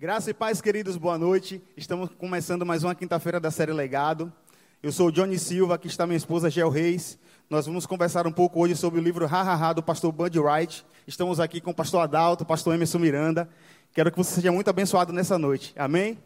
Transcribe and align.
Graça 0.00 0.30
e 0.30 0.34
paz, 0.34 0.60
queridos, 0.60 0.96
boa 0.96 1.18
noite. 1.18 1.60
Estamos 1.76 2.10
começando 2.16 2.64
mais 2.64 2.84
uma 2.84 2.94
quinta-feira 2.94 3.40
da 3.40 3.50
série 3.50 3.72
Legado. 3.72 4.32
Eu 4.80 4.92
sou 4.92 5.08
o 5.08 5.10
Johnny 5.10 5.36
Silva, 5.36 5.74
aqui 5.74 5.88
está 5.88 6.06
minha 6.06 6.16
esposa 6.16 6.48
Gel 6.48 6.68
Reis. 6.68 7.18
Nós 7.50 7.66
vamos 7.66 7.84
conversar 7.84 8.24
um 8.24 8.30
pouco 8.30 8.60
hoje 8.60 8.76
sobre 8.76 9.00
o 9.00 9.02
livro 9.02 9.24
Ha 9.24 9.40
Ha 9.42 9.54
Ha 9.56 9.72
do 9.72 9.82
pastor 9.82 10.12
Bud 10.12 10.38
Wright. 10.38 10.86
Estamos 11.04 11.40
aqui 11.40 11.60
com 11.60 11.72
o 11.72 11.74
pastor 11.74 12.00
Adalto, 12.00 12.44
o 12.44 12.46
pastor 12.46 12.76
Emerson 12.76 13.00
Miranda. 13.00 13.48
Quero 13.92 14.12
que 14.12 14.16
você 14.16 14.36
seja 14.36 14.52
muito 14.52 14.70
abençoado 14.70 15.12
nessa 15.12 15.36
noite. 15.36 15.74
Amém? 15.76 16.16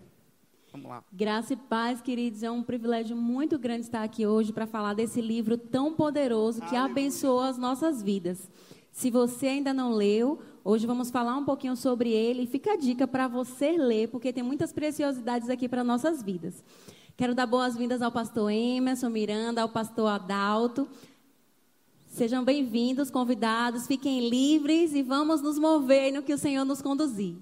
Vamos 0.70 0.90
lá. 0.90 1.02
Graça 1.10 1.54
e 1.54 1.56
paz, 1.56 2.02
queridos. 2.02 2.42
É 2.42 2.50
um 2.50 2.62
privilégio 2.62 3.16
muito 3.16 3.58
grande 3.58 3.86
estar 3.86 4.02
aqui 4.02 4.26
hoje 4.26 4.52
para 4.52 4.66
falar 4.66 4.92
desse 4.92 5.22
livro 5.22 5.56
tão 5.56 5.94
poderoso 5.94 6.60
que 6.60 6.76
Aleluia. 6.76 6.90
abençoou 6.90 7.40
as 7.40 7.56
nossas 7.56 8.02
vidas. 8.02 8.50
Se 8.92 9.10
você 9.10 9.46
ainda 9.46 9.72
não 9.72 9.92
leu, 9.92 10.40
hoje 10.64 10.86
vamos 10.86 11.10
falar 11.10 11.36
um 11.36 11.44
pouquinho 11.44 11.76
sobre 11.76 12.10
ele. 12.10 12.46
Fica 12.46 12.72
a 12.72 12.76
dica 12.76 13.06
para 13.06 13.28
você 13.28 13.72
ler, 13.72 14.08
porque 14.08 14.32
tem 14.32 14.42
muitas 14.42 14.72
preciosidades 14.72 15.48
aqui 15.50 15.68
para 15.68 15.84
nossas 15.84 16.22
vidas. 16.22 16.62
Quero 17.16 17.34
dar 17.34 17.46
boas-vindas 17.46 18.02
ao 18.02 18.10
pastor 18.10 18.50
Emerson 18.50 19.08
Miranda, 19.08 19.62
ao 19.62 19.68
pastor 19.68 20.08
Adalto. 20.08 20.88
Sejam 22.08 22.44
bem-vindos, 22.44 23.10
convidados, 23.10 23.86
fiquem 23.86 24.28
livres 24.28 24.94
e 24.94 25.02
vamos 25.02 25.40
nos 25.40 25.58
mover 25.58 26.12
no 26.12 26.22
que 26.22 26.34
o 26.34 26.38
Senhor 26.38 26.64
nos 26.64 26.82
conduzir. 26.82 27.36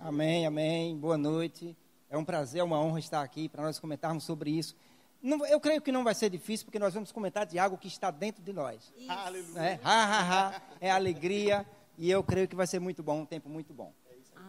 Amém, 0.00 0.46
amém. 0.46 0.96
Boa 0.96 1.16
noite. 1.16 1.76
É 2.10 2.16
um 2.16 2.24
prazer, 2.24 2.60
é 2.60 2.64
uma 2.64 2.80
honra 2.80 2.98
estar 2.98 3.22
aqui 3.22 3.48
para 3.48 3.62
nós 3.62 3.78
comentarmos 3.78 4.24
sobre 4.24 4.50
isso. 4.50 4.74
Não, 5.22 5.44
eu 5.46 5.58
creio 5.58 5.80
que 5.80 5.90
não 5.90 6.04
vai 6.04 6.14
ser 6.14 6.30
difícil, 6.30 6.66
porque 6.66 6.78
nós 6.78 6.94
vamos 6.94 7.10
comentar 7.10 7.46
de 7.46 7.58
algo 7.58 7.76
que 7.76 7.88
está 7.88 8.10
dentro 8.10 8.42
de 8.42 8.52
nós. 8.52 8.92
Aleluia. 9.08 9.60
É, 9.60 9.80
ha, 9.82 10.04
ha, 10.04 10.48
ha, 10.48 10.62
é 10.80 10.90
alegria, 10.90 11.66
e 11.98 12.10
eu 12.10 12.22
creio 12.22 12.48
que 12.48 12.56
vai 12.56 12.66
ser 12.66 12.78
muito 12.78 13.02
bom, 13.02 13.20
um 13.20 13.26
tempo 13.26 13.48
muito 13.48 13.72
bom. 13.72 13.92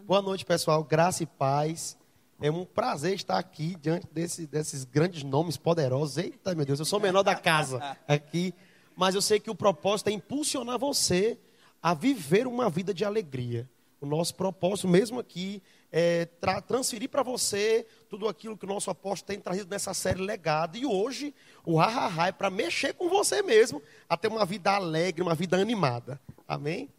Boa 0.05 0.21
noite, 0.21 0.45
pessoal. 0.45 0.83
Graça 0.83 1.23
e 1.23 1.25
paz. 1.25 1.97
É 2.39 2.51
um 2.51 2.65
prazer 2.65 3.15
estar 3.15 3.37
aqui 3.37 3.75
diante 3.75 4.07
desse, 4.11 4.45
desses 4.45 4.83
grandes 4.83 5.23
nomes 5.23 5.57
poderosos. 5.57 6.17
Eita, 6.17 6.53
meu 6.53 6.65
Deus, 6.65 6.79
eu 6.79 6.85
sou 6.85 6.99
o 6.99 7.01
menor 7.01 7.23
da 7.23 7.35
casa 7.35 7.97
aqui. 8.07 8.53
Mas 8.95 9.15
eu 9.15 9.21
sei 9.21 9.39
que 9.39 9.49
o 9.49 9.55
propósito 9.55 10.09
é 10.09 10.11
impulsionar 10.11 10.77
você 10.77 11.37
a 11.81 11.93
viver 11.93 12.47
uma 12.47 12.69
vida 12.69 12.93
de 12.93 13.03
alegria. 13.03 13.69
O 13.99 14.05
nosso 14.05 14.35
propósito, 14.35 14.87
mesmo 14.87 15.19
aqui, 15.19 15.61
é, 15.91 16.25
tra 16.25 16.61
transferir 16.61 17.09
para 17.09 17.23
você 17.23 17.85
tudo 18.09 18.27
aquilo 18.27 18.57
que 18.57 18.65
o 18.65 18.67
nosso 18.67 18.89
apóstolo 18.91 19.27
tem 19.27 19.39
trazido 19.39 19.69
nessa 19.69 19.93
série 19.93 20.21
legado. 20.21 20.77
E 20.77 20.85
hoje, 20.85 21.33
o 21.65 21.79
ha 21.79 22.27
é 22.27 22.31
para 22.31 22.49
mexer 22.49 22.93
com 22.93 23.09
você 23.09 23.41
mesmo, 23.41 23.81
a 24.07 24.15
ter 24.15 24.27
uma 24.27 24.45
vida 24.45 24.71
alegre, 24.71 25.23
uma 25.23 25.33
vida 25.35 25.57
animada. 25.57 26.21
Amém? 26.47 26.89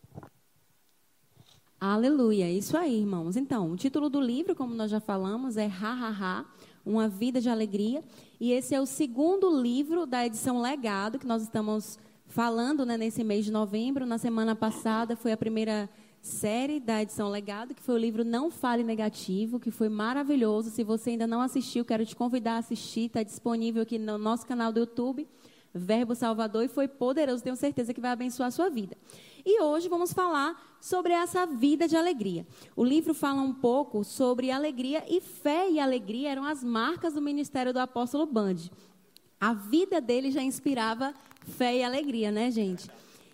Aleluia, 1.80 2.50
isso 2.50 2.76
aí, 2.76 2.98
irmãos. 2.98 3.36
Então, 3.36 3.70
o 3.70 3.76
título 3.76 4.10
do 4.10 4.20
livro, 4.20 4.52
como 4.52 4.74
nós 4.74 4.90
já 4.90 4.98
falamos, 4.98 5.56
é 5.56 5.66
Ha 5.66 6.44
Uma 6.84 7.06
Vida 7.08 7.40
de 7.40 7.48
Alegria. 7.48 8.02
E 8.40 8.50
esse 8.50 8.74
é 8.74 8.80
o 8.80 8.86
segundo 8.86 9.48
livro 9.48 10.04
da 10.04 10.26
edição 10.26 10.60
Legado, 10.60 11.20
que 11.20 11.26
nós 11.26 11.40
estamos 11.40 11.96
falando 12.26 12.84
né, 12.84 12.96
nesse 12.96 13.22
mês 13.22 13.44
de 13.44 13.52
novembro. 13.52 14.04
Na 14.04 14.18
semana 14.18 14.56
passada 14.56 15.14
foi 15.14 15.30
a 15.30 15.36
primeira 15.36 15.88
série 16.20 16.80
da 16.80 17.00
edição 17.00 17.28
Legado, 17.28 17.76
que 17.76 17.82
foi 17.82 17.94
o 17.94 17.98
livro 17.98 18.24
Não 18.24 18.50
Fale 18.50 18.82
Negativo, 18.82 19.60
que 19.60 19.70
foi 19.70 19.88
maravilhoso. 19.88 20.70
Se 20.70 20.82
você 20.82 21.10
ainda 21.10 21.28
não 21.28 21.40
assistiu, 21.40 21.84
quero 21.84 22.04
te 22.04 22.16
convidar 22.16 22.54
a 22.54 22.58
assistir. 22.58 23.06
Está 23.06 23.22
disponível 23.22 23.82
aqui 23.84 24.00
no 24.00 24.18
nosso 24.18 24.44
canal 24.44 24.72
do 24.72 24.80
YouTube, 24.80 25.28
Verbo 25.74 26.14
Salvador, 26.14 26.64
e 26.64 26.68
foi 26.68 26.88
poderoso. 26.88 27.42
Tenho 27.42 27.56
certeza 27.56 27.92
que 27.92 28.00
vai 28.00 28.10
abençoar 28.10 28.48
a 28.48 28.50
sua 28.50 28.68
vida. 28.68 28.96
E 29.44 29.62
hoje 29.62 29.88
vamos 29.88 30.12
falar 30.12 30.76
sobre 30.80 31.12
essa 31.12 31.46
vida 31.46 31.86
de 31.86 31.96
alegria. 31.96 32.46
O 32.76 32.84
livro 32.84 33.14
fala 33.14 33.40
um 33.42 33.52
pouco 33.52 34.04
sobre 34.04 34.50
alegria 34.50 35.04
e 35.08 35.20
fé 35.20 35.70
e 35.70 35.78
alegria 35.78 36.30
eram 36.30 36.44
as 36.44 36.62
marcas 36.62 37.14
do 37.14 37.22
ministério 37.22 37.72
do 37.72 37.78
apóstolo 37.78 38.26
Band. 38.26 38.56
A 39.40 39.52
vida 39.52 40.00
dele 40.00 40.30
já 40.30 40.42
inspirava 40.42 41.14
fé 41.56 41.76
e 41.76 41.82
alegria, 41.82 42.30
né, 42.30 42.50
gente? 42.50 42.88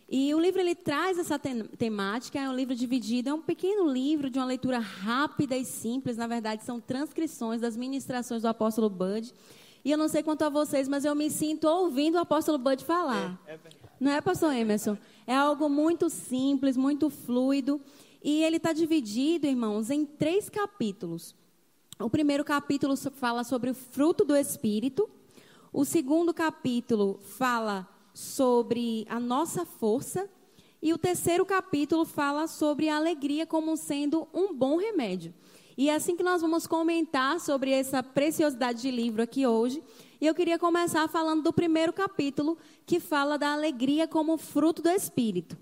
E 0.09 0.35
o 0.35 0.39
livro 0.39 0.61
ele 0.61 0.75
traz 0.75 1.19
essa 1.19 1.39
temática, 1.39 2.39
é 2.39 2.49
um 2.49 2.55
livro 2.55 2.75
dividido, 2.75 3.31
é 3.31 3.35
um 3.35 3.41
pequeno 3.41 3.91
livro 3.91 4.29
de 4.29 4.39
uma 4.39 4.45
leitura 4.45 4.79
rápida 4.79 5.57
e 5.57 5.65
simples, 5.65 6.17
na 6.17 6.27
verdade 6.27 6.63
são 6.63 6.79
transcrições 6.79 7.61
das 7.63 7.77
ministrações 7.77 8.43
do 8.43 8.49
apóstolo 8.49 8.91
Bud. 8.91 9.33
E 9.85 9.91
eu 9.91 9.99
não 9.99 10.09
sei 10.09 10.23
quanto 10.23 10.43
a 10.43 10.49
vocês, 10.49 10.89
mas 10.89 11.05
eu 11.05 11.15
me 11.15 11.31
sinto 11.31 11.69
ouvindo 11.69 12.15
o 12.15 12.21
apóstolo 12.21 12.57
Bud 12.57 12.83
falar. 12.85 13.39
É, 13.47 13.53
é 13.53 13.59
não 14.01 14.11
é, 14.11 14.21
pastor 14.21 14.55
Emerson? 14.55 14.97
É 15.27 15.35
algo 15.37 15.69
muito 15.69 16.09
simples, 16.09 16.77
muito 16.77 17.11
fluido. 17.11 17.81
E 18.23 18.43
ele 18.43 18.57
está 18.57 18.73
dividido, 18.73 19.47
irmãos, 19.47 19.91
em 19.91 20.07
três 20.07 20.49
capítulos. 20.49 21.35
O 22.01 22.09
primeiro 22.09 22.43
capítulo 22.45 22.97
fala 22.97 23.45
sobre 23.45 23.71
o 23.71 23.75
fruto 23.75 24.25
do 24.25 24.35
Espírito. 24.35 25.09
O 25.73 25.85
segundo 25.85 26.33
capítulo 26.33 27.21
fala 27.23 27.87
sobre 28.15 29.07
a 29.09 29.21
nossa 29.21 29.67
força. 29.67 30.29
E 30.81 30.93
o 30.93 30.99
terceiro 30.99 31.45
capítulo 31.45 32.05
fala 32.05 32.47
sobre 32.47 32.89
a 32.89 32.97
alegria 32.97 33.47
como 33.47 33.77
sendo 33.77 34.27
um 34.33 34.55
bom 34.55 34.77
remédio. 34.79 35.35
E 35.77 35.91
é 35.91 35.95
assim 35.95 36.17
que 36.17 36.23
nós 36.23 36.41
vamos 36.41 36.67
comentar 36.67 37.41
sobre 37.41 37.73
essa 37.73 38.03
preciosidade 38.03 38.81
de 38.81 38.91
livro 38.91 39.23
aqui 39.23 39.47
hoje. 39.47 39.83
E 40.21 40.27
eu 40.27 40.35
queria 40.35 40.59
começar 40.59 41.09
falando 41.09 41.43
do 41.43 41.53
primeiro 41.53 41.93
capítulo, 41.93 42.57
que 42.87 43.01
fala 43.01 43.37
da 43.37 43.53
alegria 43.53 44.07
como 44.07 44.39
fruto 44.39 44.81
do 44.81 44.89
Espírito. 44.89 45.59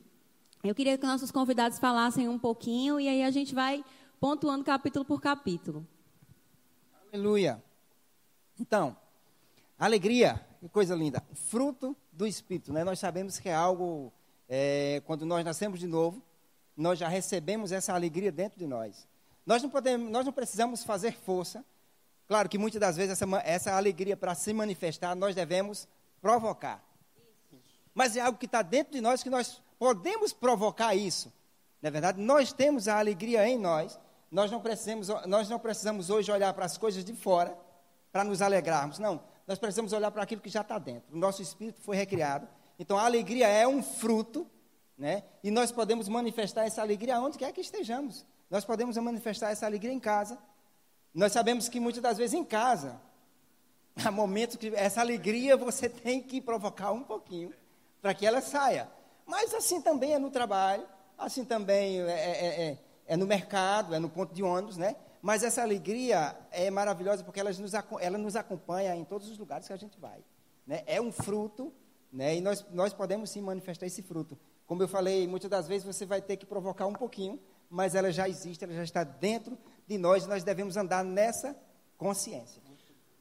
Eu 0.63 0.75
queria 0.75 0.97
que 0.97 1.07
nossos 1.07 1.33
convidados 1.33 1.79
falassem 1.79 2.29
um 2.29 2.39
pouquinho 2.39 3.01
e 3.01 3.09
aí 3.09 3.23
a 3.23 3.31
gente 3.31 3.55
vai 3.55 3.85
pontuando 4.21 4.63
capítulo 4.63 5.05
por 5.05 5.21
capítulo. 5.21 5.87
Aleluia. 7.13 7.63
Então, 8.61 8.97
alegria, 9.79 10.41
que 10.61 10.69
coisa 10.69 10.95
linda. 10.95 11.23
Fruto 11.35 11.97
do 12.13 12.27
Espírito. 12.27 12.73
Né? 12.73 12.85
Nós 12.85 12.99
sabemos 12.99 13.41
que 13.41 13.49
é 13.49 13.55
algo, 13.55 14.13
é, 14.49 15.03
quando 15.07 15.27
nós 15.27 15.45
nascemos 15.45 15.81
de 15.81 15.87
novo, 15.87 16.23
nós 16.77 16.99
já 16.99 17.09
recebemos 17.09 17.73
essa 17.73 17.95
alegria 17.95 18.31
dentro 18.31 18.59
de 18.59 18.67
nós. 18.67 19.09
Nós 19.45 19.63
não, 19.63 19.71
podemos, 19.71 20.11
nós 20.11 20.25
não 20.25 20.33
precisamos 20.33 20.85
fazer 20.85 21.13
força. 21.13 21.65
Claro 22.29 22.49
que 22.49 22.59
muitas 22.59 22.81
das 22.81 22.97
vezes 22.97 23.21
essa, 23.21 23.37
essa 23.45 23.73
alegria 23.73 24.17
para 24.17 24.35
se 24.35 24.53
manifestar, 24.53 25.15
nós 25.15 25.35
devemos 25.35 25.89
provocar. 26.21 26.83
Mas 27.95 28.17
é 28.17 28.21
algo 28.21 28.39
que 28.39 28.47
está 28.47 28.63
dentro 28.63 28.93
de 28.93 29.01
nós 29.01 29.23
que 29.23 29.31
nós 29.31 29.61
podemos 29.79 30.33
provocar 30.33 30.95
isso. 30.95 31.33
Na 31.81 31.91
verdade, 31.91 32.21
nós 32.21 32.53
temos 32.53 32.89
a 32.89 32.99
alegria 32.99 33.47
em 33.47 33.59
nós. 33.59 33.99
Nós 34.31 34.51
não 34.51 34.61
precisamos, 34.61 35.09
nós 35.27 35.49
não 35.49 35.59
precisamos 35.59 36.09
hoje 36.09 36.33
olhar 36.33 36.55
para 36.55 36.65
as 36.65 36.79
coisas 36.79 37.05
de 37.05 37.15
fora 37.15 37.57
para 38.11 38.25
nos 38.25 38.41
alegrarmos. 38.41 38.99
Não 38.99 39.21
nós 39.47 39.59
precisamos 39.59 39.93
olhar 39.93 40.11
para 40.11 40.23
aquilo 40.23 40.41
que 40.41 40.49
já 40.49 40.61
está 40.61 40.79
dentro. 40.79 41.15
O 41.15 41.19
nosso 41.19 41.43
espírito 41.43 41.81
foi 41.81 41.97
recriado. 41.97 42.47
Então 42.79 42.97
a 42.97 43.05
alegria 43.05 43.49
é 43.49 43.67
um 43.67 43.83
fruto, 43.83 44.47
né? 44.97 45.25
E 45.43 45.51
nós 45.51 45.73
podemos 45.73 46.09
manifestar 46.09 46.65
essa 46.65 46.81
alegria 46.81 47.21
onde 47.21 47.39
quer 47.39 47.53
que 47.53 47.61
estejamos. 47.61 48.25
Nós 48.53 48.67
podemos 48.67 48.99
manifestar 48.99 49.51
essa 49.51 49.65
alegria 49.65 49.95
em 49.95 49.99
casa. 49.99 50.37
Nós 51.15 51.33
sabemos 51.33 51.71
que 51.71 51.81
muitas 51.81 52.03
das 52.03 52.19
vezes 52.19 52.35
em 52.35 52.45
casa, 52.45 53.01
há 53.97 54.11
momentos 54.11 54.57
que 54.57 54.69
essa 54.77 55.01
alegria 55.01 55.57
você 55.57 55.89
tem 56.05 56.21
que 56.21 56.39
provocar 56.39 56.93
um 56.93 57.03
pouquinho 57.03 57.55
para 58.03 58.13
que 58.13 58.27
ela 58.27 58.43
saia. 58.43 58.91
Mas 59.25 59.55
assim 59.55 59.81
também 59.81 60.13
é 60.13 60.19
no 60.19 60.31
trabalho, 60.31 60.87
assim 61.17 61.47
também 61.47 62.03
é, 62.03 62.11
é, 62.11 62.63
é, 62.73 62.79
é 63.07 63.17
no 63.17 63.27
mercado, 63.27 63.95
é 63.95 63.99
no 63.99 64.11
ponto 64.11 64.35
de 64.35 64.43
ônibus, 64.43 64.77
né? 64.77 64.97
Mas 65.23 65.43
essa 65.43 65.63
alegria 65.63 66.37
é 66.51 66.71
maravilhosa 66.71 67.25
porque 67.25 67.41
ela 67.41 67.51
nos, 67.51 67.73
ela 68.03 68.19
nos 68.19 68.37
acompanha 68.37 68.95
em 68.95 69.05
todos 69.05 69.31
os 69.31 69.39
lugares 69.39 69.67
que 69.67 69.73
a 69.73 69.79
gente 69.79 69.99
vai. 69.99 70.23
Né? 70.67 70.83
É 70.85 71.01
um 71.01 71.11
fruto, 71.11 71.73
né? 72.13 72.37
e 72.37 72.43
nós, 72.43 72.67
nós 72.71 72.93
podemos 72.93 73.31
sim 73.31 73.41
manifestar 73.41 73.87
esse 73.87 74.03
fruto. 74.03 74.39
Como 74.67 74.83
eu 74.83 74.89
falei, 74.89 75.27
muitas 75.27 75.49
das 75.49 75.67
vezes 75.67 75.87
você 75.87 76.05
vai 76.05 76.21
ter 76.21 76.37
que 76.37 76.45
provocar 76.45 76.87
um 76.87 76.93
pouquinho, 76.93 77.41
mas 77.73 77.95
ela 77.95 78.13
já 78.13 78.29
existe, 78.29 78.63
ela 78.63 78.75
já 78.75 78.85
está 78.85 79.03
dentro 79.03 79.57
de 79.89 79.97
nós, 79.97 80.25
e 80.25 80.29
nós 80.29 80.45
devemos 80.45 80.77
andar 80.77 81.03
nessa 81.03 81.57
consciência. 81.97 82.61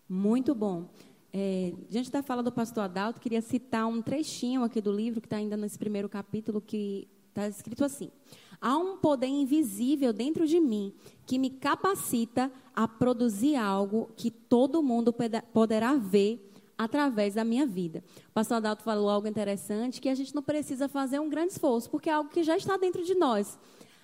Muito 0.10 0.54
bom. 0.54 0.90
É, 1.32 1.74
diante 1.90 2.12
da 2.12 2.22
fala 2.22 2.44
do 2.44 2.52
pastor 2.52 2.84
Adalto, 2.84 3.22
queria 3.22 3.42
citar 3.42 3.88
um 3.88 4.02
trechinho 4.02 4.62
aqui 4.64 4.82
do 4.82 4.92
livro, 4.92 5.22
que 5.22 5.28
está 5.28 5.38
ainda 5.38 5.56
nesse 5.56 5.80
primeiro 5.80 6.10
capítulo, 6.10 6.60
que 6.60 7.08
está 7.30 7.48
escrito 7.48 7.86
assim. 7.86 8.12
Há 8.60 8.78
um 8.78 8.98
poder 8.98 9.28
invisível 9.28 10.12
dentro 10.12 10.46
de 10.46 10.60
mim 10.60 10.94
que 11.26 11.40
me 11.40 11.50
capacita 11.50 12.52
a 12.76 12.86
produzir 12.90 13.56
algo 13.56 14.12
que 14.18 14.30
todo 14.30 14.84
mundo 14.84 15.16
poderá 15.54 15.96
ver 15.96 16.52
através 16.78 17.36
da 17.36 17.46
minha 17.46 17.66
vida. 17.66 18.04
O 18.30 18.34
pastor 18.34 18.58
Adalto 18.58 18.84
falou 18.84 19.10
algo 19.10 19.28
interessante, 19.28 20.02
que 20.02 20.10
a 20.10 20.16
gente 20.16 20.36
não 20.36 20.44
precisa 20.44 20.90
fazer 20.90 21.20
um 21.20 21.30
grande 21.30 21.54
esforço, 21.54 21.90
porque 21.90 22.10
é 22.10 22.14
algo 22.14 22.30
que 22.30 22.44
já 22.44 22.58
está 22.58 22.76
dentro 22.76 23.06
de 23.06 23.16
nós. 23.16 23.58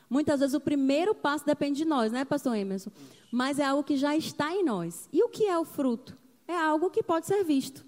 Muitas 0.09 0.39
vezes 0.39 0.54
o 0.56 0.59
primeiro 0.59 1.13
passo 1.13 1.45
depende 1.45 1.77
de 1.80 1.86
nós, 1.86 2.12
né, 2.12 2.24
pastor 2.24 2.56
Emerson? 2.56 2.92
Mas 3.31 3.59
é 3.59 3.65
algo 3.65 3.83
que 3.83 3.98
já 3.98 4.15
está 4.15 4.54
em 4.54 4.63
nós. 4.63 5.09
E 5.12 5.21
o 5.24 5.30
que 5.30 5.45
é 5.45 5.57
o 5.57 5.65
fruto? 5.65 6.18
É 6.48 6.56
algo 6.56 6.89
que 6.89 7.04
pode 7.04 7.25
ser 7.27 7.44
visto. 7.44 7.86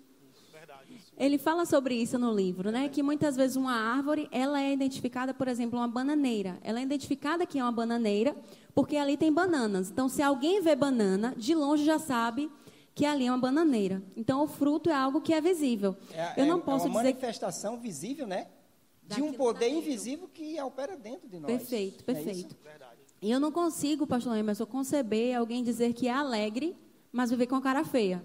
Ele 1.18 1.38
fala 1.38 1.66
sobre 1.66 1.96
isso 1.96 2.18
no 2.18 2.34
livro, 2.34 2.72
né? 2.72 2.88
Que 2.88 3.04
muitas 3.04 3.36
vezes 3.36 3.58
uma 3.58 3.74
árvore, 3.74 4.30
ela 4.32 4.62
é 4.62 4.72
identificada, 4.72 5.34
por 5.34 5.48
exemplo, 5.50 5.78
uma 5.78 5.88
bananeira. 5.88 6.58
Ela 6.64 6.80
é 6.80 6.84
identificada 6.84 7.46
que 7.46 7.60
é 7.60 7.64
uma 7.64 7.72
bananeira 7.74 8.36
porque 8.74 8.96
ali 8.96 9.18
tem 9.18 9.32
bananas. 9.32 9.90
Então, 9.92 10.08
se 10.08 10.22
alguém 10.22 10.62
vê 10.62 10.76
banana, 10.76 11.34
de 11.36 11.54
longe 11.54 11.84
já 11.84 12.00
sabe 12.00 12.50
que 12.96 13.06
ali 13.06 13.26
é 13.28 13.32
uma 13.32 13.38
bananeira. 13.38 14.02
Então, 14.16 14.44
o 14.44 14.48
fruto 14.48 14.90
é 14.90 14.94
algo 14.94 15.20
que 15.20 15.34
é 15.34 15.42
visível. 15.42 15.96
É, 16.14 16.42
Eu 16.42 16.46
não 16.46 16.60
é- 16.60 16.62
posso 16.62 16.86
é 16.86 16.90
uma 16.90 17.00
dizer 17.02 17.14
manifestação 17.14 17.78
visível, 17.78 18.26
né? 18.26 18.48
De 19.16 19.22
um 19.22 19.32
que 19.32 19.38
poder 19.38 19.70
tá 19.70 19.72
invisível 19.72 20.28
que 20.34 20.60
opera 20.62 20.96
dentro 20.98 21.28
de 21.28 21.40
nós. 21.40 21.52
Perfeito, 21.52 22.02
é 22.02 22.14
perfeito. 22.14 22.38
isso? 22.38 22.58
E 23.22 23.32
eu 23.32 23.40
não 23.40 23.52
consigo, 23.52 24.08
pastor 24.08 24.36
Emerson, 24.38 24.66
conceber 24.66 25.36
alguém 25.38 25.64
dizer 25.64 25.94
que 25.94 26.08
é 26.08 26.12
alegre, 26.14 26.76
mas 27.12 27.30
viver 27.30 27.48
com 27.48 27.56
a 27.56 27.62
cara 27.62 27.84
feia. 27.84 28.24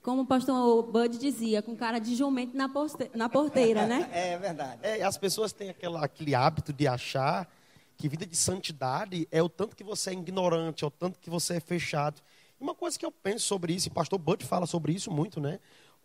Como 0.00 0.22
o 0.22 0.26
pastor 0.26 0.82
Bud 0.84 1.18
dizia, 1.18 1.60
com 1.60 1.76
cara 1.76 1.98
de 1.98 2.14
jumento 2.14 2.56
na, 2.56 2.68
poste- 2.68 3.10
na 3.14 3.28
porteira, 3.28 3.84
né? 3.86 4.08
É 4.12 4.38
verdade. 4.38 4.78
É, 4.82 5.02
as 5.02 5.18
pessoas 5.18 5.52
têm 5.52 5.70
aquela, 5.70 6.04
aquele 6.04 6.34
hábito 6.34 6.72
de 6.72 6.86
achar 6.86 7.52
que 7.96 8.08
vida 8.08 8.24
de 8.24 8.36
santidade 8.36 9.26
é 9.30 9.42
o 9.42 9.48
tanto 9.48 9.74
que 9.74 9.82
você 9.82 10.10
é 10.10 10.12
ignorante, 10.12 10.84
é 10.84 10.86
o 10.86 10.90
tanto 10.90 11.18
que 11.18 11.28
você 11.28 11.54
é 11.54 11.60
fechado. 11.60 12.22
E 12.60 12.62
uma 12.62 12.74
coisa 12.74 12.96
que 12.96 13.04
eu 13.04 13.10
penso 13.10 13.44
sobre 13.44 13.72
isso, 13.72 13.88
e 13.88 13.90
o 13.90 13.94
pastor 13.94 14.18
Bud 14.20 14.44
fala 14.46 14.66
sobre 14.66 14.92
isso 14.92 15.10
muito, 15.10 15.40
né? 15.40 15.58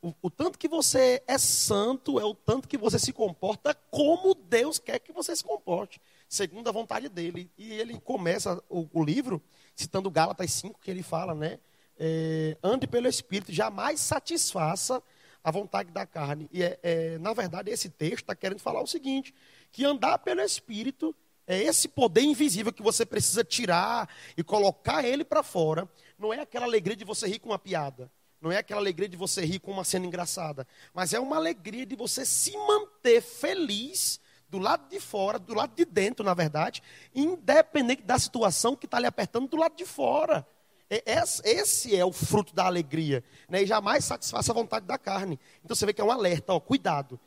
O, 0.03 0.13
o 0.23 0.29
tanto 0.29 0.59
que 0.59 0.67
você 0.67 1.23
é 1.25 1.37
santo 1.37 2.19
é 2.19 2.25
o 2.25 2.35
tanto 2.35 2.67
que 2.67 2.77
você 2.77 2.99
se 2.99 3.13
comporta 3.13 3.73
como 3.89 4.35
Deus 4.35 4.77
quer 4.77 4.99
que 4.99 5.13
você 5.13 5.33
se 5.33 5.41
comporte, 5.41 6.01
segundo 6.27 6.67
a 6.67 6.73
vontade 6.73 7.07
dele. 7.07 7.49
E 7.57 7.71
ele 7.71 7.97
começa 8.01 8.61
o, 8.69 8.89
o 8.91 9.01
livro 9.01 9.41
citando 9.73 10.11
Gálatas 10.11 10.51
5, 10.51 10.77
que 10.81 10.91
ele 10.91 11.01
fala, 11.01 11.33
né? 11.33 11.57
É, 11.97 12.57
ande 12.61 12.85
pelo 12.85 13.07
Espírito, 13.07 13.53
jamais 13.53 14.01
satisfaça 14.01 15.01
a 15.41 15.49
vontade 15.49 15.89
da 15.89 16.05
carne. 16.05 16.49
E, 16.51 16.61
é, 16.61 16.77
é, 16.83 17.17
na 17.19 17.31
verdade, 17.31 17.71
esse 17.71 17.89
texto 17.89 18.23
está 18.23 18.35
querendo 18.35 18.59
falar 18.59 18.81
o 18.81 18.87
seguinte: 18.87 19.33
que 19.71 19.85
andar 19.85 20.17
pelo 20.17 20.41
Espírito 20.41 21.15
é 21.47 21.61
esse 21.63 21.87
poder 21.87 22.23
invisível 22.23 22.73
que 22.73 22.83
você 22.83 23.05
precisa 23.05 23.41
tirar 23.41 24.09
e 24.35 24.43
colocar 24.43 25.05
ele 25.05 25.23
para 25.23 25.41
fora. 25.41 25.87
Não 26.19 26.33
é 26.33 26.41
aquela 26.41 26.65
alegria 26.65 26.97
de 26.97 27.05
você 27.05 27.25
rir 27.25 27.39
com 27.39 27.51
uma 27.51 27.59
piada. 27.59 28.11
Não 28.43 28.51
é 28.51 28.57
aquela 28.57 28.81
alegria 28.81 29.07
de 29.07 29.15
você 29.15 29.45
rir 29.45 29.59
com 29.59 29.71
uma 29.71 29.85
cena 29.85 30.05
engraçada. 30.05 30.67
Mas 30.93 31.13
é 31.13 31.19
uma 31.19 31.37
alegria 31.37 31.85
de 31.85 31.95
você 31.95 32.25
se 32.25 32.51
manter 32.57 33.21
feliz 33.21 34.19
do 34.49 34.59
lado 34.59 34.89
de 34.89 34.99
fora, 34.99 35.39
do 35.39 35.53
lado 35.53 35.73
de 35.73 35.85
dentro, 35.85 36.25
na 36.25 36.33
verdade, 36.33 36.83
independente 37.15 38.01
da 38.03 38.19
situação 38.19 38.75
que 38.75 38.85
está 38.85 38.99
lhe 38.99 39.07
apertando 39.07 39.47
do 39.47 39.55
lado 39.55 39.77
de 39.77 39.85
fora. 39.85 40.45
Esse- 40.89 41.41
Esse 41.47 41.95
é 41.95 42.03
o 42.03 42.11
fruto 42.11 42.53
da 42.53 42.65
alegria. 42.65 43.23
Né? 43.47 43.63
E 43.63 43.65
jamais 43.65 44.03
satisfaça 44.03 44.51
a 44.51 44.55
vontade 44.55 44.85
da 44.85 44.97
carne. 44.97 45.39
Então 45.63 45.73
você 45.73 45.85
vê 45.85 45.93
que 45.93 46.01
é 46.01 46.03
um 46.03 46.11
alerta, 46.11 46.51
ó, 46.51 46.59
cuidado. 46.59 47.17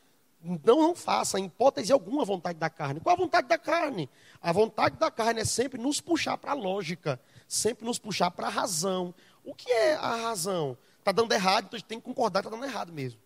Não, 0.43 0.83
não 0.83 0.95
faça, 0.95 1.41
em 1.41 1.47
hipótese 1.47 1.91
alguma, 1.93 2.23
a 2.23 2.27
vontade 2.27 2.59
da 2.59 2.69
carne. 2.69 3.01
Qual 3.01 3.17
a 3.17 3.19
vontade 3.19 3.49
da 3.49 3.57
carne? 3.57 4.09
A 4.41 4.53
vontade 4.53 4.97
da 4.99 5.11
carne 5.11 5.41
é 5.41 5.45
sempre 5.47 5.81
nos 5.81 5.99
puxar 5.99 6.37
para 6.37 6.51
a 6.51 6.55
lógica, 6.55 7.19
sempre 7.49 7.87
nos 7.87 7.99
puxar 7.99 8.31
para 8.31 8.49
a 8.49 8.51
razão. 8.51 9.15
O 9.43 9.55
que 9.55 9.73
é 9.73 9.95
a 9.95 10.15
razão? 10.15 10.77
Está 11.07 11.13
dando 11.13 11.31
errado, 11.33 11.67
então 11.67 11.77
a 11.77 11.79
gente 11.79 11.87
tem 11.87 12.01
que 12.01 12.05
concordar 12.05 12.43
que 12.43 12.49
está 12.49 12.57
dando 12.59 12.69
errado 12.69 12.93
mesmo. 12.93 13.21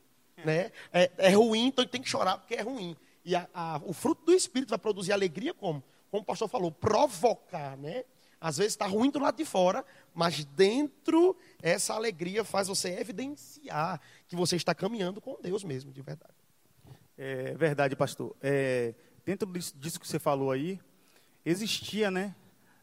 Né? 0.45 0.71
É, 0.93 1.11
é 1.17 1.31
ruim, 1.31 1.69
então 1.69 1.83
a 1.83 1.85
gente 1.87 1.93
tem 1.93 2.03
que 2.03 2.11
chorar 2.11 2.37
porque 2.37 2.55
é 2.55 2.61
ruim. 2.61 2.95
E 3.25 3.35
a- 3.35 3.49
a- 3.55 3.81
o 3.87 3.95
fruto 3.95 4.23
do 4.27 4.35
Espírito 4.35 4.69
vai 4.69 4.79
produzir 4.79 5.13
alegria 5.15 5.55
como? 5.55 5.83
Como 6.11 6.23
o 6.23 6.27
pastor 6.27 6.47
falou, 6.47 6.71
provocar, 6.71 7.79
né? 7.79 8.05
Às 8.39 8.59
vezes 8.59 8.75
está 8.75 8.87
ruim 8.87 9.09
do 9.11 9.19
lado 9.19 9.35
de 9.39 9.47
fora, 9.47 9.83
mas 10.15 10.45
dentro 10.45 11.35
essa 11.63 11.95
alegria 11.95 12.45
faz 12.45 12.69
você 12.69 12.91
evidenciar 13.01 13.99
que 14.29 14.37
você 14.37 14.57
está 14.57 14.75
caminhando 14.75 15.19
com 15.19 15.39
Deus 15.41 15.65
mesmo, 15.65 15.91
de 15.91 16.03
verdade. 16.03 16.35
É 17.17 17.55
verdade, 17.55 17.97
pastor. 17.97 18.37
É, 18.43 18.95
dentro 19.25 19.51
disso, 19.51 19.75
disso 19.79 19.99
que 19.99 20.07
você 20.07 20.19
falou 20.19 20.51
aí, 20.51 20.79
existia, 21.47 22.11
né? 22.11 22.35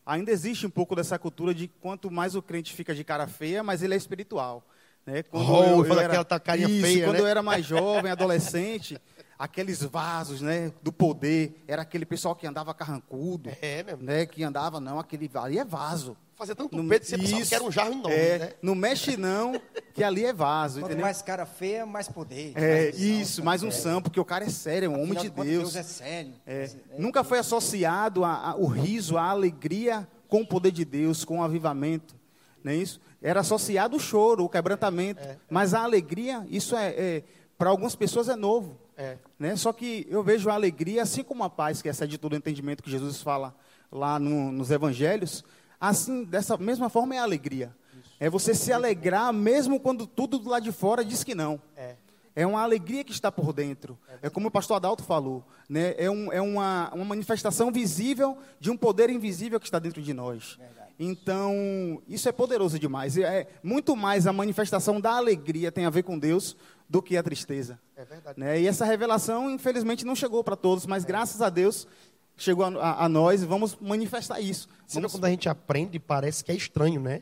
Ainda 0.03 0.31
existe 0.31 0.65
um 0.65 0.71
pouco 0.71 0.95
dessa 0.95 1.19
cultura 1.19 1.53
de 1.53 1.67
quanto 1.67 2.09
mais 2.09 2.33
o 2.33 2.41
crente 2.41 2.73
fica 2.73 2.95
de 2.95 3.03
cara 3.03 3.27
feia, 3.27 3.61
mais 3.61 3.83
ele 3.83 3.93
é 3.93 3.97
espiritual. 3.97 4.67
Né? 5.07 5.23
Oh, 5.31 5.85
fala 5.85 6.01
aquela 6.01 6.25
tá 6.25 6.37
carinha 6.37 6.67
Isso, 6.67 6.81
feia, 6.81 7.05
quando 7.05 7.15
né? 7.15 7.21
eu 7.21 7.27
era 7.27 7.41
mais 7.41 7.65
jovem, 7.65 8.11
adolescente, 8.11 8.99
aqueles 9.39 9.81
vasos, 9.81 10.41
né, 10.41 10.73
do 10.83 10.91
poder, 10.91 11.63
era 11.65 11.81
aquele 11.83 12.05
pessoal 12.05 12.35
que 12.35 12.45
andava 12.45 12.73
carrancudo, 12.73 13.49
É 13.61 13.83
mesmo. 13.83 14.03
né, 14.03 14.25
que 14.25 14.43
andava 14.43 14.81
não, 14.81 14.99
aquele 14.99 15.31
ali 15.35 15.57
é 15.59 15.63
vaso. 15.63 16.17
Fazer 16.35 16.53
tanto 16.55 16.75
Não- 16.75 16.87
peito, 16.87 17.05
você 17.07 17.17
pensava 17.17 17.39
isso. 17.41 17.49
que 17.49 17.55
era 17.55 17.63
um 17.63 17.71
jarro 17.71 17.93
enorme, 17.93 18.13
É, 18.13 18.37
né? 18.37 18.49
Não 18.61 18.75
mexe 18.75 19.15
não, 19.17 19.59
que 19.93 20.03
ali 20.03 20.23
é 20.25 20.31
vaso, 20.33 20.75
Quanto 20.81 20.85
entendeu? 20.87 21.05
mais 21.05 21.21
cara 21.21 21.45
feia, 21.47 21.83
mais 21.85 22.07
poder. 22.09 22.51
É, 22.55 22.83
mais 22.83 22.99
isso, 22.99 23.43
mais 23.43 23.63
um 23.63 23.71
são, 23.71 24.01
porque 24.01 24.19
o 24.19 24.25
cara 24.25 24.43
é 24.45 24.49
sério, 24.49 24.85
é 24.87 24.89
um 24.89 25.01
homem 25.01 25.17
de 25.17 25.29
Deus. 25.29 25.47
Deus 25.47 25.75
é 25.77 25.83
sério. 25.83 26.33
É, 26.45 26.65
É, 26.91 26.99
Nunca 26.99 27.23
foi 27.23 27.39
associado 27.39 28.23
a- 28.25 28.49
a- 28.51 28.55
o 28.55 28.67
riso, 28.67 29.17
a 29.17 29.23
alegria 29.29 30.05
com 30.27 30.41
o 30.41 30.45
poder 30.47 30.71
de 30.71 30.83
Deus, 30.85 31.23
com 31.25 31.39
o 31.39 31.43
avivamento. 31.43 32.15
Não 32.63 32.71
é 32.71 32.75
isso? 32.75 32.99
Era 33.21 33.39
associado 33.39 33.97
o 33.97 33.99
choro, 33.99 34.45
o 34.45 34.49
quebrantamento. 34.49 35.21
Mas 35.49 35.73
a 35.73 35.83
alegria, 35.83 36.45
isso 36.49 36.75
é, 36.75 37.23
para 37.57 37.69
algumas 37.69 37.95
pessoas 37.95 38.29
é 38.29 38.35
novo. 38.35 38.77
É. 38.95 39.17
Né? 39.39 39.55
Só 39.55 39.71
que 39.73 40.05
eu 40.09 40.23
vejo 40.23 40.49
a 40.49 40.53
alegria, 40.53 41.03
assim 41.03 41.23
como 41.23 41.43
a 41.43 41.49
paz, 41.49 41.81
que 41.81 41.89
excede 41.89 42.17
todo 42.17 42.33
o 42.33 42.35
entendimento 42.35 42.81
que 42.83 42.89
Jesus 42.91 43.21
fala 43.21 43.55
lá 43.91 44.17
no- 44.19 44.51
nos 44.51 44.69
evangelhos, 44.71 45.43
assim, 45.79 46.23
dessa 46.23 46.57
mesma 46.57 46.89
forma 46.89 47.15
é 47.15 47.19
a 47.19 47.23
alegria. 47.23 47.71
É 48.19 48.29
você 48.29 48.55
se 48.55 48.73
alegrar 48.73 49.31
mesmo 49.31 49.79
quando 49.79 50.07
tudo 50.07 50.39
do 50.39 50.49
lado 50.49 50.63
de 50.63 50.71
fora 50.71 51.05
diz 51.05 51.23
que 51.23 51.35
não. 51.35 51.61
É. 51.75 51.95
É 52.35 52.45
uma 52.45 52.61
alegria 52.61 53.03
que 53.03 53.11
está 53.11 53.31
por 53.31 53.51
dentro. 53.53 53.97
É 54.21 54.29
como 54.29 54.47
o 54.47 54.51
pastor 54.51 54.77
Adalto 54.77 55.03
falou. 55.03 55.43
Né? 55.69 55.93
É, 55.97 56.09
um- 56.09 56.31
é 56.31 56.41
uma, 56.41 56.91
uma 56.93 57.05
manifestação 57.05 57.71
visível 57.71 58.37
de 58.59 58.69
um 58.71 58.77
poder 58.77 59.09
invisível 59.09 59.59
que 59.59 59.65
está 59.67 59.79
dentro 59.79 60.01
de 60.01 60.13
nós. 60.13 60.57
Então, 60.99 62.01
isso 62.07 62.27
é 62.27 62.31
poderoso 62.31 62.79
demais. 62.79 63.17
É 63.17 63.47
muito 63.63 63.95
mais 63.95 64.25
a 64.27 64.33
manifestação 64.33 64.99
da 64.99 65.11
alegria 65.13 65.71
tem 65.71 65.85
a 65.85 65.89
ver 65.89 66.03
com 66.03 66.17
Deus 66.17 66.57
do 66.89 67.01
que 67.01 67.15
a 67.17 67.23
tristeza. 67.23 67.79
É 67.95 68.03
verdade. 68.05 68.39
Né? 68.39 68.61
E 68.61 68.67
essa 68.67 68.85
revelação, 68.85 69.49
infelizmente, 69.49 70.05
não 70.05 70.15
chegou 70.15 70.43
para 70.43 70.55
todos, 70.55 70.85
mas 70.85 71.03
graças 71.05 71.41
a 71.41 71.49
Deus 71.49 71.87
chegou 72.35 72.65
a, 72.65 72.69
a- 72.69 73.05
a 73.05 73.09
nós 73.09 73.41
e 73.41 73.45
vamos 73.45 73.77
manifestar 73.79 74.39
isso. 74.39 74.67
Vamos- 74.93 75.11
quando 75.11 75.25
a 75.25 75.29
gente 75.29 75.47
aprende, 75.49 75.99
parece 75.99 76.43
que 76.43 76.51
é 76.51 76.55
estranho, 76.55 76.99
né? 77.01 77.21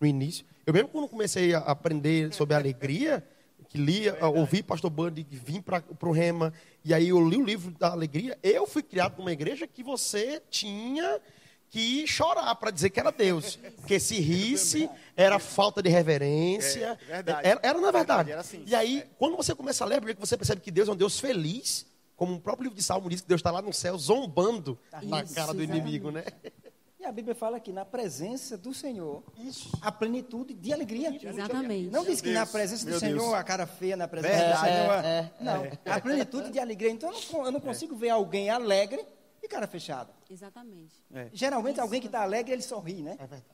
No 0.00 0.06
início. 0.06 0.44
Eu 0.66 0.72
mesmo 0.74 0.88
quando 0.88 1.08
comecei 1.08 1.54
a 1.54 1.58
aprender 1.60 2.32
sobre 2.34 2.54
a 2.54 2.58
alegria, 2.58 3.24
que 3.68 3.78
lia, 3.78 4.16
ouvi 4.26 4.62
pastor 4.62 4.90
Band, 4.90 5.14
vim 5.30 5.60
para 5.60 5.82
o 6.02 6.10
Rema, 6.12 6.52
e 6.84 6.92
aí 6.94 7.08
eu 7.08 7.26
li 7.28 7.36
o 7.36 7.44
livro 7.44 7.72
da 7.72 7.90
alegria, 7.90 8.38
eu 8.42 8.66
fui 8.66 8.82
criado 8.82 9.18
numa 9.18 9.32
igreja 9.32 9.66
que 9.66 9.82
você 9.82 10.40
tinha 10.50 11.20
que 11.70 12.06
chorar 12.06 12.54
para 12.54 12.70
dizer 12.70 12.90
que 12.90 13.00
era 13.00 13.10
Deus. 13.10 13.56
Porque 13.76 13.98
se 13.98 14.20
risse, 14.20 14.88
era 15.16 15.38
falta 15.38 15.82
de 15.82 15.88
reverência. 15.88 16.98
É, 17.08 17.14
verdade. 17.14 17.48
Era, 17.48 17.60
era 17.62 17.80
na 17.80 17.90
verdade. 17.90 18.28
Verdade, 18.28 18.32
era 18.32 18.40
assim. 18.40 18.62
E 18.66 18.74
aí, 18.74 19.04
quando 19.18 19.36
você 19.36 19.54
começa 19.54 19.84
a 19.84 19.86
ler 19.86 19.96
a 19.96 20.00
Bíblia, 20.00 20.16
você 20.18 20.36
percebe 20.36 20.60
que 20.60 20.70
Deus 20.70 20.88
é 20.88 20.92
um 20.92 20.96
Deus 20.96 21.18
feliz, 21.18 21.86
como 22.16 22.34
o 22.34 22.40
próprio 22.40 22.64
livro 22.64 22.76
de 22.76 22.82
Salmo 22.82 23.08
diz, 23.08 23.20
que 23.20 23.28
Deus 23.28 23.40
está 23.40 23.50
lá 23.50 23.60
no 23.60 23.72
céu 23.72 23.96
zombando 23.98 24.78
na 25.02 25.22
Isso, 25.22 25.34
cara 25.34 25.52
do 25.52 25.62
exatamente. 25.62 25.70
inimigo, 25.70 26.10
né? 26.10 26.24
E 26.98 27.04
a 27.04 27.12
Bíblia 27.12 27.34
fala 27.34 27.60
que 27.60 27.72
na 27.72 27.84
presença 27.84 28.56
do 28.56 28.72
Senhor, 28.72 29.22
a 29.82 29.92
plenitude 29.92 30.54
de 30.54 30.72
alegria. 30.72 31.14
Exatamente. 31.22 31.90
Não 31.90 32.04
diz 32.04 32.22
que 32.22 32.32
na 32.32 32.46
presença 32.46 32.84
do 32.86 32.90
meu 32.90 32.98
Senhor 32.98 33.20
Deus. 33.20 33.34
a 33.34 33.44
cara 33.44 33.66
feia, 33.66 33.96
na 33.96 34.08
presença 34.08 34.34
Verdade. 34.34 34.56
do 34.56 34.64
Senhor. 34.64 35.04
É, 35.04 35.18
é, 35.18 35.30
não, 35.38 35.92
a 35.92 36.00
plenitude 36.00 36.50
de 36.50 36.58
alegria. 36.58 36.90
Então 36.90 37.12
eu 37.12 37.20
não, 37.32 37.46
eu 37.46 37.52
não 37.52 37.60
consigo 37.60 37.94
ver 37.94 38.08
alguém 38.08 38.48
alegre 38.48 39.04
e 39.46 39.48
cara 39.48 39.66
fechada. 39.66 40.12
Exatamente. 40.30 40.94
É, 41.12 41.30
Geralmente 41.32 41.80
alguém 41.80 42.00
que 42.00 42.06
está 42.06 42.22
alegre, 42.22 42.52
ele 42.52 42.62
sorri, 42.62 43.02
né? 43.02 43.12
É 43.18 43.26
verdade. 43.26 43.44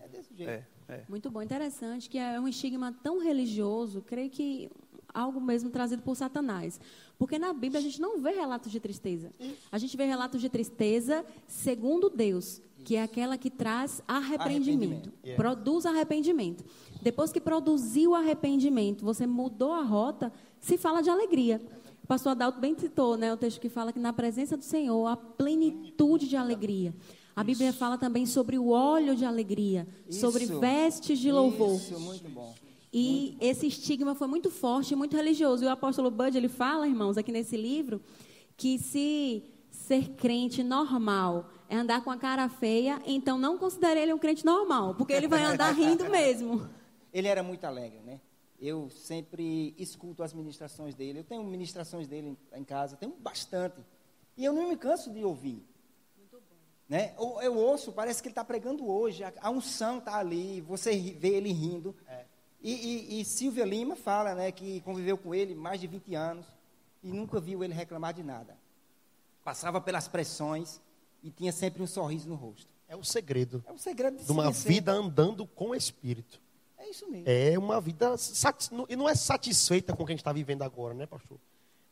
É 0.00 0.06
desse 0.08 0.32
jeito. 0.34 0.48
é, 0.50 0.64
é. 0.88 1.04
Muito 1.08 1.28
bom, 1.30 1.42
interessante, 1.42 2.08
que 2.08 2.18
é 2.18 2.38
um 2.38 2.46
estigma 2.46 2.92
tão 3.02 3.18
religioso, 3.18 4.00
creio 4.02 4.30
que 4.30 4.70
algo 5.12 5.40
mesmo 5.40 5.70
trazido 5.70 6.02
por 6.02 6.14
Satanás. 6.14 6.80
Porque 7.18 7.38
na 7.38 7.52
Bíblia 7.52 7.80
a 7.80 7.82
gente 7.82 8.00
não 8.00 8.20
vê 8.20 8.30
relatos 8.30 8.70
de 8.70 8.78
tristeza. 8.78 9.32
A 9.72 9.78
gente 9.78 9.96
vê 9.96 10.04
relatos 10.04 10.40
de 10.40 10.48
tristeza 10.48 11.24
segundo 11.48 12.08
Deus, 12.08 12.62
que 12.84 12.94
é 12.94 13.02
aquela 13.02 13.36
que 13.36 13.50
traz 13.50 14.00
arrependimento, 14.06 15.08
Arrependimento. 15.08 15.36
produz 15.36 15.84
arrependimento. 15.84 16.64
Depois 17.02 17.32
que 17.32 17.40
produziu 17.40 18.12
o 18.12 18.14
arrependimento, 18.14 19.04
você 19.04 19.26
mudou 19.26 19.72
a 19.72 19.82
rota, 19.82 20.32
se 20.60 20.78
fala 20.78 21.02
de 21.02 21.10
alegria. 21.10 21.60
O 22.08 22.14
pastor 22.16 22.32
Adalto 22.32 22.58
bem 22.58 22.74
citou 22.74 23.18
né, 23.18 23.30
o 23.30 23.36
texto 23.36 23.60
que 23.60 23.68
fala 23.68 23.92
que 23.92 23.98
na 23.98 24.14
presença 24.14 24.56
do 24.56 24.64
Senhor 24.64 25.06
há 25.08 25.14
plenitude 25.14 26.26
de 26.26 26.36
alegria. 26.38 26.94
A 27.36 27.44
Bíblia 27.44 27.70
fala 27.70 27.98
também 27.98 28.24
sobre 28.24 28.56
o 28.58 28.70
óleo 28.70 29.14
de 29.14 29.26
alegria, 29.26 29.86
sobre 30.10 30.44
Isso. 30.44 30.58
vestes 30.58 31.18
de 31.18 31.30
louvor. 31.30 31.76
Isso, 31.76 32.00
muito 32.00 32.30
bom. 32.30 32.54
E 32.90 33.36
esse 33.38 33.66
estigma 33.66 34.14
foi 34.14 34.26
muito 34.26 34.50
forte, 34.50 34.96
muito 34.96 35.14
religioso. 35.14 35.62
E 35.62 35.66
o 35.66 35.70
apóstolo 35.70 36.10
Bud, 36.10 36.34
ele 36.34 36.48
fala, 36.48 36.88
irmãos, 36.88 37.18
aqui 37.18 37.30
nesse 37.30 37.58
livro, 37.58 38.00
que 38.56 38.78
se 38.78 39.44
ser 39.70 40.08
crente 40.12 40.62
normal 40.62 41.50
é 41.68 41.76
andar 41.76 42.02
com 42.02 42.10
a 42.10 42.16
cara 42.16 42.48
feia, 42.48 43.02
então 43.06 43.36
não 43.36 43.58
considere 43.58 44.00
ele 44.00 44.14
um 44.14 44.18
crente 44.18 44.46
normal, 44.46 44.94
porque 44.94 45.12
ele 45.12 45.28
vai 45.28 45.44
andar 45.44 45.72
rindo 45.72 46.08
mesmo. 46.08 46.66
Ele 47.12 47.26
era 47.26 47.42
muito 47.42 47.64
alegre, 47.64 48.00
né? 48.04 48.20
Eu 48.60 48.90
sempre 48.90 49.74
escuto 49.78 50.22
as 50.22 50.32
ministrações 50.32 50.94
dele. 50.94 51.20
Eu 51.20 51.24
tenho 51.24 51.44
ministrações 51.44 52.06
dele 52.06 52.36
em, 52.52 52.58
em 52.58 52.64
casa, 52.64 52.96
tenho 52.96 53.12
bastante. 53.12 53.80
E 54.36 54.44
eu 54.44 54.52
não 54.52 54.68
me 54.68 54.76
canso 54.76 55.10
de 55.12 55.24
ouvir. 55.24 55.64
Né? 56.88 57.14
Eu, 57.18 57.40
eu 57.42 57.56
ouço, 57.56 57.92
parece 57.92 58.22
que 58.22 58.28
ele 58.28 58.32
está 58.32 58.44
pregando 58.44 58.88
hoje, 58.88 59.22
a, 59.22 59.32
a 59.42 59.50
unção 59.50 59.98
está 59.98 60.16
ali, 60.16 60.60
você 60.62 60.98
vê 60.98 61.34
ele 61.34 61.52
rindo. 61.52 61.94
É. 62.06 62.24
E, 62.60 62.72
e, 62.72 63.20
e, 63.20 63.24
Silvia 63.24 63.64
Lima 63.64 63.94
fala 63.94 64.34
né, 64.34 64.50
que 64.50 64.80
conviveu 64.80 65.16
com 65.18 65.34
ele 65.34 65.54
mais 65.54 65.80
de 65.80 65.86
20 65.86 66.14
anos 66.14 66.46
e 67.02 67.12
nunca 67.12 67.38
viu 67.38 67.62
ele 67.62 67.74
reclamar 67.74 68.14
de 68.14 68.22
nada. 68.22 68.56
Passava 69.44 69.80
pelas 69.80 70.08
pressões 70.08 70.80
e 71.22 71.30
tinha 71.30 71.52
sempre 71.52 71.82
um 71.82 71.86
sorriso 71.86 72.28
no 72.28 72.34
rosto. 72.34 72.66
É 72.88 72.96
o 72.96 73.04
segredo. 73.04 73.62
É 73.66 73.72
o 73.72 73.78
segredo 73.78 74.16
de, 74.16 74.24
de 74.24 74.32
uma 74.32 74.50
vida 74.50 74.90
andando 74.90 75.46
com 75.46 75.70
o 75.70 75.74
Espírito. 75.74 76.40
É 76.88 76.90
isso 76.90 77.10
mesmo. 77.10 77.24
É 77.26 77.58
uma 77.58 77.80
vida 77.80 78.14
e 78.88 78.96
não 78.96 79.08
é 79.08 79.14
satisfeita 79.14 79.94
com 79.94 80.02
o 80.02 80.06
que 80.06 80.12
a 80.12 80.14
gente 80.14 80.20
está 80.20 80.32
vivendo 80.32 80.62
agora, 80.62 80.94
né, 80.94 81.06
pastor? 81.06 81.38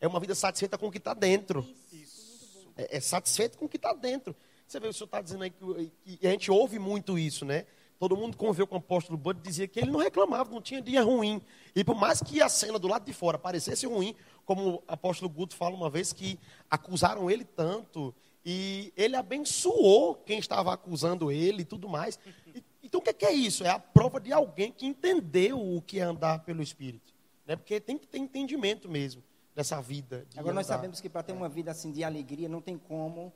É 0.01 0.07
uma 0.07 0.19
vida 0.19 0.35
satisfeita 0.35 0.79
com 0.79 0.89
o 0.89 0.91
que 0.91 0.99
está 0.99 1.13
dentro. 1.13 1.67
Isso. 1.93 2.73
É, 2.77 2.97
é 2.97 3.01
satisfeito 3.01 3.59
com 3.59 3.67
o 3.67 3.69
que 3.69 3.77
está 3.77 3.93
dentro. 3.93 4.35
Você 4.67 4.81
vê, 4.81 4.89
o 4.89 4.93
senhor 4.93 5.07
está 5.07 5.21
dizendo 5.21 5.45
aí 5.45 5.51
que, 5.51 6.17
que, 6.17 6.27
a 6.27 6.31
gente 6.31 6.51
ouve 6.51 6.79
muito 6.79 7.19
isso, 7.19 7.45
né? 7.45 7.67
Todo 7.99 8.17
mundo 8.17 8.37
conviveu 8.37 8.67
com 8.67 8.75
o 8.75 8.79
apóstolo 8.79 9.17
Bud 9.17 9.41
dizia 9.41 9.67
que 9.67 9.81
ele 9.81 9.91
não 9.91 10.01
reclamava, 10.01 10.51
não 10.51 10.61
tinha 10.61 10.83
dia 10.83 11.03
ruim. 11.03 11.41
E 11.75 11.83
por 11.83 11.95
mais 11.95 12.21
que 12.21 12.43
a 12.43 12.49
cena 12.49 12.79
do 12.79 12.89
lado 12.89 13.05
de 13.05 13.13
fora 13.13 13.39
parecesse 13.39 13.87
ruim, 13.87 14.15
como 14.45 14.77
o 14.77 14.83
apóstolo 14.87 15.31
Guto 15.31 15.57
fala 15.57 15.75
uma 15.75 15.89
vez 15.89 16.13
que 16.13 16.39
acusaram 16.71 17.31
ele 17.31 17.45
tanto, 17.45 18.15
e 18.45 18.93
ele 18.97 19.17
abençoou 19.17 20.15
quem 20.15 20.39
estava 20.39 20.73
acusando 20.73 21.33
ele 21.33 21.63
e 21.63 21.65
tudo 21.65 21.89
mais. 21.89 22.19
E, 22.55 22.63
então 22.87 23.01
o 23.01 23.03
que 23.03 23.25
é 23.25 23.33
isso? 23.33 23.65
É 23.65 23.69
a 23.69 23.79
prova 23.79 24.21
de 24.21 24.33
alguém 24.33 24.73
que 24.73 24.87
entendeu 24.87 25.61
o 25.61 25.83
que 25.83 25.99
é 25.99 26.03
andar 26.03 26.45
pelo 26.45 26.63
Espírito. 26.63 27.15
Né? 27.47 27.57
Porque 27.57 27.81
tem 27.81 27.99
que 27.99 28.07
ter 28.07 28.19
entendimento 28.19 28.89
mesmo 28.89 29.23
dessa 29.55 29.81
vida. 29.81 30.27
De 30.31 30.39
Agora 30.39 30.53
andar. 30.53 30.61
nós 30.61 30.67
sabemos 30.67 31.01
que 31.01 31.09
para 31.09 31.23
ter 31.23 31.33
uma 31.33 31.49
vida 31.49 31.71
assim 31.71 31.93
de 31.93 32.05
alegria 32.05 32.49
não 32.49 32.61
tem 32.61 32.79
como 32.79 33.33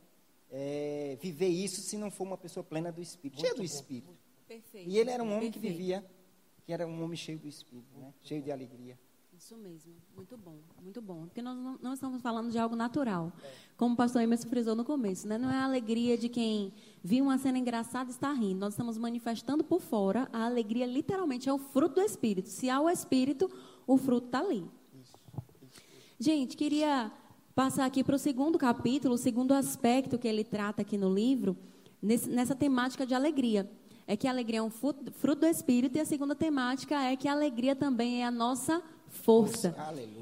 é, 0.50 1.16
viver 1.20 1.48
isso 1.48 1.80
se 1.80 1.96
não 1.96 2.10
for 2.10 2.24
uma 2.24 2.36
pessoa 2.36 2.62
plena 2.62 2.90
do 2.90 3.00
Espírito, 3.00 3.40
cheia 3.40 3.54
do 3.54 3.62
Espírito. 3.62 4.16
Perfeito. 4.46 4.88
E 4.88 4.98
ele 4.98 5.10
era 5.10 5.22
um 5.22 5.28
homem 5.28 5.50
Perfeito. 5.50 5.60
que 5.60 5.78
vivia, 5.78 6.04
que 6.64 6.72
era 6.72 6.86
um 6.86 7.02
homem 7.02 7.16
cheio 7.16 7.38
do 7.38 7.48
Espírito, 7.48 7.96
né? 7.98 8.12
cheio 8.22 8.42
de 8.42 8.50
alegria. 8.50 8.98
Isso 9.40 9.56
mesmo, 9.56 9.94
muito 10.14 10.36
bom, 10.36 10.58
muito 10.82 11.00
bom. 11.00 11.22
Porque 11.22 11.40
nós 11.40 11.56
não, 11.80 11.94
estamos 11.94 12.20
falando 12.20 12.50
de 12.50 12.58
algo 12.58 12.76
natural, 12.76 13.32
como 13.74 13.94
o 13.94 13.96
pastor 13.96 14.20
Emerson 14.20 14.46
frisou 14.46 14.76
no 14.76 14.84
começo, 14.84 15.26
né? 15.26 15.38
Não 15.38 15.50
é 15.50 15.54
a 15.54 15.64
alegria 15.64 16.18
de 16.18 16.28
quem 16.28 16.74
viu 17.02 17.24
uma 17.24 17.38
cena 17.38 17.58
engraçada 17.58 18.10
e 18.10 18.12
está 18.12 18.30
rindo. 18.34 18.60
Nós 18.60 18.74
estamos 18.74 18.98
manifestando 18.98 19.64
por 19.64 19.80
fora, 19.80 20.28
a 20.30 20.44
alegria 20.44 20.84
literalmente 20.84 21.48
é 21.48 21.52
o 21.54 21.56
fruto 21.56 21.94
do 21.94 22.00
Espírito. 22.02 22.50
Se 22.50 22.68
há 22.68 22.82
o 22.82 22.90
Espírito, 22.90 23.50
o 23.86 23.96
fruto 23.96 24.26
está 24.26 24.40
ali. 24.40 24.62
Gente, 26.18 26.54
queria 26.54 27.10
passar 27.54 27.86
aqui 27.86 28.04
para 28.04 28.16
o 28.16 28.18
segundo 28.18 28.58
capítulo, 28.58 29.14
o 29.14 29.18
segundo 29.18 29.52
aspecto 29.52 30.18
que 30.18 30.28
ele 30.28 30.44
trata 30.44 30.82
aqui 30.82 30.98
no 30.98 31.12
livro, 31.12 31.56
nesse, 32.02 32.28
nessa 32.28 32.54
temática 32.54 33.06
de 33.06 33.14
alegria. 33.14 33.70
É 34.06 34.18
que 34.18 34.28
a 34.28 34.30
alegria 34.30 34.58
é 34.58 34.62
um 34.62 34.68
fruto 34.68 35.40
do 35.40 35.46
Espírito, 35.46 35.96
e 35.96 36.00
a 36.00 36.04
segunda 36.04 36.34
temática 36.34 37.00
é 37.00 37.16
que 37.16 37.26
a 37.26 37.32
alegria 37.32 37.74
também 37.74 38.22
é 38.22 38.26
a 38.26 38.30
nossa 38.30 38.82
força. 39.10 39.74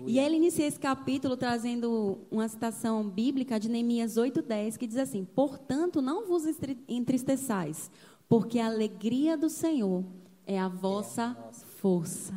E 0.06 0.18
ele 0.18 0.36
inicia 0.36 0.66
esse 0.66 0.80
capítulo 0.80 1.36
trazendo 1.36 2.18
uma 2.30 2.48
citação 2.48 3.08
bíblica 3.08 3.60
de 3.60 3.68
Neemias 3.68 4.16
8,10, 4.16 4.76
que 4.76 4.86
diz 4.86 4.96
assim: 4.96 5.24
Portanto, 5.24 6.02
não 6.02 6.26
vos 6.26 6.44
entristeçais, 6.88 7.90
porque 8.28 8.58
a 8.58 8.66
alegria 8.66 9.36
do 9.36 9.48
Senhor 9.48 10.04
é 10.46 10.58
a 10.58 10.68
vossa 10.68 11.36
é 11.38 11.48
a 11.48 11.52
força. 11.52 12.34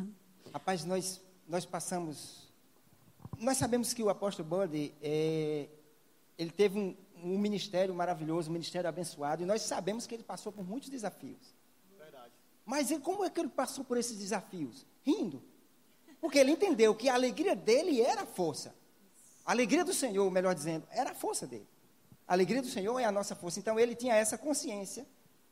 Rapaz, 0.52 0.84
nós, 0.84 1.20
nós 1.48 1.64
passamos 1.64 2.42
nós 3.42 3.58
sabemos 3.58 3.92
que 3.92 4.02
o 4.02 4.08
apóstolo 4.08 4.48
Bundy, 4.48 4.94
é, 5.02 5.68
ele 6.38 6.50
teve 6.50 6.78
um, 6.78 6.96
um, 7.16 7.38
ministério 7.38 7.92
maravilhoso, 7.92 8.48
um 8.48 8.52
ministério 8.52 8.88
abençoado, 8.88 9.42
e 9.42 9.46
nós 9.46 9.62
sabemos 9.62 10.06
que 10.06 10.14
ele 10.14 10.22
passou 10.22 10.52
por 10.52 10.64
muitos 10.64 10.88
desafios. 10.88 11.54
Verdade. 11.98 12.32
Mas 12.64 12.90
ele, 12.90 13.00
como 13.00 13.24
é 13.24 13.30
que 13.30 13.40
ele 13.40 13.48
passou 13.48 13.84
por 13.84 13.96
esses 13.96 14.16
desafios? 14.16 14.86
Rindo. 15.02 15.42
Porque 16.22 16.38
ele 16.38 16.52
entendeu 16.52 16.94
que 16.94 17.08
a 17.08 17.14
alegria 17.14 17.56
dele 17.56 18.00
era 18.00 18.22
a 18.22 18.26
força. 18.26 18.72
A 19.44 19.50
alegria 19.50 19.84
do 19.84 19.92
Senhor, 19.92 20.30
melhor 20.30 20.54
dizendo, 20.54 20.86
era 20.92 21.10
a 21.10 21.14
força 21.14 21.48
dele. 21.48 21.68
A 22.28 22.32
alegria 22.32 22.62
do 22.62 22.68
Senhor 22.68 22.96
é 23.00 23.04
a 23.04 23.10
nossa 23.10 23.34
força. 23.34 23.58
Então 23.58 23.78
ele 23.78 23.96
tinha 23.96 24.14
essa 24.14 24.38
consciência, 24.38 25.04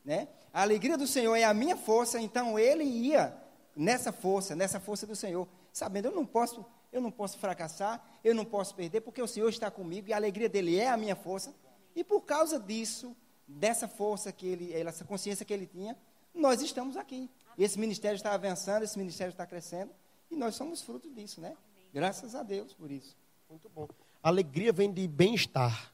né? 0.04 0.28
A 0.52 0.62
alegria 0.62 0.96
do 0.96 1.08
Senhor 1.08 1.34
é 1.34 1.42
a 1.42 1.52
minha 1.52 1.76
força, 1.76 2.20
então 2.20 2.56
ele 2.56 2.84
ia 2.84 3.36
nessa 3.74 4.12
força, 4.12 4.54
nessa 4.54 4.78
força 4.78 5.08
do 5.08 5.16
Senhor, 5.16 5.48
sabendo 5.72 6.06
eu 6.06 6.14
não 6.14 6.24
posso 6.24 6.64
eu 6.92 7.00
não 7.00 7.10
posso 7.10 7.38
fracassar, 7.38 8.04
eu 8.22 8.34
não 8.34 8.44
posso 8.44 8.74
perder, 8.74 9.00
porque 9.00 9.22
o 9.22 9.26
Senhor 9.26 9.48
está 9.48 9.70
comigo 9.70 10.08
e 10.08 10.12
a 10.12 10.16
alegria 10.16 10.48
dele 10.48 10.76
é 10.76 10.88
a 10.88 10.96
minha 10.96 11.14
força. 11.14 11.54
E 11.94 12.02
por 12.02 12.22
causa 12.22 12.58
disso, 12.58 13.16
dessa 13.46 13.86
força 13.86 14.32
que 14.32 14.46
ele, 14.46 14.72
essa 14.72 15.04
consciência 15.04 15.44
que 15.44 15.52
ele 15.52 15.66
tinha, 15.66 15.96
nós 16.34 16.60
estamos 16.62 16.96
aqui. 16.96 17.30
Esse 17.56 17.78
ministério 17.78 18.16
está 18.16 18.32
avançando, 18.32 18.82
esse 18.82 18.98
ministério 18.98 19.30
está 19.30 19.46
crescendo, 19.46 19.92
e 20.30 20.36
nós 20.36 20.54
somos 20.54 20.80
fruto 20.80 21.10
disso, 21.10 21.40
né? 21.40 21.56
Graças 21.92 22.34
a 22.34 22.42
Deus 22.42 22.72
por 22.72 22.90
isso. 22.90 23.16
Muito 23.48 23.68
bom. 23.68 23.88
alegria 24.22 24.72
vem 24.72 24.92
de 24.92 25.08
bem-estar. 25.08 25.92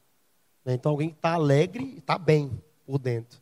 Né? 0.63 0.75
Então, 0.75 0.91
alguém 0.91 1.09
está 1.09 1.33
alegre 1.33 1.97
está 1.97 2.17
bem 2.17 2.61
por 2.85 2.99
dentro. 2.99 3.41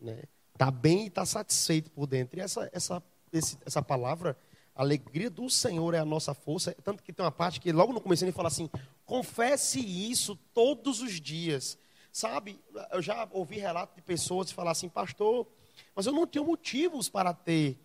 Está 0.00 0.12
né? 0.12 0.22
Tá 0.56 0.70
bem 0.70 1.04
e 1.04 1.06
está 1.08 1.26
satisfeito 1.26 1.90
por 1.90 2.06
dentro. 2.06 2.38
E 2.38 2.42
essa, 2.42 2.70
essa, 2.72 3.02
esse, 3.32 3.58
essa 3.66 3.82
palavra 3.82 4.36
alegria 4.74 5.28
do 5.28 5.50
Senhor 5.50 5.92
é 5.92 5.98
a 5.98 6.04
nossa 6.04 6.32
força. 6.32 6.72
Tanto 6.84 7.02
que 7.02 7.12
tem 7.12 7.24
uma 7.24 7.32
parte 7.32 7.60
que 7.60 7.72
logo 7.72 7.92
no 7.92 8.00
começo 8.00 8.24
ele 8.24 8.32
fala 8.32 8.48
assim: 8.48 8.70
confesse 9.04 9.80
isso 9.80 10.36
todos 10.54 11.00
os 11.00 11.20
dias. 11.20 11.76
Sabe, 12.12 12.58
eu 12.92 13.02
já 13.02 13.28
ouvi 13.32 13.58
relato 13.58 13.94
de 13.94 14.02
pessoas 14.02 14.50
falar 14.50 14.70
assim, 14.70 14.88
pastor, 14.88 15.46
mas 15.94 16.06
eu 16.06 16.12
não 16.12 16.26
tenho 16.26 16.44
motivos 16.44 17.08
para 17.08 17.34
ter 17.34 17.78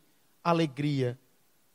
alegria. 0.44 1.20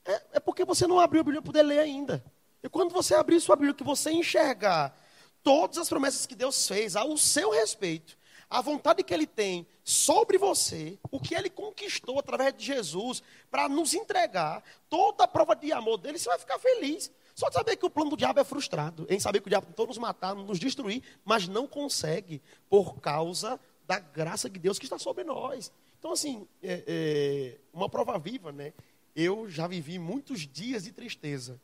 É, 0.09 0.23
é 0.33 0.41
porque 0.41 0.65
você 0.65 0.87
não 0.87 0.99
abriu 0.99 1.21
a 1.21 1.25
Bíblia 1.25 1.43
para 1.43 1.53
poder 1.53 1.63
ler 1.63 1.81
ainda. 1.81 2.25
E 2.63 2.69
quando 2.69 2.93
você 2.93 3.15
abrir 3.15 3.39
sua 3.41 3.55
Bíblia, 3.57 3.75
que 3.75 3.85
você 3.85 4.11
enxergar 4.11 4.99
todas 5.43 5.77
as 5.77 5.89
promessas 5.89 6.25
que 6.25 6.35
Deus 6.35 6.67
fez 6.67 6.97
ao 6.97 7.15
seu 7.19 7.51
respeito, 7.51 8.17
a 8.49 8.63
vontade 8.63 9.03
que 9.03 9.13
ele 9.13 9.27
tem 9.27 9.67
sobre 9.85 10.39
você, 10.39 10.99
o 11.11 11.21
que 11.21 11.35
ele 11.35 11.51
conquistou 11.51 12.19
através 12.19 12.57
de 12.57 12.65
Jesus, 12.65 13.23
para 13.51 13.69
nos 13.69 13.93
entregar 13.93 14.65
toda 14.89 15.25
a 15.25 15.29
prova 15.29 15.55
de 15.55 15.71
amor 15.73 15.99
dele, 15.99 16.19
você 16.19 16.31
vai 16.31 16.39
ficar 16.39 16.59
feliz. 16.59 17.13
Só 17.35 17.49
de 17.51 17.55
saber 17.55 17.77
que 17.77 17.85
o 17.85 17.91
plano 17.91 18.11
do 18.11 18.17
diabo 18.17 18.41
é 18.41 18.45
frustrado, 18.45 19.07
em 19.11 19.21
saber 19.21 19.41
que 19.41 19.47
o 19.47 19.51
diabo 19.51 19.67
tentou 19.67 19.87
nos 19.87 19.99
matar, 19.99 20.35
nos 20.35 20.59
destruir, 20.59 21.03
mas 21.23 21.47
não 21.47 21.67
consegue, 21.67 22.43
por 22.69 22.99
causa 22.99 23.61
da 23.87 23.99
graça 23.99 24.49
de 24.49 24.59
Deus 24.59 24.79
que 24.79 24.87
está 24.87 24.99
sobre 24.99 25.23
nós. 25.23 25.71
Então, 25.99 26.13
assim, 26.13 26.49
é, 26.63 26.83
é 26.87 27.59
uma 27.73 27.89
prova 27.89 28.19
viva, 28.19 28.51
né? 28.51 28.73
Eu 29.21 29.51
já 29.51 29.67
vivi 29.67 29.99
muitos 29.99 30.47
dias 30.47 30.85
de 30.85 30.93
tristeza. 30.93 31.61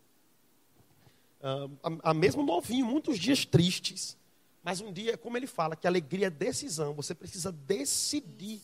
A, 1.40 2.10
a 2.10 2.14
mesmo 2.14 2.42
novinho, 2.42 2.86
muitos 2.86 3.18
dias 3.18 3.44
tristes 3.44 4.16
mas 4.64 4.80
um 4.80 4.90
dia, 4.90 5.18
como 5.18 5.36
ele 5.36 5.46
fala, 5.46 5.76
que 5.76 5.86
alegria 5.86 6.28
é 6.28 6.30
decisão, 6.30 6.94
você 6.94 7.14
precisa 7.14 7.52
decidir 7.52 8.62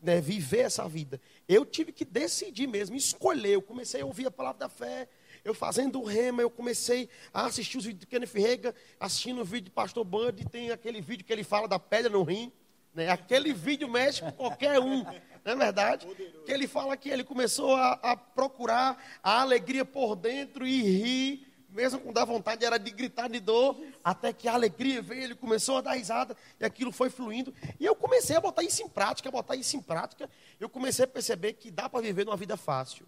né, 0.00 0.18
viver 0.18 0.60
essa 0.60 0.88
vida. 0.88 1.20
Eu 1.46 1.66
tive 1.66 1.92
que 1.92 2.02
decidir 2.02 2.66
mesmo, 2.66 2.96
escolher. 2.96 3.52
Eu 3.52 3.62
comecei 3.62 4.00
a 4.00 4.06
ouvir 4.06 4.26
a 4.26 4.30
palavra 4.30 4.60
da 4.60 4.68
fé, 4.70 5.06
eu 5.44 5.52
fazendo 5.52 6.00
o 6.00 6.04
rema, 6.04 6.40
eu 6.40 6.48
comecei 6.48 7.10
a 7.32 7.44
assistir 7.44 7.76
os 7.76 7.84
vídeos 7.84 8.00
de 8.00 8.06
Kenneth 8.06 8.32
Rega, 8.32 8.74
assistindo 8.98 9.42
o 9.42 9.44
vídeo 9.44 9.66
de 9.66 9.70
Pastor 9.70 10.02
Bud, 10.02 10.46
tem 10.48 10.70
aquele 10.70 11.02
vídeo 11.02 11.26
que 11.26 11.32
ele 11.32 11.44
fala 11.44 11.68
da 11.68 11.78
pedra 11.78 12.10
no 12.10 12.22
rim. 12.22 12.50
Né, 12.94 13.10
aquele 13.10 13.52
vídeo 13.52 13.88
mexe 13.88 14.22
com 14.22 14.30
qualquer 14.30 14.78
um, 14.78 15.02
não 15.02 15.52
é 15.52 15.56
verdade? 15.56 16.06
Que 16.46 16.52
ele 16.52 16.68
fala 16.68 16.96
que 16.96 17.08
ele 17.08 17.24
começou 17.24 17.74
a, 17.74 17.92
a 17.94 18.16
procurar 18.16 18.96
a 19.22 19.40
alegria 19.40 19.84
por 19.84 20.14
dentro 20.14 20.66
e 20.66 20.80
rir 20.82 21.54
mesmo 21.74 21.98
com 21.98 22.12
dar 22.12 22.24
vontade 22.24 22.64
era 22.64 22.78
de 22.78 22.90
gritar 22.92 23.28
de 23.28 23.40
dor, 23.40 23.76
até 24.02 24.32
que 24.32 24.46
a 24.46 24.54
alegria 24.54 25.02
veio, 25.02 25.24
ele 25.24 25.34
começou 25.34 25.78
a 25.78 25.80
dar 25.80 25.94
risada 25.94 26.36
e 26.60 26.64
aquilo 26.64 26.92
foi 26.92 27.10
fluindo. 27.10 27.52
E 27.80 27.84
eu 27.84 27.96
comecei 27.96 28.36
a 28.36 28.40
botar 28.40 28.62
isso 28.62 28.80
em 28.82 28.88
prática, 28.88 29.28
a 29.28 29.32
botar 29.32 29.56
isso 29.56 29.76
em 29.76 29.82
prática. 29.82 30.30
Eu 30.60 30.68
comecei 30.68 31.04
a 31.04 31.08
perceber 31.08 31.54
que 31.54 31.72
dá 31.72 31.88
para 31.88 32.00
viver 32.00 32.24
numa 32.24 32.36
vida 32.36 32.56
fácil. 32.56 33.04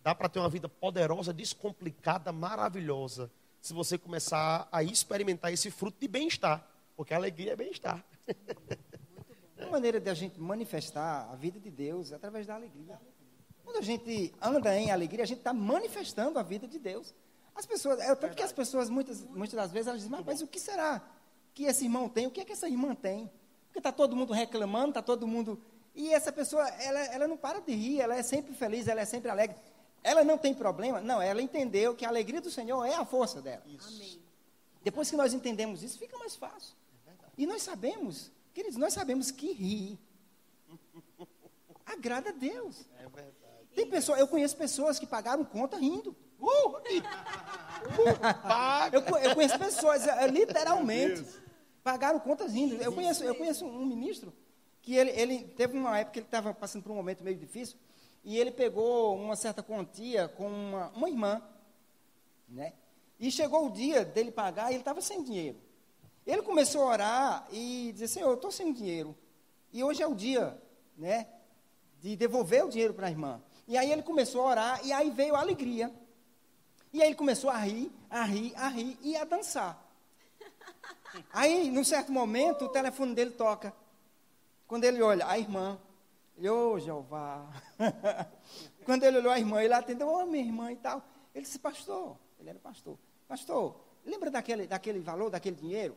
Dá 0.00 0.14
para 0.14 0.28
ter 0.28 0.38
uma 0.38 0.48
vida 0.48 0.68
poderosa, 0.68 1.32
descomplicada, 1.32 2.32
maravilhosa, 2.32 3.30
se 3.60 3.72
você 3.72 3.98
começar 3.98 4.68
a 4.70 4.82
experimentar 4.82 5.52
esse 5.52 5.70
fruto 5.70 5.98
de 6.00 6.08
bem-estar, 6.08 6.64
porque 6.96 7.12
a 7.12 7.16
alegria 7.16 7.52
é 7.52 7.56
bem-estar. 7.56 8.04
Uma 9.58 9.70
maneira 9.70 10.00
de 10.00 10.08
a 10.10 10.14
gente 10.14 10.40
manifestar 10.40 11.28
a 11.30 11.36
vida 11.36 11.60
de 11.60 11.70
Deus 11.70 12.12
é 12.12 12.16
através 12.16 12.46
da 12.46 12.54
alegria. 12.54 13.00
Quando 13.64 13.76
a 13.76 13.82
gente 13.82 14.34
anda 14.40 14.76
em 14.76 14.90
alegria, 14.90 15.24
a 15.24 15.26
gente 15.26 15.38
está 15.38 15.52
manifestando 15.52 16.38
a 16.38 16.42
vida 16.42 16.66
de 16.66 16.78
Deus. 16.78 17.14
As 17.54 17.66
pessoas, 17.66 18.00
é 18.00 18.14
tanto 18.14 18.34
que 18.34 18.42
as 18.42 18.52
pessoas, 18.52 18.88
muitas, 18.88 19.22
muitas 19.24 19.54
das 19.54 19.70
vezes, 19.70 19.88
elas 19.88 20.00
dizem, 20.00 20.10
mas, 20.10 20.24
mas 20.24 20.42
o 20.42 20.46
que 20.46 20.58
será 20.58 21.02
que 21.54 21.64
esse 21.64 21.84
irmão 21.84 22.08
tem? 22.08 22.26
O 22.26 22.30
que 22.30 22.40
é 22.40 22.44
que 22.44 22.52
essa 22.52 22.68
irmã 22.68 22.94
tem? 22.94 23.30
Porque 23.66 23.78
está 23.78 23.92
todo 23.92 24.16
mundo 24.16 24.32
reclamando, 24.32 24.88
está 24.88 25.02
todo 25.02 25.26
mundo. 25.26 25.60
E 25.94 26.12
essa 26.12 26.32
pessoa, 26.32 26.66
ela, 26.68 27.00
ela 27.00 27.28
não 27.28 27.36
para 27.36 27.60
de 27.60 27.72
rir, 27.72 28.00
ela 28.00 28.16
é 28.16 28.22
sempre 28.22 28.54
feliz, 28.54 28.88
ela 28.88 29.00
é 29.00 29.04
sempre 29.04 29.30
alegre. 29.30 29.56
Ela 30.02 30.24
não 30.24 30.36
tem 30.36 30.52
problema? 30.52 31.00
Não, 31.00 31.22
ela 31.22 31.40
entendeu 31.40 31.94
que 31.94 32.04
a 32.04 32.08
alegria 32.08 32.40
do 32.40 32.50
Senhor 32.50 32.84
é 32.84 32.94
a 32.94 33.04
força 33.04 33.40
dela. 33.40 33.62
Amém. 33.64 34.20
Depois 34.82 35.08
que 35.08 35.16
nós 35.16 35.32
entendemos 35.32 35.82
isso, 35.82 35.98
fica 35.98 36.18
mais 36.18 36.34
fácil. 36.34 36.74
E 37.38 37.46
nós 37.46 37.62
sabemos, 37.62 38.30
queridos, 38.52 38.76
nós 38.76 38.92
sabemos 38.92 39.30
que 39.30 39.52
rir 39.52 39.98
agrada 41.84 42.30
a 42.30 42.32
Deus. 42.32 42.88
É 42.98 43.02
verdade. 43.02 43.34
Tem 43.74 43.86
pessoa, 43.88 44.18
eu 44.18 44.28
conheço 44.28 44.56
pessoas 44.56 44.98
que 44.98 45.06
pagaram 45.06 45.44
conta 45.44 45.76
rindo. 45.78 46.16
Uh, 46.38 46.46
uh. 46.46 46.80
Eu, 48.92 49.00
eu 49.18 49.34
conheço 49.34 49.58
pessoas, 49.58 50.06
é, 50.06 50.26
literalmente, 50.26 51.24
pagaram 51.82 52.18
contas 52.18 52.52
rindo. 52.52 52.74
Eu 52.76 52.92
conheço, 52.92 53.24
eu 53.24 53.34
conheço 53.34 53.64
um 53.64 53.86
ministro 53.86 54.32
que 54.80 54.94
ele, 54.94 55.10
ele 55.10 55.44
teve 55.44 55.76
uma 55.78 55.98
época 55.98 56.14
que 56.14 56.18
ele 56.18 56.26
estava 56.26 56.52
passando 56.52 56.82
por 56.82 56.92
um 56.92 56.96
momento 56.96 57.22
meio 57.22 57.36
difícil 57.36 57.78
e 58.24 58.36
ele 58.38 58.50
pegou 58.50 59.16
uma 59.16 59.36
certa 59.36 59.62
quantia 59.62 60.28
com 60.28 60.48
uma, 60.48 60.88
uma 60.90 61.08
irmã, 61.08 61.40
né? 62.48 62.74
E 63.18 63.30
chegou 63.30 63.66
o 63.66 63.70
dia 63.70 64.04
dele 64.04 64.32
pagar 64.32 64.70
e 64.70 64.74
ele 64.74 64.80
estava 64.80 65.00
sem 65.00 65.22
dinheiro. 65.22 65.58
Ele 66.26 66.42
começou 66.42 66.82
a 66.82 66.86
orar 66.86 67.48
e 67.50 67.90
dizer, 67.92 68.08
Senhor, 68.08 68.28
eu 68.28 68.34
estou 68.34 68.50
sem 68.50 68.72
dinheiro. 68.72 69.16
E 69.72 69.82
hoje 69.82 70.02
é 70.02 70.06
o 70.06 70.14
dia, 70.14 70.60
né? 70.96 71.26
De 72.00 72.14
devolver 72.16 72.64
o 72.64 72.68
dinheiro 72.68 72.94
para 72.94 73.06
a 73.06 73.10
irmã. 73.10 73.42
E 73.66 73.76
aí 73.76 73.90
ele 73.90 74.02
começou 74.02 74.42
a 74.42 74.50
orar 74.50 74.86
e 74.86 74.92
aí 74.92 75.10
veio 75.10 75.34
a 75.34 75.40
alegria. 75.40 75.92
E 76.92 77.00
aí 77.00 77.08
ele 77.08 77.16
começou 77.16 77.48
a 77.48 77.56
rir, 77.56 77.90
a 78.10 78.22
rir, 78.22 78.52
a 78.54 78.68
rir 78.68 78.98
e 79.02 79.16
a 79.16 79.24
dançar. 79.24 79.82
Aí, 81.32 81.70
num 81.70 81.84
certo 81.84 82.10
momento, 82.12 82.66
o 82.66 82.68
telefone 82.68 83.14
dele 83.14 83.30
toca. 83.30 83.74
Quando 84.66 84.84
ele 84.84 85.02
olha, 85.02 85.26
a 85.26 85.38
irmã. 85.38 85.78
Ele, 86.36 86.48
ô 86.50 86.78
Jeová. 86.78 87.46
Quando 88.84 89.04
ele 89.04 89.18
olhou 89.18 89.32
a 89.32 89.38
irmã, 89.38 89.62
ele 89.62 89.72
atendeu, 89.72 90.08
ô 90.08 90.26
minha 90.26 90.44
irmã 90.44 90.72
e 90.72 90.76
tal. 90.76 91.02
Ele 91.34 91.44
disse, 91.44 91.58
pastor, 91.58 92.16
ele 92.38 92.50
era 92.50 92.58
pastor. 92.58 92.98
Pastor, 93.28 93.80
lembra 94.04 94.30
daquele, 94.30 94.66
daquele 94.66 95.00
valor, 95.00 95.30
daquele 95.30 95.56
dinheiro? 95.56 95.96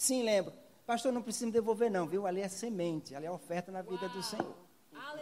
Sim, 0.00 0.22
lembro. 0.22 0.54
Pastor, 0.86 1.12
não 1.12 1.20
precisa 1.20 1.44
me 1.44 1.52
devolver 1.52 1.90
não, 1.90 2.06
viu? 2.06 2.26
Ali 2.26 2.40
é 2.40 2.48
semente, 2.48 3.14
ali 3.14 3.26
é 3.26 3.30
oferta 3.30 3.70
na 3.70 3.82
vida 3.82 4.08
do 4.08 4.22
Senhor. 4.22 4.56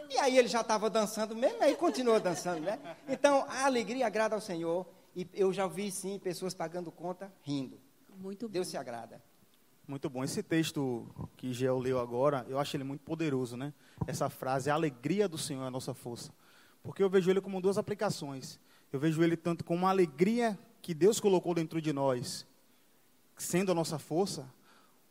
E 0.09 0.17
aí 0.19 0.39
ele 0.39 0.47
já 0.47 0.61
estava 0.61 0.89
dançando 0.89 1.35
mesmo, 1.35 1.61
aí 1.61 1.75
continuou 1.75 2.21
dançando, 2.21 2.61
né? 2.61 2.79
Então, 3.09 3.45
a 3.49 3.67
alegria 3.67 4.07
agrada 4.07 4.37
ao 4.37 4.41
Senhor. 4.41 4.87
E 5.17 5.27
eu 5.35 5.53
já 5.53 5.67
vi, 5.67 5.91
sim, 5.91 6.17
pessoas 6.21 6.55
pagando 6.55 6.93
conta, 6.93 7.33
rindo. 7.43 7.77
Muito 8.19 8.47
bom. 8.47 8.53
Deus 8.53 8.69
se 8.69 8.77
agrada. 8.77 9.21
Muito 9.85 10.09
bom. 10.09 10.23
Esse 10.23 10.45
texto 10.45 11.09
que 11.37 11.53
Gel 11.53 11.81
leu 11.81 11.99
agora, 11.99 12.47
eu 12.49 12.57
acho 12.57 12.77
ele 12.77 12.85
muito 12.85 13.01
poderoso, 13.01 13.57
né? 13.57 13.75
Essa 14.07 14.31
frase, 14.31 14.71
a 14.71 14.75
alegria 14.75 15.29
do 15.29 15.37
Senhor 15.37 15.65
é 15.65 15.67
a 15.67 15.73
nossa 15.73 15.93
força. 15.93 16.33
Porque 16.85 17.03
eu 17.03 17.11
vejo 17.11 17.29
ele 17.29 17.41
como 17.41 17.61
duas 17.61 17.79
aplicações. 17.79 18.61
Eu 18.93 19.01
vejo 19.01 19.25
ele 19.25 19.37
tanto 19.37 19.65
como 19.65 19.81
uma 19.81 19.91
alegria 19.91 20.57
que 20.81 20.95
Deus 20.95 21.19
colocou 21.19 21.53
dentro 21.53 21.83
de 21.83 21.93
nós, 21.93 22.47
sendo 23.37 23.73
a 23.73 23.75
nossa 23.75 23.99
força, 23.99 24.49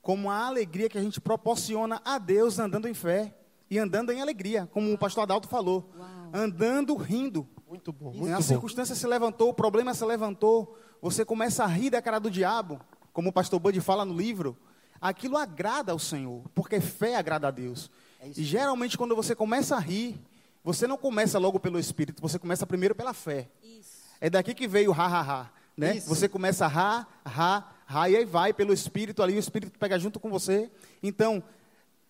como 0.08 0.32
a 0.32 0.46
alegria 0.46 0.88
que 0.88 0.98
a 0.98 1.02
gente 1.02 1.20
proporciona 1.20 2.02
a 2.06 2.18
Deus 2.18 2.58
andando 2.60 2.88
em 2.88 2.94
fé 2.94 3.36
e 3.70 3.78
andando 3.78 4.10
em 4.10 4.22
alegria, 4.22 4.66
como 4.72 4.94
o 4.94 4.98
pastor 4.98 5.24
Adalto 5.24 5.50
falou. 5.50 5.92
Uau. 6.00 6.08
Andando 6.34 6.96
rindo. 6.96 7.46
Muito 7.68 7.92
bom, 7.92 8.12
a 8.12 8.14
muito 8.14 8.34
bom. 8.34 8.42
circunstância 8.42 8.96
se 8.96 9.06
levantou, 9.06 9.50
o 9.50 9.54
problema 9.54 9.94
se 9.94 10.06
levantou, 10.06 10.78
você 11.02 11.26
começa 11.26 11.66
a 11.66 11.68
rir 11.68 11.90
da 11.90 12.02
cara 12.02 12.20
do 12.20 12.32
diabo, 12.32 12.80
como 13.12 13.32
o 13.32 13.34
pastor 13.34 13.60
Bud 13.60 13.78
fala 13.82 14.06
no 14.06 14.16
livro, 14.16 14.58
aquilo 15.02 15.36
agrada 15.36 15.92
ao 15.92 16.00
Senhor, 16.00 16.42
porque 16.56 16.80
fé 16.80 17.18
agrada 17.18 17.50
a 17.50 17.52
Deus. 17.52 17.92
É 18.22 18.30
isso 18.30 18.40
e 18.40 18.46
geralmente 18.46 18.98
quando 18.98 19.14
você 19.14 19.36
começa 19.36 19.76
a 19.76 19.80
rir, 19.80 20.18
você 20.64 20.88
não 20.88 20.96
começa 20.96 21.38
logo 21.38 21.60
pelo 21.60 21.78
Espírito, 21.78 22.22
você 22.22 22.40
começa 22.40 22.66
primeiro 22.66 22.96
pela 22.96 23.14
fé. 23.14 23.50
Isso. 23.62 24.06
É 24.22 24.30
daqui 24.30 24.54
que 24.54 24.70
veio 24.70 24.92
o 24.92 24.94
ha, 24.94 25.06
ha, 25.06 25.20
ha. 25.22 25.50
Né? 25.76 25.98
Isso. 25.98 26.08
Você 26.08 26.30
começa 26.30 26.66
a 26.66 26.70
ha, 26.70 27.08
ha, 27.26 27.77
aí 27.88 28.26
vai 28.26 28.54
pelo 28.54 28.74
Espírito 28.74 29.24
ali, 29.24 29.36
o 29.36 29.40
Espírito 29.40 29.78
pega 29.80 29.98
junto 29.98 30.20
com 30.20 30.30
você. 30.30 30.70
Então, 31.02 31.42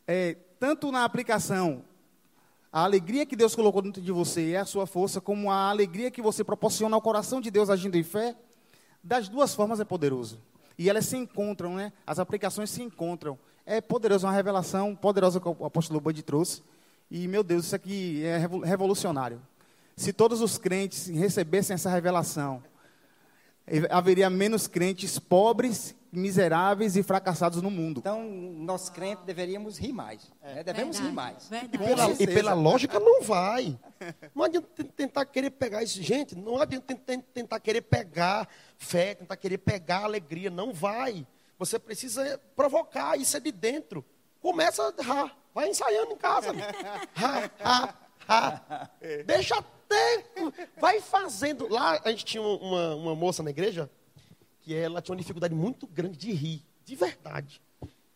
é, 0.08 0.36
tanto 0.60 0.92
na 0.92 1.04
aplicação, 1.04 1.84
a 2.72 2.84
alegria 2.84 3.26
que 3.26 3.36
Deus 3.36 3.56
colocou 3.56 3.82
dentro 3.82 4.02
de 4.02 4.12
você 4.12 4.52
é 4.52 4.58
a 4.58 4.66
sua 4.66 4.86
força, 4.86 5.22
como 5.22 5.52
a 5.52 5.70
alegria 5.70 6.12
que 6.12 6.22
você 6.22 6.44
proporciona 6.44 6.96
ao 6.96 7.02
coração 7.02 7.40
de 7.40 7.52
Deus 7.52 7.70
agindo 7.70 7.98
em 7.98 8.04
fé, 8.04 8.36
das 9.04 9.30
duas 9.30 9.56
formas 9.56 9.80
é 9.80 9.86
poderoso. 9.86 10.40
E 10.78 10.90
elas 10.90 11.06
se 11.06 11.18
encontram, 11.18 11.76
né? 11.76 11.94
As 12.06 12.20
aplicações 12.20 12.70
se 12.70 12.84
encontram. 12.84 13.38
É 13.66 13.82
poderoso, 13.82 14.28
uma 14.28 14.34
revelação 14.34 14.96
poderosa 14.96 15.40
que 15.40 15.48
o 15.48 15.66
apóstolo 15.66 16.00
Bud 16.00 16.22
trouxe. 16.24 16.62
E, 17.10 17.28
meu 17.28 17.44
Deus, 17.44 17.66
isso 17.66 17.76
aqui 17.76 18.24
é 18.24 18.38
revo- 18.38 18.60
revolucionário. 18.60 19.42
Se 19.96 20.14
todos 20.14 20.42
os 20.42 20.58
crentes 20.58 21.08
recebessem 21.08 21.74
essa 21.74 21.90
revelação, 21.90 22.62
haveria 23.90 24.30
menos 24.30 24.68
crentes 24.68 25.20
pobres, 25.20 25.96
miseráveis 26.12 26.96
e 26.96 27.04
fracassados 27.04 27.62
no 27.62 27.70
mundo. 27.70 28.00
Então, 28.00 28.24
nós 28.24 28.90
crentes 28.90 29.26
deveríamos 29.26 29.78
rir 29.78 29.92
mais. 29.94 30.32
né? 30.42 30.64
Devemos 30.64 30.98
rir 30.98 31.04
Verdade, 31.08 31.16
mais. 31.16 31.50
Verdade. 31.50 31.76
E 31.76 31.78
pela, 31.78 32.12
e 32.14 32.28
pela 32.28 32.54
lógica 32.54 33.00
não 33.00 33.22
vai. 33.22 33.78
Não 34.34 34.44
adianta 34.46 34.84
tentar 34.96 35.26
querer 35.26 35.50
pegar 35.52 35.84
isso. 35.84 36.02
Gente, 36.02 36.36
não 36.36 36.62
adianta 36.62 36.86
ten- 36.96 36.98
ten- 37.18 37.20
tentar 37.34 37.60
querer 37.60 37.82
pegar 37.82 38.48
fé, 38.78 39.16
tentar 39.16 39.36
querer 39.38 39.58
pegar 39.58 40.04
alegria. 40.06 40.50
Não 40.50 40.72
vai. 40.74 41.28
Você 41.60 41.78
precisa 41.78 42.40
provocar, 42.56 43.18
isso 43.20 43.36
é 43.36 43.40
de 43.40 43.52
dentro. 43.52 44.06
Começa 44.40 44.94
a 44.98 45.04
rar. 45.04 45.38
Vai 45.54 45.70
ensaiando 45.70 46.14
em 46.14 46.18
casa. 46.18 46.52
Ha, 47.16 47.50
ha, 47.64 47.94
ha. 48.30 48.90
Deixa 49.26 49.62
até. 49.88 50.26
Vai 50.80 51.02
fazendo. 51.02 51.68
Lá 51.68 52.00
a 52.04 52.10
gente 52.12 52.26
tinha 52.26 52.44
uma, 52.44 52.96
uma 52.96 53.16
moça 53.16 53.42
na 53.42 53.50
igreja 53.50 53.90
que 54.62 54.76
ela 54.76 55.02
tinha 55.02 55.14
uma 55.14 55.20
dificuldade 55.20 55.56
muito 55.56 55.88
grande 55.88 56.18
de 56.18 56.32
rir, 56.32 56.64
de 56.84 56.96
verdade. 56.96 57.62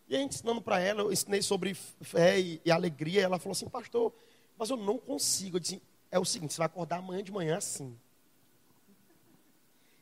E 0.08 0.14
aí, 0.14 0.22
ensinando 0.22 0.60
para 0.60 0.78
ela, 0.78 1.00
eu 1.00 1.12
ensinei 1.12 1.40
sobre 1.40 1.74
fé 1.74 2.38
e, 2.38 2.60
e 2.64 2.70
alegria. 2.70 3.22
Ela 3.22 3.38
falou 3.38 3.52
assim, 3.52 3.68
pastor, 3.68 4.12
mas 4.58 4.68
eu 4.68 4.76
não 4.76 4.98
consigo. 4.98 5.56
Eu 5.56 5.60
disse, 5.60 5.82
é 6.10 6.18
o 6.18 6.24
seguinte, 6.24 6.52
você 6.52 6.58
vai 6.58 6.66
acordar 6.66 6.98
amanhã 6.98 7.22
de 7.22 7.32
manhã 7.32 7.56
assim. 7.56 7.96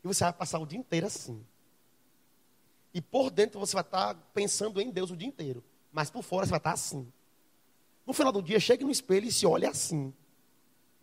E 0.03 0.09
você 0.09 0.25
vai 0.25 0.33
passar 0.33 0.59
o 0.59 0.67
dia 0.67 0.79
inteiro 0.79 1.07
assim. 1.07 1.45
E 2.93 3.01
por 3.01 3.31
dentro 3.31 3.61
você 3.61 3.75
vai 3.75 3.85
estar 3.85 4.15
pensando 4.35 4.81
em 4.81 4.91
Deus 4.91 5.11
o 5.11 5.17
dia 5.17 5.29
inteiro. 5.29 5.63
Mas 5.93 6.11
por 6.11 6.23
fora 6.25 6.45
você 6.45 6.51
vai 6.51 6.59
estar 6.59 6.73
assim. 6.73 7.07
No 8.05 8.13
final 8.13 8.33
do 8.33 8.43
dia, 8.43 8.59
chegue 8.59 8.83
no 8.83 8.91
espelho 8.91 9.29
e 9.29 9.33
se 9.33 9.47
olhe 9.47 9.67
assim. 9.67 10.13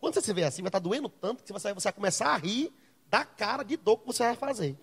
Quando 0.00 0.14
você 0.14 0.20
se 0.20 0.32
vê 0.32 0.44
assim, 0.44 0.62
vai 0.62 0.68
estar 0.68 0.78
doendo 0.78 1.08
tanto 1.08 1.42
que 1.42 1.52
você 1.52 1.64
vai, 1.64 1.74
você 1.74 1.84
vai 1.84 1.92
começar 1.92 2.28
a 2.28 2.36
rir 2.36 2.72
da 3.06 3.24
cara 3.24 3.62
de 3.62 3.76
dor 3.76 3.98
que 3.98 4.06
você 4.06 4.22
vai 4.22 4.36
fazer. 4.36 4.76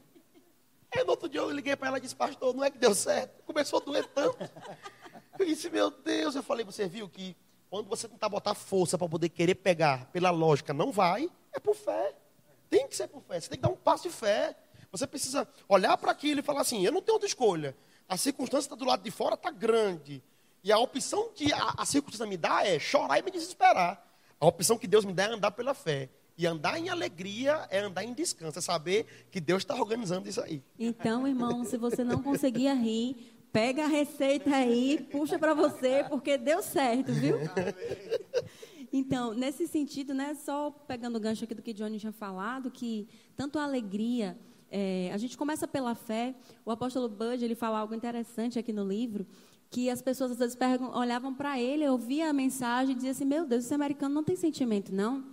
Aí 0.92 1.04
no 1.04 1.12
outro 1.12 1.28
dia 1.28 1.42
eu 1.42 1.52
liguei 1.52 1.76
para 1.76 1.90
ela 1.90 1.98
e 1.98 2.02
disse, 2.02 2.16
pastor, 2.16 2.54
não 2.54 2.64
é 2.64 2.70
que 2.70 2.78
deu 2.78 2.94
certo? 2.94 3.44
Começou 3.44 3.80
a 3.80 3.84
doer 3.84 4.06
tanto. 4.08 4.38
Eu 5.38 5.46
disse, 5.46 5.70
meu 5.70 5.92
Deus, 5.92 6.36
eu 6.36 6.44
falei, 6.44 6.66
você 6.66 6.88
viu 6.88 7.10
que 7.10 7.36
quando 7.70 7.88
você 7.88 8.08
tentar 8.08 8.30
botar 8.30 8.54
força 8.54 8.98
para 8.98 9.10
poder 9.10 9.30
querer 9.30 9.56
pegar 9.56 10.06
pela 10.08 10.32
lógica, 10.32 10.74
não 10.74 10.92
vai, 10.92 11.30
é 11.52 11.60
por 11.60 11.76
fé. 11.76 12.16
Tem 12.70 12.88
que 12.88 12.96
ser 12.96 13.08
por 13.08 13.22
fé, 13.22 13.40
você 13.40 13.50
tem 13.50 13.58
que 13.58 13.64
dar 13.64 13.70
um 13.70 13.76
passo 13.76 14.04
de 14.04 14.10
fé. 14.10 14.56
Você 14.92 15.06
precisa 15.06 15.48
olhar 15.68 15.98
para 15.98 16.12
aquilo 16.12 16.40
e 16.40 16.44
falar 16.44 16.62
assim, 16.62 16.86
eu 16.86 16.92
não 16.92 17.02
tenho 17.02 17.16
outra 17.16 17.28
escolha. 17.28 17.76
A 18.08 18.16
circunstância 18.16 18.68
está 18.68 18.76
do 18.76 18.86
lado 18.86 19.04
de 19.04 19.12
fora, 19.12 19.36
está 19.36 19.52
grande. 19.52 20.24
E 20.64 20.72
a 20.72 20.78
opção 20.78 21.30
que 21.36 21.52
a, 21.52 21.76
a 21.78 21.86
circunstância 21.86 22.26
me 22.26 22.38
dá 22.38 22.66
é 22.66 22.80
chorar 22.80 23.20
e 23.20 23.22
me 23.22 23.32
desesperar. 23.32 24.02
A 24.40 24.46
opção 24.48 24.78
que 24.78 24.88
Deus 24.88 25.06
me 25.06 25.14
dá 25.14 25.24
é 25.24 25.34
andar 25.34 25.52
pela 25.52 25.74
fé. 25.74 26.10
E 26.38 26.46
andar 26.46 26.78
em 26.78 26.90
alegria 26.90 27.66
é 27.70 27.80
andar 27.80 28.04
em 28.04 28.14
descanso, 28.14 28.60
é 28.60 28.62
saber 28.62 29.06
que 29.32 29.40
Deus 29.40 29.62
está 29.62 29.74
organizando 29.76 30.28
isso 30.28 30.42
aí. 30.42 30.62
Então, 30.78 31.26
irmão, 31.26 31.64
se 31.64 31.78
você 31.78 32.04
não 32.04 32.22
conseguia 32.22 32.74
rir, 32.74 33.38
pega 33.54 33.86
a 33.86 33.88
receita 33.88 34.54
aí, 34.54 35.08
puxa 35.12 35.40
para 35.40 35.54
você, 35.54 36.04
porque 36.10 36.38
deu 36.38 36.62
certo, 36.62 37.14
viu? 37.14 37.38
Então, 38.98 39.34
nesse 39.34 39.68
sentido, 39.68 40.14
né, 40.14 40.34
só 40.36 40.72
pegando 40.72 41.18
o 41.18 41.20
gancho 41.20 41.44
aqui 41.44 41.54
do 41.54 41.62
que 41.62 41.74
Johnny 41.74 42.00
tinha 42.00 42.14
falado, 42.14 42.72
que 42.72 43.10
tanto 43.36 43.60
a 43.60 43.64
alegria, 43.64 44.38
é, 44.72 45.10
a 45.14 45.18
gente 45.18 45.38
começa 45.38 45.68
pela 45.68 45.96
fé. 45.96 46.34
O 46.66 46.72
apóstolo 46.72 47.10
Bud 47.10 47.44
ele 47.44 47.56
fala 47.56 47.80
algo 47.80 47.94
interessante 47.94 48.58
aqui 48.58 48.72
no 48.72 48.88
livro, 48.88 49.26
que 49.70 49.90
as 49.90 50.02
pessoas 50.02 50.32
às 50.32 50.38
vezes 50.38 50.58
olhavam 50.94 51.34
para 51.34 51.60
ele, 51.60 51.88
ouviam 51.88 52.30
a 52.30 52.34
mensagem 52.34 52.94
e 52.94 52.96
diziam 52.96 53.12
assim: 53.12 53.26
Meu 53.26 53.46
Deus, 53.46 53.66
esse 53.66 53.74
americano 53.74 54.16
não 54.16 54.24
tem 54.24 54.36
sentimento, 54.36 54.94
não? 54.94 55.24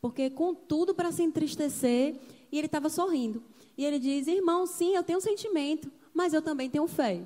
Porque 0.00 0.28
com 0.30 0.54
tudo 0.54 0.94
para 0.94 1.12
se 1.12 1.22
entristecer, 1.22 2.16
e 2.50 2.58
ele 2.58 2.66
estava 2.66 2.88
sorrindo. 2.88 3.42
E 3.76 3.84
ele 3.84 3.98
diz: 3.98 4.26
Irmão, 4.26 4.66
sim, 4.66 4.94
eu 4.94 5.02
tenho 5.02 5.20
sentimento, 5.20 5.90
mas 6.12 6.34
eu 6.34 6.42
também 6.42 6.68
tenho 6.68 6.86
fé. 6.86 7.22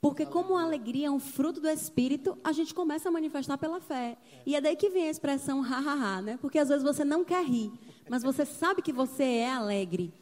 Porque 0.00 0.26
como 0.26 0.56
a 0.56 0.62
alegria 0.62 1.08
é 1.08 1.10
um 1.10 1.18
fruto 1.18 1.60
do 1.60 1.68
Espírito, 1.68 2.38
a 2.44 2.52
gente 2.52 2.74
começa 2.74 3.08
a 3.08 3.12
manifestar 3.12 3.58
pela 3.58 3.80
fé. 3.80 4.16
E 4.44 4.54
é 4.54 4.60
daí 4.60 4.76
que 4.76 4.90
vem 4.90 5.08
a 5.08 5.10
expressão 5.10 5.64
ha, 5.64 6.22
né? 6.22 6.38
Porque 6.40 6.58
às 6.58 6.68
vezes 6.68 6.84
você 6.84 7.04
não 7.04 7.24
quer 7.24 7.44
rir, 7.44 7.72
mas 8.08 8.22
você 8.22 8.44
sabe 8.44 8.82
que 8.82 8.92
você 8.92 9.24
é 9.24 9.50
alegre. 9.50 10.12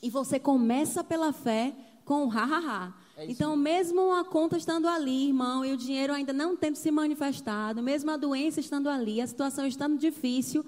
E 0.00 0.08
você 0.08 0.38
começa 0.38 1.02
pela 1.02 1.32
fé 1.32 1.74
com 2.04 2.26
o 2.26 2.30
ha, 2.30 2.94
ha. 3.18 3.30
Então, 3.30 3.56
mesmo 3.56 4.12
a 4.14 4.24
conta 4.24 4.56
estando 4.56 4.88
ali, 4.88 5.28
irmão, 5.28 5.64
e 5.64 5.72
o 5.72 5.76
dinheiro 5.76 6.12
ainda 6.12 6.32
não 6.32 6.56
tendo 6.56 6.76
se 6.76 6.90
manifestado, 6.90 7.82
mesmo 7.82 8.10
a 8.10 8.16
doença 8.16 8.60
estando 8.60 8.88
ali, 8.88 9.20
a 9.20 9.26
situação 9.26 9.66
estando 9.66 9.98
difícil, 9.98 10.64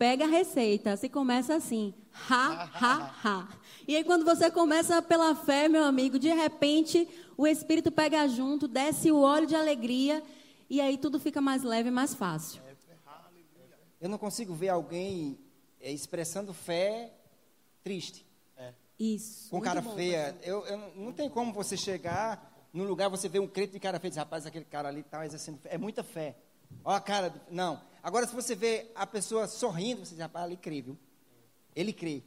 Pega 0.00 0.24
a 0.24 0.28
receita, 0.28 0.96
se 0.96 1.10
começa 1.10 1.54
assim, 1.54 1.92
ha, 2.30 2.70
ha, 2.72 3.14
ha. 3.22 3.48
E 3.86 3.94
aí 3.94 4.02
quando 4.02 4.24
você 4.24 4.50
começa 4.50 5.02
pela 5.02 5.34
fé, 5.34 5.68
meu 5.68 5.84
amigo, 5.84 6.18
de 6.18 6.30
repente 6.30 7.06
o 7.36 7.46
Espírito 7.46 7.92
pega 7.92 8.26
junto, 8.26 8.66
desce 8.66 9.12
o 9.12 9.20
óleo 9.20 9.46
de 9.46 9.54
alegria 9.54 10.22
e 10.70 10.80
aí 10.80 10.96
tudo 10.96 11.20
fica 11.20 11.42
mais 11.42 11.62
leve 11.62 11.90
e 11.90 11.92
mais 11.92 12.14
fácil. 12.14 12.62
Eu 14.00 14.08
não 14.08 14.16
consigo 14.16 14.54
ver 14.54 14.70
alguém 14.70 15.38
é, 15.78 15.92
expressando 15.92 16.54
fé 16.54 17.12
triste, 17.84 18.24
Isso. 19.00 19.48
com 19.50 19.60
cara 19.60 19.80
bom, 19.80 19.94
feia. 19.94 20.36
Eu, 20.42 20.64
eu 20.66 20.76
não- 20.94 21.12
tem 21.12 21.28
como 21.30 21.52
você 21.52 21.76
chegar 21.76 22.68
num 22.72 22.84
lugar, 22.84 23.08
você 23.08 23.28
vê 23.28 23.38
um 23.40 23.48
crente 23.48 23.72
de 23.72 23.80
cara 23.80 23.98
feia 23.98 24.08
e 24.08 24.10
diz, 24.10 24.18
rapaz, 24.18 24.44
aquele 24.46 24.64
cara 24.66 24.88
ali 24.88 25.00
está 25.00 25.24
exercendo 25.26 25.58
fé. 25.58 25.70
É 25.72 25.78
muita 25.78 26.04
fé. 26.04 26.36
Olha 26.84 26.98
a 26.98 27.00
cara. 27.00 27.30
do- 27.30 27.40
Não. 27.50 27.80
Agora, 28.02 28.26
se 28.26 28.34
você 28.34 28.54
vê 28.54 28.90
a 28.94 29.06
pessoa 29.06 29.48
sorrindo, 29.48 30.04
você 30.04 30.10
diz, 30.14 30.20
rapaz, 30.20 30.46
ele 30.46 30.56
crê, 30.56 30.82
viu? 30.82 30.96
Ele 31.74 31.92
crê. 31.92 32.22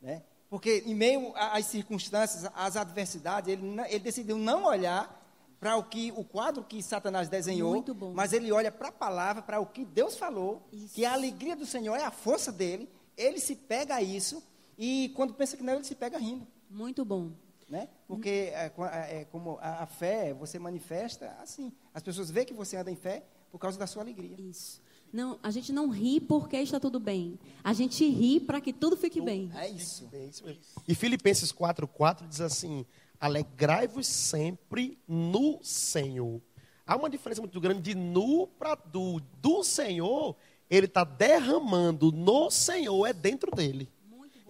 Né? 0.00 0.22
Porque 0.48 0.82
em 0.86 0.94
meio 0.94 1.32
às 1.36 1.66
circunstâncias, 1.66 2.50
às 2.54 2.76
adversidades, 2.76 3.50
ele, 3.52 3.62
ele 3.88 3.98
decidiu 4.00 4.36
não 4.36 4.64
olhar 4.64 5.18
para 5.58 5.76
o 5.76 5.84
que 5.84 6.10
o 6.16 6.24
quadro 6.24 6.64
que 6.64 6.82
Satanás 6.82 7.28
desenhou, 7.28 7.70
Muito 7.72 7.92
bom. 7.94 8.12
mas 8.14 8.32
ele 8.32 8.50
olha 8.50 8.72
para 8.72 8.88
a 8.88 8.92
palavra, 8.92 9.42
para 9.42 9.60
o 9.60 9.66
que 9.66 9.84
Deus 9.84 10.16
falou, 10.16 10.66
Isso. 10.72 10.94
que 10.94 11.04
a 11.04 11.12
alegria 11.12 11.54
do 11.54 11.66
Senhor 11.66 11.96
é 11.96 12.04
a 12.04 12.10
força 12.10 12.50
dele. 12.50 12.88
Ele 13.16 13.38
se 13.38 13.54
pega 13.54 13.96
a 13.96 14.02
isso 14.02 14.42
e 14.80 15.12
quando 15.14 15.34
pensa 15.34 15.56
que 15.56 15.62
não, 15.62 15.74
ele 15.74 15.84
se 15.84 15.94
pega 15.94 16.16
rindo, 16.18 16.46
Muito 16.70 17.04
bom. 17.04 17.30
né? 17.68 17.88
Porque 18.08 18.50
é, 18.54 18.68
co- 18.70 18.84
é, 18.86 19.26
como 19.30 19.58
a, 19.60 19.82
a 19.82 19.86
fé 19.86 20.32
você 20.34 20.58
manifesta 20.58 21.36
assim. 21.42 21.70
As 21.94 22.02
pessoas 22.02 22.30
veem 22.30 22.46
que 22.46 22.54
você 22.54 22.76
anda 22.76 22.90
em 22.90 22.96
fé 22.96 23.22
por 23.52 23.58
causa 23.58 23.78
da 23.78 23.86
sua 23.86 24.02
alegria. 24.02 24.34
Isso. 24.40 24.80
Não, 25.12 25.38
a 25.42 25.50
gente 25.50 25.72
não 25.72 25.88
ri 25.88 26.20
porque 26.20 26.56
está 26.56 26.78
tudo 26.80 26.98
bem. 27.00 27.38
A 27.64 27.72
gente 27.72 28.08
ri 28.08 28.38
para 28.40 28.60
que 28.60 28.72
tudo 28.72 28.96
fique 28.96 29.20
bem. 29.20 29.50
É 29.56 29.68
isso. 29.68 30.08
É 30.12 30.24
isso 30.24 30.44
mesmo. 30.44 30.60
E 30.88 30.94
Filipenses 30.94 31.52
4,4 31.52 32.26
diz 32.28 32.40
assim: 32.40 32.86
Alegrai-vos 33.20 34.06
sempre 34.06 34.98
no 35.06 35.58
Senhor. 35.62 36.40
Há 36.86 36.96
uma 36.96 37.10
diferença 37.10 37.40
muito 37.40 37.60
grande 37.60 37.82
de 37.82 37.94
nu 37.94 38.46
para 38.46 38.74
do. 38.76 39.20
Do 39.42 39.62
Senhor, 39.62 40.34
ele 40.70 40.86
está 40.86 41.04
derramando 41.04 42.10
no 42.10 42.50
Senhor, 42.50 43.06
é 43.06 43.12
dentro 43.12 43.50
dele. 43.54 43.88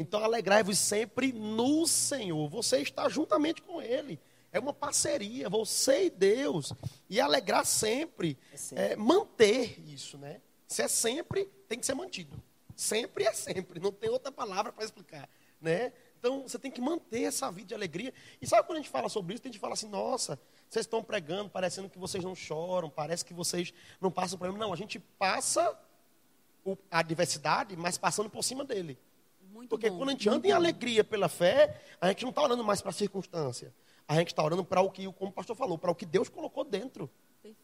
Então, 0.01 0.25
alegrai-vos 0.25 0.79
sempre 0.79 1.31
no 1.31 1.87
Senhor. 1.87 2.49
Você 2.49 2.79
está 2.79 3.07
juntamente 3.07 3.61
com 3.61 3.83
Ele. 3.83 4.19
É 4.51 4.59
uma 4.59 4.73
parceria, 4.73 5.47
você 5.51 6.07
e 6.07 6.11
Deus. 6.11 6.73
E 7.09 7.21
alegrar 7.21 7.67
sempre, 7.67 8.39
É 8.51 8.57
sempre. 8.57 8.85
é 8.85 8.97
manter 8.97 9.79
isso, 9.87 10.17
né? 10.17 10.41
Se 10.67 10.81
é 10.81 10.89
sempre, 10.89 11.45
tem 11.69 11.79
que 11.79 11.85
ser 11.85 11.93
mantido. 11.93 12.43
Sempre 12.75 13.25
é 13.25 13.33
sempre, 13.35 13.79
não 13.79 13.93
tem 13.93 14.09
outra 14.09 14.33
palavra 14.33 14.73
para 14.73 14.83
explicar, 14.83 15.29
né? 15.61 15.93
Então, 16.19 16.49
você 16.49 16.59
tem 16.59 16.71
que 16.71 16.81
manter 16.81 17.25
essa 17.25 17.53
vida 17.53 17.69
de 17.69 17.75
alegria. 17.75 18.15
E 18.41 18.47
sabe 18.47 18.67
quando 18.67 18.79
a 18.79 18.81
gente 18.81 18.91
fala 18.91 19.11
sobre 19.11 19.35
isso, 19.35 19.43
a 19.45 19.49
gente 19.49 19.59
fala 19.59 19.75
assim, 19.75 19.89
nossa, 19.89 20.41
vocês 20.67 20.87
estão 20.87 21.03
pregando, 21.03 21.51
parecendo 21.51 21.91
que 21.91 21.99
vocês 21.99 22.25
não 22.25 22.35
choram, 22.35 22.89
parece 22.89 23.23
que 23.23 23.35
vocês 23.35 23.75
não 24.01 24.11
passam 24.11 24.39
problema. 24.39 24.65
Não, 24.65 24.73
a 24.73 24.77
gente 24.77 24.99
passa 24.99 25.79
a 26.91 27.01
adversidade, 27.01 27.77
mas 27.77 27.99
passando 27.99 28.31
por 28.31 28.43
cima 28.43 28.65
dele. 28.65 28.99
Muito 29.61 29.68
Porque 29.68 29.90
bom. 29.90 29.99
quando 29.99 30.09
a 30.09 30.12
gente 30.12 30.27
anda 30.27 30.49
em 30.49 30.53
alegria 30.53 31.05
pela 31.05 31.29
fé, 31.29 31.83
a 32.01 32.09
gente 32.09 32.23
não 32.23 32.31
está 32.31 32.40
orando 32.40 32.64
mais 32.64 32.81
para 32.81 32.88
a 32.88 32.94
circunstância. 32.94 33.75
A 34.09 34.14
gente 34.14 34.29
está 34.29 34.42
orando 34.42 34.64
para 34.64 34.81
o 34.81 34.90
que, 34.90 35.05
como 35.12 35.31
o 35.31 35.35
pastor 35.35 35.55
falou, 35.55 35.77
para 35.77 35.90
o 35.90 35.94
que 35.94 36.07
Deus 36.07 36.31
colocou 36.31 36.64
dentro. 36.64 37.11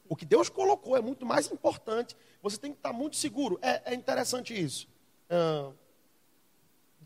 O 0.06 0.14
que 0.14 0.26
Deus 0.26 0.50
colocou 0.50 0.94
é 0.94 1.00
muito 1.00 1.24
mais 1.24 1.50
importante. 1.50 2.14
Você 2.42 2.58
tem 2.58 2.72
que 2.72 2.76
estar 2.76 2.92
muito 2.92 3.16
seguro. 3.16 3.58
É, 3.62 3.92
é 3.92 3.94
interessante 3.94 4.52
isso. 4.52 4.86
Ah, 5.30 5.72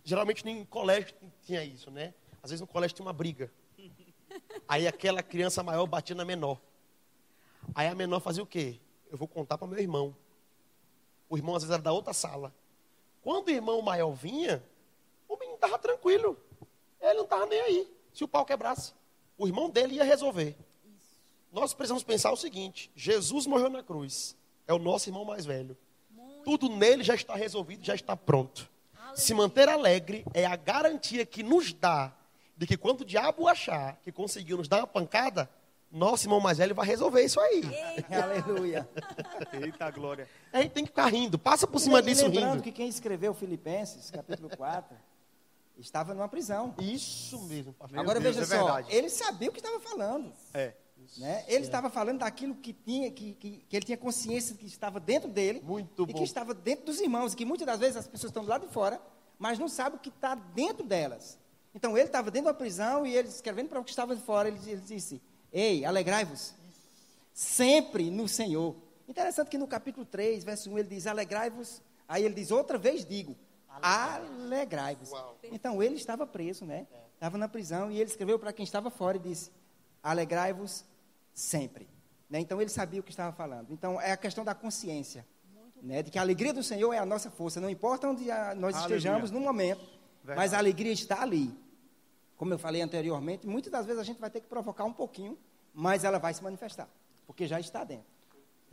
geralmente 0.03 0.47
em 0.49 0.65
colégio 0.65 1.15
tinha 1.43 1.63
isso, 1.63 1.89
né? 1.89 2.13
Às 2.43 2.51
vezes 2.51 2.61
no 2.61 2.67
colégio 2.67 2.97
tinha 2.97 3.07
uma 3.07 3.13
briga. 3.13 3.49
Aí 4.67 4.89
aquela 4.89 5.23
criança 5.23 5.63
maior 5.63 5.87
batia 5.87 6.17
na 6.17 6.25
menor. 6.25 6.61
Aí 7.77 7.87
a 7.87 7.95
menor 7.95 8.19
fazia 8.19 8.43
o 8.43 8.47
quê? 8.47 8.81
Eu 9.09 9.17
vou 9.17 9.29
contar 9.29 9.57
para 9.57 9.69
meu 9.69 9.79
irmão. 9.79 10.17
O 11.29 11.37
irmão 11.37 11.55
às 11.55 11.63
vezes 11.63 11.75
era 11.75 11.83
da 11.83 11.93
outra 11.93 12.13
sala. 12.13 12.53
Quando 13.23 13.47
o 13.47 13.51
irmão 13.51 13.81
maior 13.83 14.11
vinha, 14.11 14.61
estava 15.65 15.79
tranquilo. 15.79 16.37
Ele 17.01 17.15
não 17.15 17.25
estava 17.25 17.47
nem 17.47 17.61
aí. 17.61 17.97
Se 18.13 18.25
o 18.25 18.29
pau 18.29 18.45
quebrasse, 18.45 18.93
o 19.39 19.47
irmão 19.47 19.71
dele 19.71 19.95
ia 19.97 20.05
resolver. 20.05 20.57
Nós 21.53 21.73
precisamos 21.75 22.03
pensar 22.03 22.31
o 22.33 22.37
seguinte: 22.37 22.91
Jesus 22.95 23.47
morreu 23.47 23.69
na 23.71 23.83
cruz. 23.83 24.37
É 24.67 24.73
o 24.75 24.79
nosso 24.79 25.09
irmão 25.09 25.25
mais 25.25 25.45
velho. 25.45 25.77
Tudo 26.45 26.69
nele 26.69 27.03
já 27.03 27.15
está 27.15 27.35
resolvido, 27.35 27.85
já 27.85 27.95
está 27.95 28.17
pronto. 28.17 28.69
Se 29.15 29.35
manter 29.35 29.69
alegre 29.69 30.25
é 30.33 30.47
a 30.47 30.55
garantia 30.57 31.27
que 31.27 31.43
nos 31.43 31.73
dá 31.73 32.13
de 32.57 32.67
que 32.67 32.77
quando 32.77 33.01
o 33.01 33.05
diabo 33.05 33.49
achar 33.49 33.97
que 34.03 34.13
conseguiu 34.13 34.57
nos 34.59 34.69
dar 34.69 34.79
uma 34.79 34.87
pancada, 34.87 35.51
nosso 35.91 36.27
irmão 36.27 36.39
mais 36.41 36.59
velho 36.59 36.75
vai 36.75 36.87
resolver 36.87 37.23
isso 37.25 37.41
aí. 37.41 37.63
Aleluia. 38.11 38.89
Eita 39.61 39.91
glória. 39.91 40.29
A 40.53 40.63
gente 40.63 40.71
tem 40.73 40.85
que 40.85 40.91
ficar 40.91 41.07
rindo. 41.07 41.39
Passa 41.39 41.67
por 41.67 41.81
cima 41.81 41.99
E 41.99 42.03
disso 42.03 42.25
lembrando 42.27 42.51
rindo. 42.53 42.63
que 42.63 42.71
quem 42.73 42.89
escreveu 42.89 43.35
Filipenses, 43.35 44.11
capítulo 44.11 44.49
4, 44.57 44.97
estava 45.79 46.15
numa 46.15 46.29
prisão. 46.29 46.75
Isso 46.81 47.41
mesmo, 47.43 47.73
pastor. 47.73 47.93
Meu 47.93 48.03
Agora 48.03 48.21
Deus, 48.21 48.37
veja 48.37 48.55
é 48.55 48.59
só, 48.59 48.65
verdade. 48.65 48.95
ele 48.95 49.09
sabia 49.09 49.49
o 49.49 49.53
que 49.53 49.59
estava 49.59 49.81
falando. 49.81 50.33
É. 50.55 50.75
Né? 51.17 51.45
Ele 51.49 51.65
estava 51.65 51.91
falando 51.91 52.19
daquilo 52.19 52.55
que 52.55 52.73
tinha, 52.73 53.11
que, 53.11 53.35
que, 53.35 53.65
que 53.69 53.77
ele 53.77 53.87
tinha 53.87 53.99
consciência 53.99 54.55
que 54.55 54.67
estava 54.67 55.01
dentro 55.01 55.29
dele 55.31 55.61
Muito 55.65 56.03
e 56.03 56.13
bom. 56.13 56.19
que 56.19 56.25
estava 56.25 56.55
dentro 56.55 56.87
dos 56.87 57.01
irmãos, 57.01 57.33
e 57.33 57.37
que 57.37 57.45
muitas 57.45 57.67
das 57.67 57.81
vezes 57.81 57.97
as 57.97 58.07
pessoas 58.07 58.31
estão 58.31 58.45
do 58.45 58.49
lado 58.49 58.67
de 58.67 58.73
fora, 58.73 59.01
mas 59.39 59.59
não 59.59 59.69
sabem 59.69 59.99
o 59.99 60.01
que 60.01 60.11
está 60.11 60.35
dentro 60.35 60.87
delas. 60.87 61.39
Então 61.75 61.97
ele 61.97 62.07
estava 62.07 62.31
dentro 62.31 62.47
da 62.47 62.55
prisão 62.55 63.07
e 63.07 63.17
ele 63.17 63.29
escrevendo 63.29 63.69
para 63.69 63.81
o 63.81 63.85
que 63.85 63.91
estava 63.91 64.15
de 64.15 64.23
fora, 64.23 64.49
ele, 64.49 64.59
ele 64.67 64.81
disse: 64.81 65.21
Ei, 65.53 65.85
alegrai-vos 65.85 66.55
sempre 67.33 68.11
no 68.11 68.29
Senhor. 68.29 68.77
Interessante 69.09 69.49
que 69.49 69.59
no 69.59 69.67
capítulo 69.67 70.05
3, 70.05 70.45
verso 70.45 70.71
1, 70.71 70.79
ele 70.79 70.89
diz: 70.89 71.07
Alegrai-vos. 71.07 71.81
Aí 72.07 72.25
ele 72.25 72.35
diz: 72.35 72.51
Outra 72.51 72.77
vez 72.77 73.05
digo: 73.05 73.37
Alegrai-vos. 73.83 75.11
Então 75.45 75.83
ele 75.83 75.95
estava 75.97 76.27
preso, 76.27 76.65
né? 76.65 76.87
Estava 77.15 77.37
na 77.39 77.49
prisão 77.49 77.91
e 77.91 77.97
ele 78.01 78.11
escreveu 78.11 78.39
para 78.39 78.53
quem 78.53 78.65
estava 78.65 78.91
fora 78.91 79.17
e 79.17 79.21
disse: 79.21 79.51
Alegrai-vos 80.03 80.85
sempre. 81.35 81.89
Né? 82.29 82.41
Então 82.41 82.61
ele 82.61 82.71
sabia 82.71 83.01
o 83.01 83.03
que 83.03 83.11
estava 83.11 83.35
falando. 83.35 83.73
Então 83.73 84.01
é 84.01 84.13
a 84.13 84.17
questão 84.17 84.45
da 84.45 84.55
consciência. 84.55 85.27
Né? 85.83 86.03
De 86.03 86.11
que 86.11 86.19
a 86.19 86.23
alegria 86.23 86.53
do 86.53 86.63
Senhor 86.63 86.93
é 86.93 86.99
a 86.99 87.07
nossa 87.07 87.31
força. 87.31 87.61
Não 87.61 87.71
importa 87.71 88.09
onde 88.09 88.31
a- 88.31 88.55
nós 88.55 88.75
Aleluia. 88.75 88.97
estejamos 88.97 89.31
no 89.31 89.41
momento, 89.41 89.81
mas 90.25 90.37
Verdade. 90.37 90.55
a 90.55 90.59
alegria 90.59 90.93
está 90.93 91.23
ali. 91.23 91.55
Como 92.37 92.53
eu 92.55 92.59
falei 92.59 92.81
anteriormente, 92.83 93.47
muitas 93.47 93.71
das 93.73 93.85
vezes 93.87 94.01
a 94.01 94.05
gente 94.05 94.21
vai 94.21 94.31
ter 94.31 94.41
que 94.41 94.47
provocar 94.47 94.85
um 94.85 94.93
pouquinho, 94.93 95.39
mas 95.75 96.05
ela 96.05 96.19
vai 96.19 96.33
se 96.35 96.43
manifestar, 96.43 96.89
porque 97.27 97.47
já 97.47 97.59
está 97.61 97.83
dentro. 97.85 98.07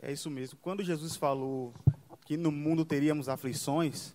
É 0.01 0.11
isso 0.11 0.29
mesmo. 0.29 0.57
Quando 0.61 0.83
Jesus 0.83 1.15
falou 1.15 1.73
que 2.25 2.37
no 2.37 2.51
mundo 2.51 2.85
teríamos 2.85 3.27
aflições, 3.27 4.13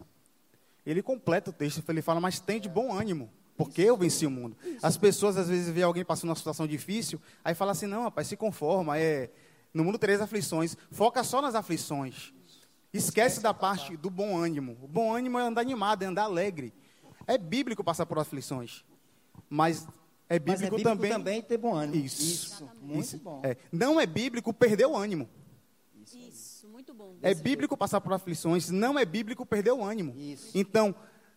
ele 0.85 1.03
completa 1.03 1.51
o 1.51 1.53
texto. 1.53 1.83
Ele 1.89 2.03
fala, 2.03 2.21
mas 2.21 2.41
tem 2.41 2.61
de 2.61 2.69
bom 2.69 2.93
ânimo, 2.93 3.31
porque 3.57 3.83
eu 3.83 3.97
venci 3.97 4.27
o 4.27 4.31
mundo. 4.31 4.57
As 4.83 4.97
pessoas 4.97 5.37
às 5.37 5.49
vezes 5.49 5.73
veem 5.73 5.85
alguém 5.85 6.05
passando 6.05 6.31
uma 6.31 6.37
situação 6.37 6.67
difícil, 6.67 7.21
aí 7.45 7.55
fala 7.55 7.73
assim, 7.73 7.87
não, 7.87 8.03
rapaz, 8.05 8.27
se 8.27 8.37
conforma, 8.37 8.99
é, 8.99 9.31
no 9.73 9.85
mundo 9.85 9.99
tereis 9.99 10.21
aflições. 10.21 10.77
Foca 10.91 11.23
só 11.25 11.41
nas 11.41 11.55
aflições. 11.55 12.33
Esquece 12.93 13.41
da 13.41 13.55
parte 13.55 13.97
do 13.97 14.11
bom 14.11 14.37
ânimo. 14.37 14.77
O 14.83 14.89
bom 14.89 15.15
ânimo 15.15 15.39
é 15.39 15.43
andar 15.43 15.63
animado, 15.63 16.03
é 16.03 16.07
andar 16.07 16.25
alegre. 16.25 16.73
É 17.27 17.39
bíblico 17.39 17.83
passar 17.83 18.05
por 18.05 18.19
aflições, 18.19 18.85
mas 19.49 19.87
é 20.29 20.39
bíblico, 20.39 20.61
mas 20.61 20.63
é 20.63 20.71
bíblico 20.71 20.83
também. 20.83 21.11
também, 21.11 21.43
ter 21.43 21.57
bom 21.57 21.75
ânimo. 21.75 22.05
Isso. 22.05 22.69
muito 22.81 23.05
Isso. 23.05 23.19
bom. 23.19 23.41
É. 23.45 23.57
Não 23.71 24.01
é 24.01 24.07
bíblico 24.07 24.53
perder 24.53 24.87
o 24.87 24.97
ânimo. 24.97 25.29
Isso, 26.05 26.52
muito 26.73 26.95
bom. 26.95 27.19
É 27.21 27.35
bíblico 27.35 27.77
passar 27.77 28.01
por 28.01 28.15
aflições, 28.15 28.71
não 28.71 28.99
é 28.99 29.05
bíblico 29.05 29.45
perder 29.45 29.73
o 29.73 29.85
ânimo. 29.85 30.15
Isso. 30.17 30.51
Então, 30.55 30.95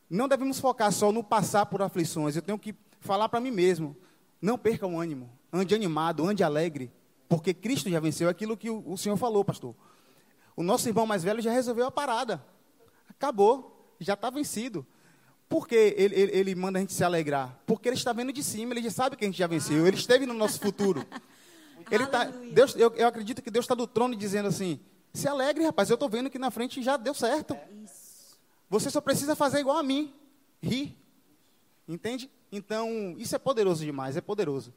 não 0.10 0.30
devemos 0.30 0.62
focar 0.62 0.90
só 0.94 1.12
no 1.12 1.22
passar 1.22 1.66
por 1.66 1.82
aflições. 1.82 2.38
Eu 2.38 2.42
tenho 2.42 2.58
que 2.58 2.74
falar 3.02 3.28
para 3.28 3.42
mim 3.42 3.52
mesmo: 3.52 3.98
não 4.42 4.58
perca 4.58 4.88
o 4.88 4.98
ânimo, 4.98 5.30
ande 5.52 5.76
animado, 5.76 6.26
ande 6.26 6.42
alegre, 6.42 6.90
porque 7.28 7.54
Cristo 7.54 7.90
já 7.90 8.00
venceu 8.00 8.30
aquilo 8.30 8.56
que 8.56 8.70
o, 8.70 8.82
o 8.90 8.98
Senhor 8.98 9.18
falou, 9.18 9.44
pastor. 9.44 9.76
O 10.56 10.64
nosso 10.64 10.88
irmão 10.88 11.06
mais 11.06 11.22
velho 11.22 11.42
já 11.42 11.52
resolveu 11.52 11.86
a 11.86 11.92
parada, 11.92 12.42
acabou, 13.10 13.94
já 14.00 14.14
está 14.14 14.30
vencido. 14.30 14.88
Por 15.50 15.68
que 15.68 15.76
ele, 15.76 16.16
ele, 16.16 16.32
ele 16.32 16.56
manda 16.56 16.80
a 16.80 16.82
gente 16.82 16.94
se 16.94 17.04
alegrar? 17.04 17.60
Porque 17.66 17.90
ele 17.90 17.98
está 17.98 18.14
vendo 18.14 18.32
de 18.32 18.42
cima, 18.42 18.74
ele 18.74 18.82
já 18.84 18.90
sabe 18.90 19.18
que 19.18 19.26
a 19.26 19.28
gente 19.28 19.38
já 19.38 19.48
venceu, 19.48 19.86
ele 19.86 19.98
esteve 19.98 20.26
no 20.26 20.34
nosso 20.34 20.62
futuro. 20.62 21.06
Ele 21.92 22.08
tá. 22.08 22.24
Deus, 22.24 22.76
eu, 22.76 22.92
eu 22.96 23.08
acredito 23.08 23.44
que 23.44 23.52
Deus 23.52 23.66
está 23.66 23.76
do 23.76 23.86
trono 23.86 24.16
dizendo 24.16 24.48
assim: 24.48 24.80
se 25.16 25.28
alegre, 25.28 25.64
rapaz, 25.64 25.90
eu 25.90 25.96
estou 25.96 26.10
vendo 26.10 26.30
que 26.30 26.40
na 26.40 26.52
frente 26.52 26.82
já 26.82 26.98
deu 26.98 27.14
certo. 27.14 27.58
Isso. 27.84 28.38
Você 28.70 28.90
só 28.90 29.00
precisa 29.00 29.36
fazer 29.36 29.60
igual 29.60 29.78
a 29.78 29.84
mim, 29.84 30.14
rir. 30.62 30.98
Entende? 31.88 32.30
Então, 32.52 33.16
isso 33.18 33.36
é 33.36 33.40
poderoso 33.40 33.84
demais, 33.84 34.18
é 34.18 34.22
poderoso. 34.22 34.74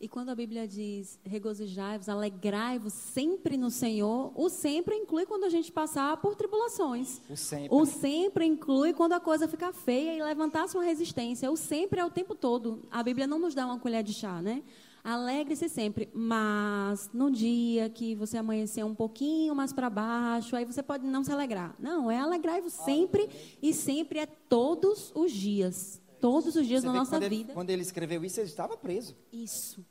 E 0.00 0.08
quando 0.08 0.28
a 0.28 0.34
Bíblia 0.34 0.68
diz 0.68 1.18
regozijai-vos, 1.24 2.08
alegrai-vos 2.08 2.92
sempre 2.92 3.56
no 3.56 3.70
Senhor, 3.70 4.32
o 4.34 4.50
sempre 4.50 4.94
inclui 4.96 5.24
quando 5.24 5.44
a 5.44 5.48
gente 5.48 5.72
passar 5.72 6.16
por 6.18 6.34
tribulações. 6.34 7.22
O 7.30 7.36
sempre. 7.36 7.68
O 7.70 7.86
sempre 7.86 8.44
inclui 8.44 8.92
quando 8.92 9.14
a 9.14 9.20
coisa 9.20 9.48
fica 9.48 9.72
feia 9.72 10.14
e 10.14 10.22
levantar 10.22 10.68
sua 10.68 10.84
resistência. 10.84 11.50
O 11.50 11.56
sempre 11.56 12.00
é 12.00 12.04
o 12.04 12.10
tempo 12.10 12.34
todo. 12.34 12.82
A 12.90 13.02
Bíblia 13.02 13.26
não 13.26 13.38
nos 13.38 13.54
dá 13.54 13.64
uma 13.64 13.78
colher 13.78 14.02
de 14.02 14.12
chá, 14.12 14.42
né? 14.42 14.62
Alegre-se 15.04 15.68
sempre, 15.68 16.08
mas 16.14 17.10
no 17.12 17.30
dia 17.30 17.90
que 17.90 18.14
você 18.14 18.38
amanhecer 18.38 18.82
um 18.86 18.94
pouquinho 18.94 19.54
mais 19.54 19.70
para 19.70 19.90
baixo, 19.90 20.56
aí 20.56 20.64
você 20.64 20.82
pode 20.82 21.04
não 21.06 21.22
se 21.22 21.30
alegrar. 21.30 21.76
Não, 21.78 22.10
é 22.10 22.18
alegrai-vos 22.18 22.72
sempre 22.72 23.28
e 23.60 23.74
sempre 23.74 24.20
é 24.20 24.24
todos 24.24 25.12
os 25.14 25.30
dias. 25.30 26.00
Todos 26.22 26.56
os 26.56 26.66
dias 26.66 26.80
Você 26.80 26.86
da 26.86 26.92
que 26.94 26.98
nossa 26.98 27.10
quando 27.10 27.22
ele- 27.24 27.36
vida. 27.36 27.52
quando 27.52 27.68
ele 27.68 27.82
escreveu 27.82 28.24
isso, 28.24 28.40
ele 28.40 28.48
estava 28.48 28.78
preso. 28.78 29.14
Isso. 29.30 29.84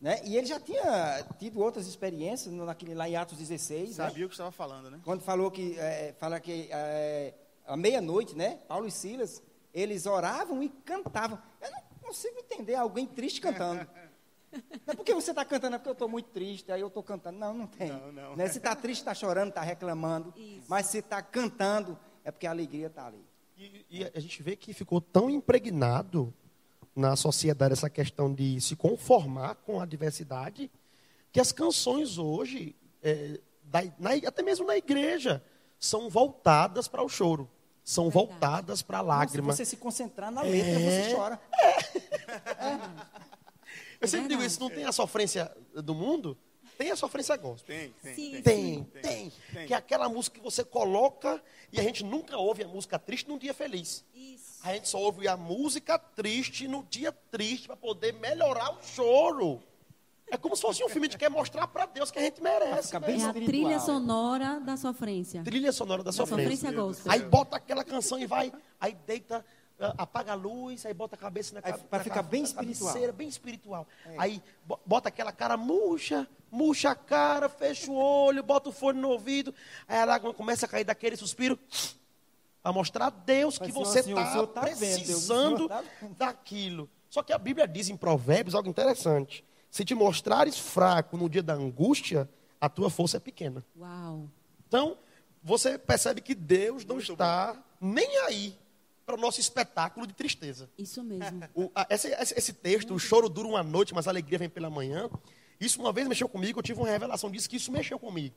Né? 0.00 0.20
E 0.24 0.36
ele 0.36 0.46
já 0.48 0.58
tinha 0.58 1.24
tido 1.38 1.60
outras 1.60 1.86
experiências 1.86 2.52
naquele, 2.52 2.92
lá 2.92 3.08
em 3.08 3.14
Atos 3.14 3.38
16, 3.38 3.90
né? 3.96 4.08
Sabia 4.08 4.26
o 4.26 4.28
que 4.28 4.34
estava 4.34 4.50
falando, 4.50 4.90
né? 4.90 5.00
quando 5.04 5.20
falou 5.22 5.48
que, 5.48 5.78
é, 5.78 6.12
fala 6.18 6.40
que 6.40 6.66
é, 6.72 7.34
à 7.64 7.76
meia-noite, 7.76 8.36
né? 8.36 8.58
Paulo 8.66 8.88
e 8.88 8.90
Silas, 8.90 9.40
eles 9.72 10.06
oravam 10.06 10.60
e 10.60 10.68
cantavam. 10.68 11.38
Eu 11.62 11.70
não 11.70 11.78
consigo 12.02 12.36
entender 12.40 12.74
alguém 12.74 13.06
triste 13.06 13.40
cantando. 13.40 13.86
Não 14.52 14.92
é 14.92 14.94
porque 14.94 15.12
você 15.14 15.30
está 15.30 15.44
cantando, 15.44 15.74
é 15.76 15.78
porque 15.78 15.88
eu 15.90 15.92
estou 15.94 16.08
muito 16.08 16.30
triste, 16.30 16.70
aí 16.72 16.80
eu 16.80 16.88
estou 16.88 17.02
cantando. 17.02 17.38
Não, 17.38 17.52
não 17.52 17.66
tem. 17.66 17.88
Não, 17.90 18.12
não. 18.12 18.36
Né? 18.36 18.48
Se 18.48 18.58
está 18.58 18.74
triste, 18.74 19.00
está 19.00 19.14
chorando, 19.14 19.48
está 19.50 19.60
reclamando. 19.60 20.32
Isso. 20.36 20.66
Mas 20.68 20.86
se 20.86 20.98
está 20.98 21.20
cantando, 21.22 21.98
é 22.24 22.30
porque 22.30 22.46
a 22.46 22.50
alegria 22.50 22.86
está 22.86 23.06
ali. 23.06 23.24
E, 23.58 23.86
e 23.90 24.04
a 24.14 24.20
gente 24.20 24.42
vê 24.42 24.54
que 24.56 24.72
ficou 24.72 25.00
tão 25.00 25.28
impregnado 25.30 26.32
na 26.94 27.16
sociedade 27.16 27.72
essa 27.74 27.90
questão 27.90 28.32
de 28.32 28.60
se 28.60 28.74
conformar 28.76 29.56
com 29.56 29.80
a 29.80 29.86
diversidade, 29.86 30.70
que 31.32 31.40
as 31.40 31.52
canções 31.52 32.16
hoje, 32.16 32.74
é, 33.02 33.38
da- 33.64 33.82
na- 33.98 34.12
até 34.26 34.42
mesmo 34.42 34.66
na 34.66 34.76
igreja, 34.76 35.42
são 35.78 36.08
voltadas 36.08 36.88
para 36.88 37.02
o 37.02 37.08
choro, 37.08 37.50
são 37.84 38.04
Verdade. 38.08 38.26
voltadas 38.30 38.80
para 38.82 38.98
a 38.98 39.02
Se 39.02 39.06
lágrima. 39.06 39.52
você 39.52 39.64
se 39.66 39.76
concentrar 39.76 40.30
na 40.30 40.40
letra, 40.40 40.80
você 40.80 41.14
chora. 41.14 41.40
Eu 44.06 44.10
sempre 44.10 44.28
digo 44.28 44.42
isso, 44.42 44.60
não 44.60 44.70
tem 44.70 44.84
a 44.84 44.92
sofrência 44.92 45.50
do 45.74 45.94
mundo? 45.94 46.36
Tem 46.76 46.90
a 46.90 46.96
sofrência 46.96 47.36
gospel. 47.36 47.74
Tem, 47.74 47.94
tem. 48.02 48.42
Tem, 48.42 48.84
tem, 48.84 49.32
tem. 49.52 49.66
Que 49.66 49.72
é 49.72 49.76
aquela 49.76 50.08
música 50.08 50.38
que 50.38 50.44
você 50.44 50.62
coloca 50.62 51.42
e 51.72 51.80
a 51.80 51.82
gente 51.82 52.04
nunca 52.04 52.36
ouve 52.36 52.64
a 52.64 52.68
música 52.68 52.98
triste 52.98 53.28
num 53.28 53.38
dia 53.38 53.54
feliz. 53.54 54.04
Isso. 54.14 54.60
A 54.62 54.74
gente 54.74 54.88
só 54.88 54.98
ouve 54.98 55.26
a 55.26 55.36
música 55.36 55.98
triste 55.98 56.68
no 56.68 56.84
dia 56.84 57.12
triste 57.30 57.66
para 57.66 57.76
poder 57.76 58.12
melhorar 58.14 58.72
o 58.72 58.82
choro. 58.82 59.62
É 60.28 60.36
como 60.36 60.56
se 60.56 60.62
fosse 60.62 60.82
um 60.82 60.88
filme 60.88 61.08
que 61.08 61.16
quer 61.16 61.30
mostrar 61.30 61.68
para 61.68 61.86
Deus 61.86 62.10
que 62.10 62.18
a 62.18 62.22
gente 62.22 62.42
merece. 62.42 62.94
É 62.94 62.98
a 62.98 63.32
trilha 63.32 63.78
sonora 63.78 64.60
da 64.60 64.76
sofrência. 64.76 65.42
Trilha 65.44 65.72
sonora 65.72 66.02
da 66.02 66.10
sofrência. 66.10 66.56
sofrência 66.56 66.72
gospel. 66.72 67.12
Aí 67.12 67.20
bota 67.22 67.56
aquela 67.56 67.84
canção 67.84 68.18
e 68.18 68.26
vai, 68.26 68.52
aí 68.80 68.96
deita, 69.06 69.44
apaga 69.98 70.32
a 70.32 70.34
luz, 70.34 70.86
aí 70.86 70.94
bota 70.94 71.14
a 71.16 71.18
cabeça 71.18 71.54
na 71.54 71.60
Aí 71.60 71.72
cabeça. 71.72 71.84
pra 71.88 72.00
ficar 72.00 72.22
bem 72.22 72.42
espiritual. 72.42 73.12
bem 73.12 73.28
espiritual. 73.28 73.86
Aí 74.16 74.42
bo- 74.64 74.80
bota 74.86 75.08
aquela 75.08 75.32
cara 75.32 75.56
murcha, 75.56 76.26
murcha 76.50 76.90
a 76.90 76.94
cara, 76.94 77.48
fecha 77.48 77.90
o 77.90 77.94
olho, 77.94 78.42
bota 78.42 78.68
o 78.70 78.72
fone 78.72 79.00
no 79.00 79.10
ouvido. 79.10 79.54
Aí 79.86 79.98
a 79.98 80.04
lágrima 80.04 80.32
começa 80.32 80.64
a 80.66 80.68
cair 80.68 80.84
daquele 80.84 81.16
suspiro. 81.16 81.58
Para 82.62 82.72
mostrar 82.72 83.06
a 83.06 83.10
Deus 83.10 83.58
que 83.58 83.66
Mas, 83.66 83.74
você 83.74 84.02
Senhor, 84.02 84.18
o 84.18 84.20
está 84.22 84.32
Senhor 84.32 84.46
tá 84.48 84.60
o 84.60 84.64
precisando 84.64 85.68
tá 85.68 85.84
daquilo. 86.18 86.88
Só 87.08 87.22
que 87.22 87.32
a 87.32 87.38
Bíblia 87.38 87.68
diz 87.68 87.88
em 87.88 87.96
Provérbios 87.96 88.54
algo 88.54 88.68
interessante. 88.68 89.44
Se 89.70 89.84
te 89.84 89.94
mostrares 89.94 90.58
fraco 90.58 91.16
no 91.16 91.28
dia 91.28 91.42
da 91.42 91.52
angústia, 91.54 92.28
a 92.60 92.68
tua 92.68 92.90
força 92.90 93.18
é 93.18 93.20
pequena. 93.20 93.64
Uau. 93.78 94.28
Então, 94.66 94.96
você 95.44 95.78
percebe 95.78 96.20
que 96.20 96.34
Deus 96.34 96.84
não 96.84 96.98
está 96.98 97.56
nem 97.80 98.18
aí 98.22 98.58
para 99.06 99.14
o 99.14 99.18
nosso 99.18 99.38
espetáculo 99.38 100.04
de 100.04 100.12
tristeza. 100.12 100.68
Isso 100.76 101.02
mesmo. 101.02 101.48
O- 101.54 101.70
a- 101.74 101.86
esse, 101.88 102.08
esse- 102.08 102.34
esse 102.36 102.52
texto, 102.52 102.92
o 102.92 102.98
choro 102.98 103.28
dura 103.28 103.46
uma 103.46 103.62
noite, 103.62 103.94
mas 103.94 104.08
a 104.08 104.10
alegria 104.10 104.36
vem 104.36 104.48
pela 104.48 104.68
manhã. 104.68 105.08
Isso 105.60 105.80
uma 105.80 105.92
vez 105.92 106.08
mexeu 106.08 106.28
comigo, 106.28 106.58
eu 106.58 106.62
tive 106.62 106.80
uma 106.80 106.88
revelação 106.88 107.30
disso, 107.30 107.48
que 107.48 107.56
isso 107.56 107.70
mexeu 107.70 108.00
comigo. 108.00 108.34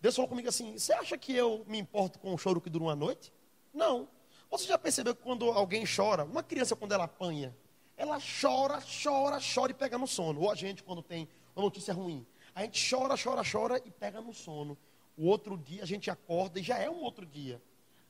Deus 0.00 0.16
falou 0.16 0.28
comigo 0.28 0.48
assim: 0.48 0.78
Você 0.78 0.92
acha 0.94 1.18
que 1.18 1.34
eu 1.34 1.62
me 1.68 1.78
importo 1.78 2.18
com 2.18 2.32
o 2.32 2.38
choro 2.38 2.58
que 2.60 2.70
dura 2.70 2.84
uma 2.84 2.96
noite? 2.96 3.30
Não. 3.74 4.08
Você 4.50 4.66
já 4.66 4.78
percebeu 4.78 5.14
que 5.14 5.22
quando 5.22 5.44
alguém 5.50 5.84
chora, 5.84 6.24
uma 6.24 6.42
criança, 6.42 6.74
quando 6.74 6.92
ela 6.92 7.04
apanha, 7.04 7.54
ela 7.96 8.18
chora, 8.40 8.80
chora, 9.02 9.38
chora 9.54 9.72
e 9.72 9.74
pega 9.74 9.98
no 9.98 10.06
sono. 10.06 10.40
Ou 10.40 10.50
a 10.50 10.54
gente, 10.54 10.82
quando 10.82 11.02
tem 11.02 11.28
uma 11.54 11.62
notícia 11.64 11.92
ruim, 11.92 12.26
a 12.54 12.62
gente 12.62 12.88
chora, 12.90 13.14
chora, 13.22 13.42
chora 13.44 13.82
e 13.84 13.90
pega 13.90 14.22
no 14.22 14.32
sono. 14.32 14.78
O 15.18 15.26
outro 15.26 15.58
dia 15.58 15.82
a 15.82 15.86
gente 15.86 16.10
acorda 16.10 16.58
e 16.58 16.62
já 16.62 16.78
é 16.78 16.88
um 16.88 17.02
outro 17.02 17.26
dia. 17.26 17.60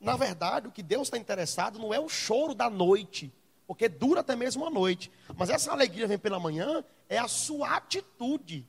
Na 0.01 0.17
verdade, 0.17 0.69
o 0.69 0.71
que 0.71 0.83
Deus 0.83 1.09
está 1.09 1.19
interessado 1.19 1.79
não 1.79 1.93
é 1.93 1.99
o 1.99 2.09
choro 2.09 2.55
da 2.55 2.71
noite, 2.71 3.33
porque 3.67 3.89
dura 3.89 4.21
até 4.21 4.37
mesmo 4.37 4.65
a 4.65 4.71
noite. 4.71 5.11
Mas 5.37 5.51
essa 5.51 5.73
alegria 5.73 6.07
vem 6.07 6.19
pela 6.19 6.39
manhã, 6.39 6.85
é 7.09 7.19
a 7.19 7.27
sua 7.29 7.77
atitude 7.77 8.67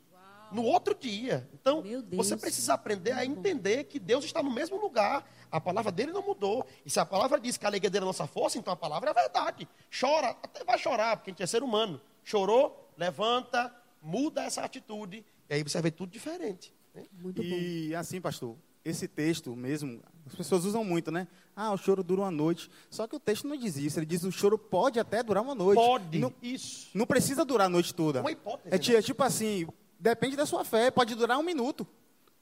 no 0.52 0.64
outro 0.64 0.96
dia. 0.96 1.48
Então, 1.54 1.84
você 2.14 2.36
precisa 2.36 2.74
aprender 2.74 3.12
a 3.12 3.24
entender 3.24 3.84
que 3.84 4.00
Deus 4.00 4.26
está 4.26 4.42
no 4.42 4.50
mesmo 4.52 4.78
lugar. 4.78 5.24
A 5.52 5.62
palavra 5.62 5.92
dele 5.92 6.12
não 6.12 6.24
mudou. 6.24 6.66
E 6.86 6.90
se 6.90 7.00
a 7.00 7.06
palavra 7.06 7.40
diz 7.40 7.58
que 7.58 7.66
a 7.66 7.70
alegria 7.70 7.90
dele 7.90 8.04
é 8.04 8.06
a 8.06 8.08
nossa 8.08 8.26
força, 8.28 8.58
então 8.58 8.74
a 8.74 8.76
palavra 8.76 9.10
é 9.10 9.12
a 9.12 9.22
verdade. 9.22 9.68
Chora, 10.00 10.30
até 10.42 10.64
vai 10.64 10.78
chorar, 10.80 11.18
porque 11.18 11.30
a 11.30 11.34
gente 11.34 11.44
é 11.44 11.48
ser 11.48 11.62
humano. 11.62 12.02
Chorou, 12.24 12.90
levanta, 12.98 13.74
muda 14.02 14.44
essa 14.44 14.62
atitude, 14.64 15.24
e 15.50 15.54
aí 15.54 15.64
você 15.64 15.78
vai 15.78 15.84
ver 15.84 15.92
tudo 15.92 16.12
diferente. 16.12 16.74
né? 16.94 17.04
Muito 17.14 17.42
bom. 17.42 17.48
E 17.48 17.94
assim, 17.96 18.20
pastor, 18.22 18.56
esse 18.84 19.08
texto 19.08 19.56
mesmo, 19.56 20.02
as 20.30 20.36
pessoas 20.36 20.64
usam 20.66 20.84
muito, 20.84 21.12
né? 21.12 21.28
Ah, 21.56 21.72
o 21.74 21.78
choro 21.78 22.04
dura 22.04 22.22
uma 22.22 22.32
noite. 22.32 22.70
Só 22.90 23.08
que 23.08 23.16
o 23.16 23.20
texto 23.20 23.48
não 23.48 23.58
diz 23.58 23.76
isso. 23.76 24.00
Ele 24.00 24.06
diz 24.06 24.22
que 24.22 24.28
o 24.28 24.32
choro 24.32 24.58
pode 24.58 25.00
até 25.00 25.22
durar 25.22 25.44
uma 25.44 25.54
noite. 25.56 25.76
Pode. 25.78 26.20
Não, 26.20 26.34
Isso. 26.42 26.90
não 26.94 27.06
precisa 27.06 27.44
durar 27.44 27.68
a 27.68 27.70
noite 27.70 27.94
toda. 27.94 28.20
É 28.20 28.22
uma 28.22 28.32
hipótese, 28.32 28.68
É, 28.68 28.94
né? 28.94 29.00
é 29.00 29.02
tipo 29.02 29.24
assim, 29.24 29.68
depende 30.00 30.36
da 30.36 30.46
sua 30.46 30.64
fé. 30.64 30.90
Pode 30.92 31.16
durar 31.16 31.38
um 31.38 31.44
minuto. 31.44 31.86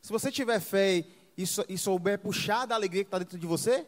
Se 0.02 0.12
você 0.12 0.32
tiver 0.32 0.60
fé 0.60 1.04
e, 1.38 1.48
sou- 1.48 1.66
e 1.68 1.78
souber 1.78 2.20
puxar 2.20 2.66
da 2.66 2.76
alegria 2.76 3.04
que 3.04 3.08
está 3.08 3.18
dentro 3.20 3.38
de 3.40 3.48
você, 3.48 3.86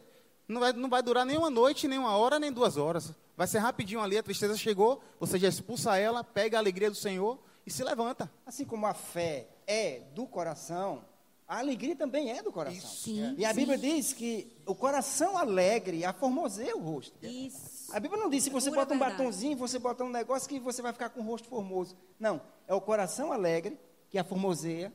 não 0.48 0.60
vai, 0.60 0.72
não 0.72 0.88
vai 0.88 1.02
durar 1.02 1.24
nem 1.24 1.38
uma 1.38 1.50
noite, 1.50 1.86
nem 1.86 1.98
uma 1.98 2.16
hora, 2.16 2.38
nem 2.38 2.50
duas 2.50 2.76
horas. 2.76 3.12
Vai 3.36 3.46
ser 3.46 3.58
rapidinho 3.58 4.00
ali, 4.00 4.18
a 4.18 4.22
tristeza 4.22 4.56
chegou, 4.56 5.02
você 5.18 5.38
já 5.38 5.48
expulsa 5.48 5.96
ela, 5.96 6.22
pega 6.24 6.56
a 6.58 6.60
alegria 6.60 6.90
do 6.90 6.96
Senhor 6.96 7.38
e 7.64 7.70
se 7.70 7.82
levanta. 7.84 8.30
Assim 8.44 8.64
como 8.64 8.84
a 8.86 8.92
fé 8.94 9.48
é 9.66 10.00
do 10.14 10.26
coração, 10.26 11.04
a 11.50 11.58
alegria 11.58 11.96
também 11.96 12.30
é 12.30 12.40
do 12.44 12.52
coração. 12.52 12.88
Sim, 12.88 13.34
e 13.36 13.44
a 13.44 13.48
sim. 13.52 13.56
Bíblia 13.56 13.76
diz 13.76 14.12
que 14.12 14.56
o 14.64 14.72
coração 14.72 15.36
alegre 15.36 16.04
aformoseia 16.04 16.76
o 16.76 16.80
rosto. 16.80 17.26
Isso. 17.26 17.92
A 17.92 17.98
Bíblia 17.98 18.20
não 18.22 18.30
diz 18.30 18.44
se 18.44 18.50
você 18.50 18.70
Pura 18.70 18.82
bota 18.82 18.94
um 18.94 18.98
verdade. 19.00 19.18
batonzinho, 19.18 19.56
você 19.56 19.76
bota 19.80 20.04
um 20.04 20.10
negócio 20.10 20.48
que 20.48 20.60
você 20.60 20.80
vai 20.80 20.92
ficar 20.92 21.08
com 21.10 21.18
o 21.18 21.24
rosto 21.24 21.48
formoso. 21.48 21.96
Não, 22.20 22.40
é 22.68 22.72
o 22.72 22.80
coração 22.80 23.32
alegre 23.32 23.76
que 24.08 24.16
aformoseia 24.16 24.92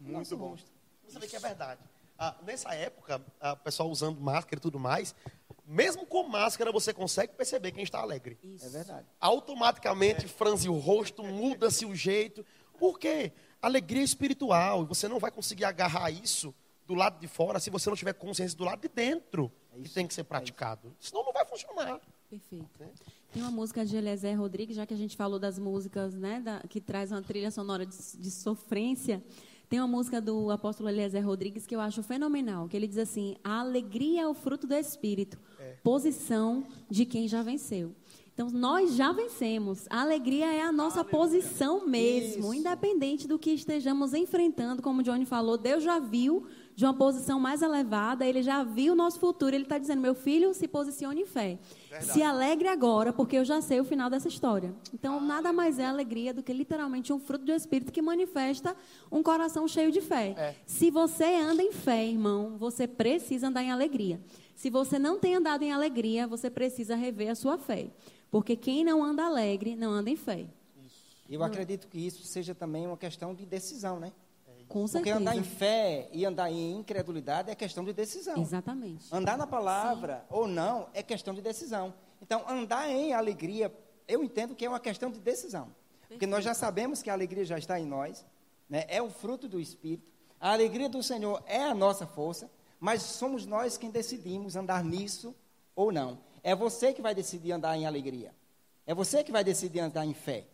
o 0.00 0.12
nosso 0.12 0.36
bom. 0.36 0.50
rosto. 0.50 0.70
Você 1.08 1.18
vê 1.18 1.26
que 1.26 1.34
é 1.34 1.40
verdade. 1.40 1.80
Ah, 2.16 2.36
nessa 2.46 2.72
época, 2.72 3.20
ah, 3.40 3.54
o 3.54 3.56
pessoal 3.56 3.90
usando 3.90 4.20
máscara 4.20 4.60
e 4.60 4.62
tudo 4.62 4.78
mais, 4.78 5.12
mesmo 5.66 6.06
com 6.06 6.22
máscara 6.22 6.70
você 6.70 6.92
consegue 6.94 7.32
perceber 7.32 7.72
quem 7.72 7.82
está 7.82 7.98
alegre. 7.98 8.38
É 8.62 8.68
verdade. 8.68 9.06
Automaticamente 9.20 10.28
franze 10.28 10.68
o 10.68 10.78
rosto, 10.78 11.24
muda-se 11.24 11.84
o 11.84 11.96
jeito. 11.96 12.46
Por 12.78 12.96
quê? 12.96 13.32
Alegria 13.66 14.02
espiritual. 14.02 14.82
E 14.82 14.86
você 14.86 15.08
não 15.08 15.18
vai 15.18 15.30
conseguir 15.30 15.64
agarrar 15.64 16.10
isso 16.10 16.54
do 16.86 16.94
lado 16.94 17.18
de 17.18 17.26
fora 17.26 17.58
se 17.58 17.68
você 17.68 17.88
não 17.90 17.96
tiver 17.96 18.12
consciência 18.14 18.56
do 18.56 18.64
lado 18.64 18.80
de 18.80 18.88
dentro 18.88 19.50
que 19.82 19.88
tem 19.90 20.06
que 20.06 20.14
ser 20.14 20.24
praticado. 20.24 20.94
Senão 21.00 21.24
não 21.24 21.32
vai 21.32 21.44
funcionar. 21.44 22.00
Perfeito. 22.30 22.66
Tem 23.32 23.42
uma 23.42 23.50
música 23.50 23.84
de 23.84 23.96
Eliezer 23.96 24.38
Rodrigues, 24.38 24.74
já 24.76 24.86
que 24.86 24.94
a 24.94 24.96
gente 24.96 25.16
falou 25.16 25.38
das 25.38 25.58
músicas 25.58 26.14
né, 26.14 26.40
da- 26.40 26.60
que 26.68 26.80
traz 26.80 27.12
uma 27.12 27.20
trilha 27.20 27.50
sonora 27.50 27.84
de, 27.84 27.94
de 28.16 28.30
sofrência. 28.30 29.22
Tem 29.68 29.80
uma 29.80 29.88
música 29.88 30.20
do 30.20 30.50
apóstolo 30.50 30.88
Eliezer 30.88 31.26
Rodrigues 31.26 31.66
que 31.66 31.74
eu 31.74 31.80
acho 31.80 32.02
fenomenal, 32.02 32.68
que 32.68 32.76
ele 32.76 32.86
diz 32.86 32.98
assim: 32.98 33.36
a 33.44 33.60
alegria 33.60 34.22
é 34.22 34.26
o 34.28 34.32
fruto 34.32 34.66
do 34.66 34.74
Espírito, 34.74 35.38
posição 35.82 36.64
de 36.90 37.04
quem 37.04 37.26
já 37.28 37.42
venceu. 37.42 37.94
Então, 38.36 38.50
nós 38.50 38.94
já 38.94 39.12
vencemos. 39.12 39.86
A 39.88 40.02
alegria 40.02 40.52
é 40.52 40.60
a 40.60 40.70
nossa 40.70 41.02
posição 41.02 41.86
mesmo, 41.86 42.52
independente 42.52 43.26
do 43.26 43.38
que 43.38 43.50
estejamos 43.50 44.12
enfrentando. 44.12 44.82
Como 44.82 45.00
o 45.00 45.02
Johnny 45.02 45.24
falou, 45.24 45.56
Deus 45.56 45.82
já 45.82 45.98
viu 45.98 46.44
de 46.74 46.84
uma 46.84 46.92
posição 46.92 47.40
mais 47.40 47.62
elevada, 47.62 48.26
ele 48.26 48.42
já 48.42 48.62
viu 48.62 48.92
o 48.92 48.96
nosso 48.96 49.18
futuro. 49.18 49.56
Ele 49.56 49.64
está 49.64 49.78
dizendo: 49.78 50.02
meu 50.02 50.14
filho, 50.14 50.52
se 50.52 50.68
posicione 50.68 51.22
em 51.22 51.24
fé. 51.24 51.58
Se 51.98 52.22
alegre 52.22 52.68
agora, 52.68 53.10
porque 53.10 53.38
eu 53.38 53.44
já 53.44 53.62
sei 53.62 53.80
o 53.80 53.84
final 53.84 54.10
dessa 54.10 54.28
história. 54.28 54.74
Então, 54.92 55.18
nada 55.18 55.50
mais 55.50 55.78
é 55.78 55.86
alegria 55.86 56.34
do 56.34 56.42
que 56.42 56.52
literalmente 56.52 57.14
um 57.14 57.18
fruto 57.18 57.46
do 57.46 57.52
Espírito 57.52 57.90
que 57.90 58.02
manifesta 58.02 58.76
um 59.10 59.22
coração 59.22 59.66
cheio 59.66 59.90
de 59.90 60.02
fé. 60.02 60.54
Se 60.66 60.90
você 60.90 61.24
anda 61.24 61.62
em 61.62 61.72
fé, 61.72 62.06
irmão, 62.06 62.58
você 62.58 62.86
precisa 62.86 63.48
andar 63.48 63.62
em 63.62 63.70
alegria. 63.70 64.20
Se 64.56 64.70
você 64.70 64.98
não 64.98 65.18
tem 65.18 65.34
andado 65.34 65.62
em 65.62 65.70
alegria, 65.70 66.26
você 66.26 66.48
precisa 66.48 66.96
rever 66.96 67.30
a 67.30 67.34
sua 67.34 67.58
fé. 67.58 67.90
Porque 68.30 68.56
quem 68.56 68.82
não 68.82 69.04
anda 69.04 69.26
alegre, 69.26 69.76
não 69.76 69.90
anda 69.90 70.08
em 70.08 70.16
fé. 70.16 70.46
Eu 71.28 71.44
acredito 71.44 71.86
que 71.88 71.98
isso 71.98 72.24
seja 72.24 72.54
também 72.54 72.86
uma 72.86 72.96
questão 72.96 73.34
de 73.34 73.44
decisão, 73.44 74.00
né? 74.00 74.12
Com 74.66 74.80
Porque 74.80 74.92
certeza. 74.92 75.18
andar 75.18 75.36
em 75.36 75.44
fé 75.44 76.08
e 76.10 76.24
andar 76.24 76.50
em 76.50 76.78
incredulidade 76.78 77.50
é 77.50 77.54
questão 77.54 77.84
de 77.84 77.92
decisão. 77.92 78.40
Exatamente. 78.40 79.14
Andar 79.14 79.36
na 79.36 79.46
palavra 79.46 80.24
ou 80.30 80.48
não 80.48 80.88
é 80.94 81.02
questão 81.02 81.34
de 81.34 81.42
decisão. 81.42 81.92
Então, 82.20 82.42
andar 82.48 82.88
em 82.90 83.12
alegria, 83.12 83.72
eu 84.08 84.24
entendo 84.24 84.54
que 84.54 84.64
é 84.64 84.68
uma 84.68 84.80
questão 84.80 85.10
de 85.10 85.20
decisão. 85.20 85.68
Porque 86.08 86.26
nós 86.26 86.42
já 86.42 86.54
sabemos 86.54 87.02
que 87.02 87.10
a 87.10 87.12
alegria 87.12 87.44
já 87.44 87.58
está 87.58 87.78
em 87.78 87.84
nós, 87.84 88.24
né? 88.68 88.86
é 88.88 89.02
o 89.02 89.10
fruto 89.10 89.46
do 89.46 89.60
Espírito. 89.60 90.10
A 90.40 90.52
alegria 90.52 90.88
do 90.88 91.02
Senhor 91.02 91.42
é 91.46 91.62
a 91.62 91.74
nossa 91.74 92.06
força, 92.06 92.50
mas 92.86 93.02
somos 93.02 93.44
nós 93.46 93.76
quem 93.76 93.90
decidimos 93.90 94.54
andar 94.54 94.84
nisso 94.84 95.34
ou 95.74 95.90
não. 95.90 96.20
É 96.40 96.54
você 96.54 96.92
que 96.92 97.02
vai 97.02 97.16
decidir 97.16 97.50
andar 97.50 97.76
em 97.76 97.84
alegria. 97.84 98.32
É 98.86 98.94
você 98.94 99.24
que 99.24 99.32
vai 99.32 99.42
decidir 99.42 99.80
andar 99.80 100.06
em 100.06 100.14
fé. 100.14 100.46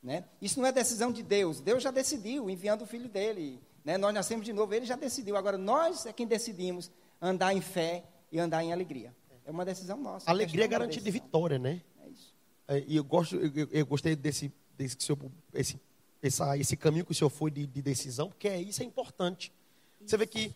Né? 0.00 0.24
Isso 0.40 0.60
não 0.60 0.68
é 0.68 0.70
decisão 0.70 1.10
de 1.10 1.20
Deus. 1.20 1.60
Deus 1.60 1.82
já 1.82 1.90
decidiu, 1.90 2.48
enviando 2.48 2.82
o 2.82 2.86
filho 2.86 3.08
dele. 3.08 3.60
Né? 3.84 3.98
Nós 3.98 4.14
nascemos 4.14 4.46
de 4.46 4.52
novo, 4.52 4.72
ele 4.72 4.86
já 4.86 4.94
decidiu. 4.94 5.36
Agora, 5.36 5.58
nós 5.58 6.06
é 6.06 6.12
quem 6.12 6.28
decidimos 6.28 6.92
andar 7.20 7.52
em 7.52 7.60
fé 7.60 8.04
e 8.30 8.38
andar 8.38 8.62
em 8.62 8.72
alegria. 8.72 9.12
É 9.44 9.50
uma 9.50 9.64
decisão 9.64 9.96
nossa. 9.96 10.30
Alegria 10.30 10.66
é 10.66 10.68
garantida 10.68 11.04
de 11.04 11.10
vitória, 11.10 11.58
né? 11.58 11.82
É 12.04 12.08
isso. 12.08 12.32
É, 12.68 12.84
e 12.86 12.94
eu 12.94 13.02
gosto, 13.02 13.34
eu, 13.34 13.68
eu- 13.72 13.84
gostei 13.84 14.14
desse, 14.14 14.52
desse 14.78 14.96
senhor, 15.00 15.18
esse, 15.52 15.80
essa, 16.22 16.56
esse 16.56 16.76
caminho 16.76 17.04
que 17.04 17.10
o 17.10 17.14
senhor 17.16 17.30
foi 17.30 17.50
de, 17.50 17.66
de 17.66 17.82
decisão, 17.82 18.28
porque 18.28 18.46
é, 18.46 18.62
isso 18.62 18.80
é 18.80 18.86
importante. 18.86 19.52
Você 20.06 20.16
vê 20.16 20.24
que 20.24 20.54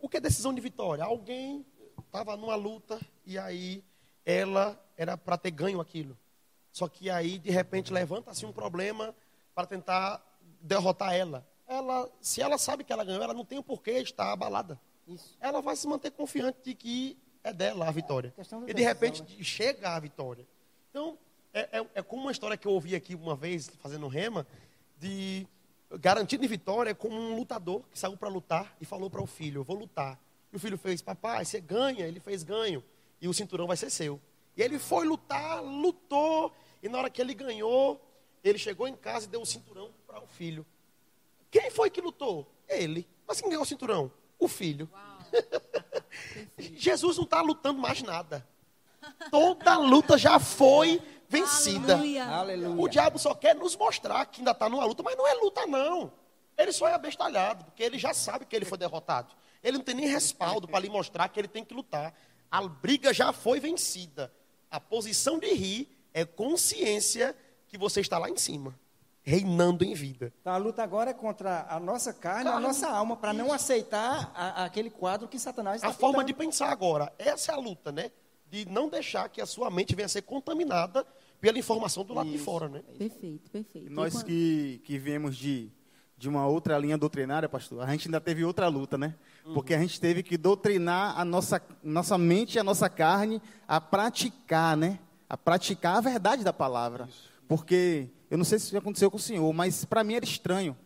o 0.00 0.08
que 0.08 0.16
é 0.16 0.20
decisão 0.20 0.52
de 0.54 0.60
vitória? 0.60 1.04
Alguém 1.04 1.64
estava 1.98 2.36
numa 2.36 2.54
luta 2.54 3.00
e 3.24 3.38
aí 3.38 3.84
ela 4.24 4.78
era 4.96 5.16
para 5.16 5.38
ter 5.38 5.50
ganho 5.50 5.80
aquilo. 5.80 6.16
Só 6.72 6.88
que 6.88 7.10
aí 7.10 7.38
de 7.38 7.50
repente 7.50 7.92
levanta-se 7.92 8.44
um 8.46 8.52
problema 8.52 9.14
para 9.54 9.66
tentar 9.66 10.22
derrotar 10.60 11.14
ela. 11.14 11.46
Ela, 11.66 12.08
se 12.20 12.40
ela 12.40 12.56
sabe 12.56 12.84
que 12.84 12.92
ela 12.92 13.04
ganhou, 13.04 13.22
ela 13.22 13.34
não 13.34 13.44
tem 13.44 13.58
o 13.58 13.62
porquê 13.62 13.92
estar 13.98 14.32
abalada. 14.32 14.80
Isso. 15.06 15.36
Ela 15.40 15.60
vai 15.60 15.76
se 15.76 15.86
manter 15.86 16.10
confiante 16.10 16.58
de 16.62 16.74
que 16.74 17.18
é 17.42 17.52
dela 17.52 17.88
a 17.88 17.90
vitória. 17.90 18.30
questão 18.32 18.60
da 18.60 18.70
E 18.70 18.74
de 18.74 18.82
repente 18.82 19.22
decisão, 19.22 19.44
chega 19.44 19.90
a 19.90 20.00
vitória. 20.00 20.46
Então, 20.90 21.18
é, 21.52 21.78
é, 21.78 21.86
é 21.96 22.02
como 22.02 22.22
uma 22.22 22.32
história 22.32 22.56
que 22.56 22.66
eu 22.66 22.72
ouvi 22.72 22.94
aqui 22.94 23.14
uma 23.14 23.34
vez, 23.34 23.70
fazendo 23.80 24.06
rema, 24.06 24.46
de 24.98 25.46
garantido 25.96 26.42
de 26.42 26.48
vitória 26.48 26.94
como 26.94 27.16
um 27.16 27.36
lutador 27.36 27.82
que 27.90 27.98
saiu 27.98 28.16
para 28.16 28.28
lutar 28.28 28.76
e 28.80 28.84
falou 28.84 29.08
para 29.08 29.22
o 29.22 29.26
filho, 29.26 29.60
eu 29.60 29.64
vou 29.64 29.76
lutar. 29.76 30.18
E 30.52 30.56
o 30.56 30.58
filho 30.58 30.78
fez, 30.78 31.02
papai, 31.02 31.44
você 31.44 31.60
ganha. 31.60 32.06
Ele 32.06 32.20
fez 32.20 32.42
ganho. 32.42 32.82
E 33.20 33.28
o 33.28 33.34
cinturão 33.34 33.66
vai 33.66 33.76
ser 33.76 33.90
seu. 33.90 34.20
E 34.56 34.62
ele 34.62 34.78
foi 34.78 35.06
lutar, 35.06 35.62
lutou. 35.62 36.52
E 36.82 36.88
na 36.88 36.98
hora 36.98 37.10
que 37.10 37.20
ele 37.20 37.34
ganhou, 37.34 38.00
ele 38.42 38.58
chegou 38.58 38.88
em 38.88 38.96
casa 38.96 39.26
e 39.26 39.28
deu 39.28 39.42
o 39.42 39.46
cinturão 39.46 39.90
para 40.06 40.22
o 40.22 40.26
filho. 40.26 40.64
Quem 41.50 41.70
foi 41.70 41.90
que 41.90 42.00
lutou? 42.00 42.50
Ele. 42.68 43.06
Mas 43.26 43.40
quem 43.40 43.50
ganhou 43.50 43.62
o 43.62 43.66
cinturão? 43.66 44.10
O 44.38 44.48
filho. 44.48 44.88
Jesus 46.58 47.16
não 47.16 47.24
está 47.24 47.40
lutando 47.40 47.80
mais 47.80 48.02
nada. 48.02 48.46
Toda 49.30 49.78
luta 49.78 50.18
já 50.18 50.38
foi 50.38 51.00
vencida. 51.28 51.94
Aleluia. 51.94 52.80
O 52.80 52.88
diabo 52.88 53.18
só 53.18 53.34
quer 53.34 53.54
nos 53.54 53.76
mostrar 53.76 54.24
que 54.26 54.40
ainda 54.40 54.52
está 54.52 54.68
numa 54.68 54.84
luta, 54.84 55.02
mas 55.02 55.16
não 55.16 55.26
é 55.26 55.34
luta, 55.34 55.66
não. 55.66 56.12
Ele 56.56 56.72
só 56.72 56.88
é 56.88 56.94
abestalhado, 56.94 57.64
porque 57.66 57.82
ele 57.82 57.98
já 57.98 58.12
sabe 58.12 58.44
que 58.44 58.56
ele 58.56 58.64
foi 58.64 58.78
derrotado. 58.78 59.32
Ele 59.62 59.78
não 59.78 59.84
tem 59.84 59.94
nem 59.94 60.06
respaldo 60.08 60.66
para 60.66 60.80
lhe 60.80 60.88
mostrar 60.88 61.28
que 61.28 61.38
ele 61.38 61.48
tem 61.48 61.64
que 61.64 61.74
lutar. 61.74 62.12
A 62.50 62.66
briga 62.66 63.12
já 63.12 63.32
foi 63.32 63.60
vencida. 63.60 64.32
A 64.70 64.80
posição 64.80 65.38
de 65.38 65.52
rir 65.52 65.88
é 66.12 66.24
consciência 66.24 67.36
que 67.68 67.76
você 67.78 68.00
está 68.00 68.18
lá 68.18 68.28
em 68.28 68.36
cima, 68.36 68.78
reinando 69.22 69.84
em 69.84 69.94
vida. 69.94 70.32
Então 70.40 70.52
a 70.52 70.56
luta 70.56 70.82
agora 70.82 71.10
é 71.10 71.14
contra 71.14 71.66
a 71.68 71.78
nossa 71.78 72.12
carne, 72.12 72.44
e 72.44 72.48
a 72.48 72.52
Carne, 72.52 72.66
nossa 72.66 72.88
alma, 72.88 73.16
para 73.16 73.32
não 73.32 73.52
aceitar 73.52 74.32
a- 74.34 74.64
aquele 74.64 74.90
quadro 74.90 75.28
que 75.28 75.38
Satanás 75.38 75.76
está 75.76 75.88
A 75.88 75.92
forma 75.92 76.24
de 76.24 76.32
pensar 76.32 76.70
agora, 76.70 77.12
essa 77.18 77.52
é 77.52 77.54
a 77.54 77.58
luta, 77.58 77.92
né? 77.92 78.10
De 78.46 78.64
não 78.66 78.88
deixar 78.88 79.28
que 79.28 79.40
a 79.40 79.46
sua 79.46 79.70
mente 79.70 79.94
venha 79.94 80.06
a 80.06 80.08
ser 80.08 80.22
contaminada 80.22 81.06
pela 81.40 81.58
informação 81.58 82.04
do 82.04 82.14
lado 82.14 82.28
de 82.28 82.36
Isso. 82.36 82.44
fora, 82.44 82.68
né? 82.68 82.82
Perfeito, 82.98 83.50
perfeito. 83.50 83.86
E 83.86 83.90
nós 83.90 84.22
que, 84.22 84.80
que 84.84 84.98
viemos 84.98 85.36
de, 85.36 85.70
de 86.16 86.28
uma 86.28 86.46
outra 86.46 86.76
linha 86.78 86.98
doutrinária, 86.98 87.48
pastor, 87.48 87.82
a 87.82 87.90
gente 87.90 88.08
ainda 88.08 88.20
teve 88.20 88.44
outra 88.44 88.68
luta, 88.68 88.98
né? 88.98 89.14
Porque 89.54 89.72
a 89.72 89.78
gente 89.78 90.00
teve 90.00 90.22
que 90.22 90.36
doutrinar 90.36 91.18
a 91.18 91.24
nossa, 91.24 91.62
nossa 91.82 92.18
mente 92.18 92.56
e 92.56 92.58
a 92.58 92.64
nossa 92.64 92.88
carne 92.88 93.40
a 93.66 93.80
praticar, 93.80 94.76
né? 94.76 94.98
A 95.28 95.36
praticar 95.36 95.96
a 95.96 96.00
verdade 96.00 96.44
da 96.44 96.52
palavra. 96.52 97.08
Porque, 97.46 98.08
eu 98.30 98.36
não 98.36 98.44
sei 98.44 98.58
se 98.58 98.66
isso 98.66 98.76
aconteceu 98.76 99.10
com 99.10 99.16
o 99.16 99.20
senhor, 99.20 99.50
mas 99.54 99.84
para 99.84 100.04
mim 100.04 100.14
era 100.14 100.24
estranho. 100.24 100.76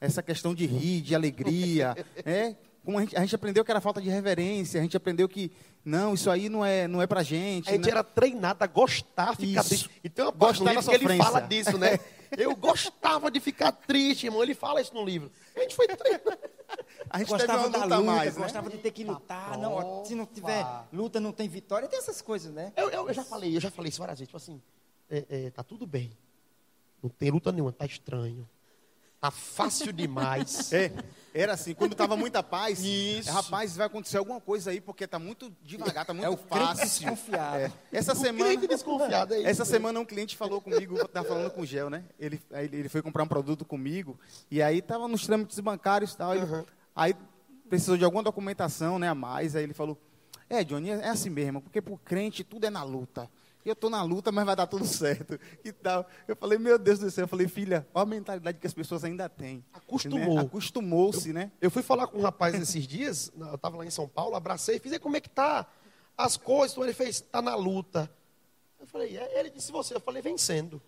Essa 0.00 0.22
questão 0.22 0.54
de 0.54 0.66
rir, 0.66 1.02
de 1.02 1.14
alegria, 1.14 1.94
né? 2.24 2.56
Como 2.84 2.98
a 2.98 3.00
gente, 3.00 3.16
a 3.16 3.20
gente 3.20 3.34
aprendeu 3.34 3.64
que 3.64 3.70
era 3.70 3.80
falta 3.80 4.00
de 4.00 4.10
reverência, 4.10 4.78
a 4.78 4.82
gente 4.82 4.96
aprendeu 4.96 5.26
que, 5.26 5.50
não, 5.84 6.12
isso 6.12 6.30
aí 6.30 6.50
não 6.50 6.64
é, 6.64 6.86
não 6.86 7.00
é 7.00 7.06
pra 7.06 7.22
gente. 7.22 7.68
A 7.70 7.72
gente 7.72 7.86
né? 7.86 7.90
era 7.92 8.04
treinado 8.04 8.62
a 8.62 8.66
gostar, 8.66 9.34
ficar 9.34 9.60
Isso. 9.60 9.68
triste. 9.70 9.90
E 10.04 10.08
tem 10.10 10.24
uma 10.24 10.32
parte 10.32 10.62
livro 10.62 10.82
que 10.82 10.94
ele 10.94 11.16
fala 11.16 11.40
disso, 11.40 11.78
né? 11.78 11.98
Eu 12.36 12.54
gostava 12.56 13.30
de 13.30 13.38
ficar 13.40 13.70
triste, 13.72 14.26
irmão. 14.26 14.42
Ele 14.42 14.54
fala 14.54 14.80
isso 14.80 14.92
no 14.92 15.04
livro. 15.04 15.30
A 15.56 15.60
gente 15.60 15.74
foi 15.76 15.86
treinado. 15.86 16.36
A 17.08 17.18
gente 17.18 17.28
teve 17.28 17.38
Gostava 17.46 17.66
uma 17.68 17.70
da 17.70 17.84
luta 17.96 18.00
mais, 18.02 18.36
né? 18.36 18.42
gostava 18.42 18.68
de 18.70 18.78
ter 18.78 18.90
que 18.90 19.04
lutar. 19.04 19.56
Não, 19.56 20.04
se 20.04 20.14
não 20.16 20.26
tiver 20.26 20.66
luta, 20.92 21.20
não 21.20 21.32
tem 21.32 21.48
vitória. 21.48 21.86
Tem 21.86 21.98
essas 21.98 22.20
coisas, 22.20 22.52
né? 22.52 22.72
Eu, 22.76 22.90
eu- 22.90 23.06
eu 23.08 23.14
já 23.14 23.22
falei, 23.24 23.56
eu 23.56 23.60
já 23.60 23.70
falei 23.70 23.88
isso 23.90 24.00
várias 24.00 24.18
vezes. 24.18 24.28
Tipo 24.28 24.36
assim, 24.36 24.60
é, 25.08 25.24
é, 25.28 25.50
tá 25.50 25.62
tudo 25.62 25.86
bem. 25.86 26.10
Não 27.00 27.08
tem 27.08 27.30
luta 27.30 27.52
nenhuma, 27.52 27.72
tá 27.72 27.86
estranho. 27.86 28.48
Tá 29.24 29.30
fácil 29.30 29.90
demais. 29.90 30.70
É, 30.74 30.92
era 31.42 31.54
assim, 31.54 31.72
quando 31.74 31.94
tava 31.96 32.14
muita 32.16 32.42
paz, 32.44 32.78
Isso. 32.84 33.28
rapaz, 33.32 33.74
vai 33.74 33.86
acontecer 33.86 34.18
alguma 34.18 34.40
coisa 34.40 34.70
aí, 34.70 34.80
porque 34.80 35.04
tá 35.06 35.18
muito 35.18 35.50
devagar, 35.64 36.04
tá 36.06 36.12
muito 36.14 36.26
É 36.26 36.28
o 36.30 36.36
fácil. 36.36 37.06
desconfiado. 37.08 37.56
É. 37.56 37.72
Essa 37.90 38.12
O 38.12 38.16
semana, 38.16 38.56
desconfiado 38.68 39.34
é 39.34 39.38
isso. 39.40 39.48
essa 39.48 39.64
semana 39.64 39.98
um 39.98 40.04
cliente 40.04 40.36
falou 40.36 40.60
comigo, 40.60 40.94
estava 41.00 41.26
falando 41.26 41.50
com 41.50 41.62
o 41.62 41.66
Gel, 41.66 41.88
né? 41.90 42.04
Ele, 42.20 42.40
ele 42.52 42.88
foi 42.88 43.02
comprar 43.02 43.24
um 43.24 43.26
produto 43.26 43.64
comigo, 43.64 44.16
e 44.50 44.62
aí 44.62 44.80
tava 44.82 45.08
nos 45.08 45.26
trâmites 45.26 45.58
bancários 45.58 46.12
e 46.12 46.16
tal. 46.18 46.36
ele- 46.36 46.44
Uhum. 46.44 46.64
Aí 46.94 47.14
precisou 47.68 47.96
de 47.96 48.04
alguma 48.04 48.22
documentação, 48.22 48.98
né, 49.00 49.08
a 49.08 49.14
mais, 49.14 49.56
aí 49.56 49.64
ele 49.64 49.74
falou, 49.74 49.98
é, 50.48 50.62
Johnny, 50.62 50.90
é 50.90 51.08
assim 51.08 51.30
mesmo, 51.30 51.60
porque 51.62 51.80
pro 51.82 51.96
crente 51.98 52.44
tudo 52.44 52.66
é 52.66 52.70
na 52.70 52.84
luta. 52.84 53.28
Eu 53.64 53.72
estou 53.72 53.88
na 53.88 54.02
luta, 54.02 54.30
mas 54.30 54.44
vai 54.44 54.54
dar 54.54 54.66
tudo 54.66 54.84
certo. 54.86 55.38
E 55.64 55.72
tal. 55.72 56.06
Eu 56.28 56.36
falei, 56.36 56.58
meu 56.58 56.78
Deus 56.78 56.98
do 56.98 57.10
céu. 57.10 57.24
Eu 57.24 57.28
falei, 57.28 57.48
filha, 57.48 57.86
olha 57.94 58.02
a 58.02 58.06
mentalidade 58.06 58.58
que 58.58 58.66
as 58.66 58.74
pessoas 58.74 59.04
ainda 59.04 59.28
têm. 59.28 59.64
Acostumou. 59.72 60.34
Né? 60.34 60.40
Acostumou-se, 60.42 61.32
né? 61.32 61.50
Eu 61.60 61.70
fui 61.70 61.82
falar 61.82 62.06
com 62.06 62.18
um 62.18 62.22
rapaz 62.22 62.54
esses 62.54 62.86
dias, 62.86 63.32
eu 63.38 63.54
estava 63.54 63.76
lá 63.78 63.86
em 63.86 63.90
São 63.90 64.06
Paulo, 64.06 64.36
abracei, 64.36 64.78
fiz, 64.78 64.92
"E 64.92 64.98
como 64.98 65.16
é 65.16 65.20
que 65.20 65.30
tá 65.30 65.66
as 66.16 66.36
coisas? 66.36 66.72
Então 66.72 66.84
ele 66.84 66.92
fez, 66.92 67.20
tá 67.20 67.40
na 67.40 67.54
luta. 67.54 68.10
Eu 68.78 68.86
falei, 68.86 69.16
é, 69.16 69.40
ele 69.40 69.48
disse 69.48 69.72
você, 69.72 69.94
eu 69.94 70.00
falei, 70.00 70.20
vencendo. 70.20 70.80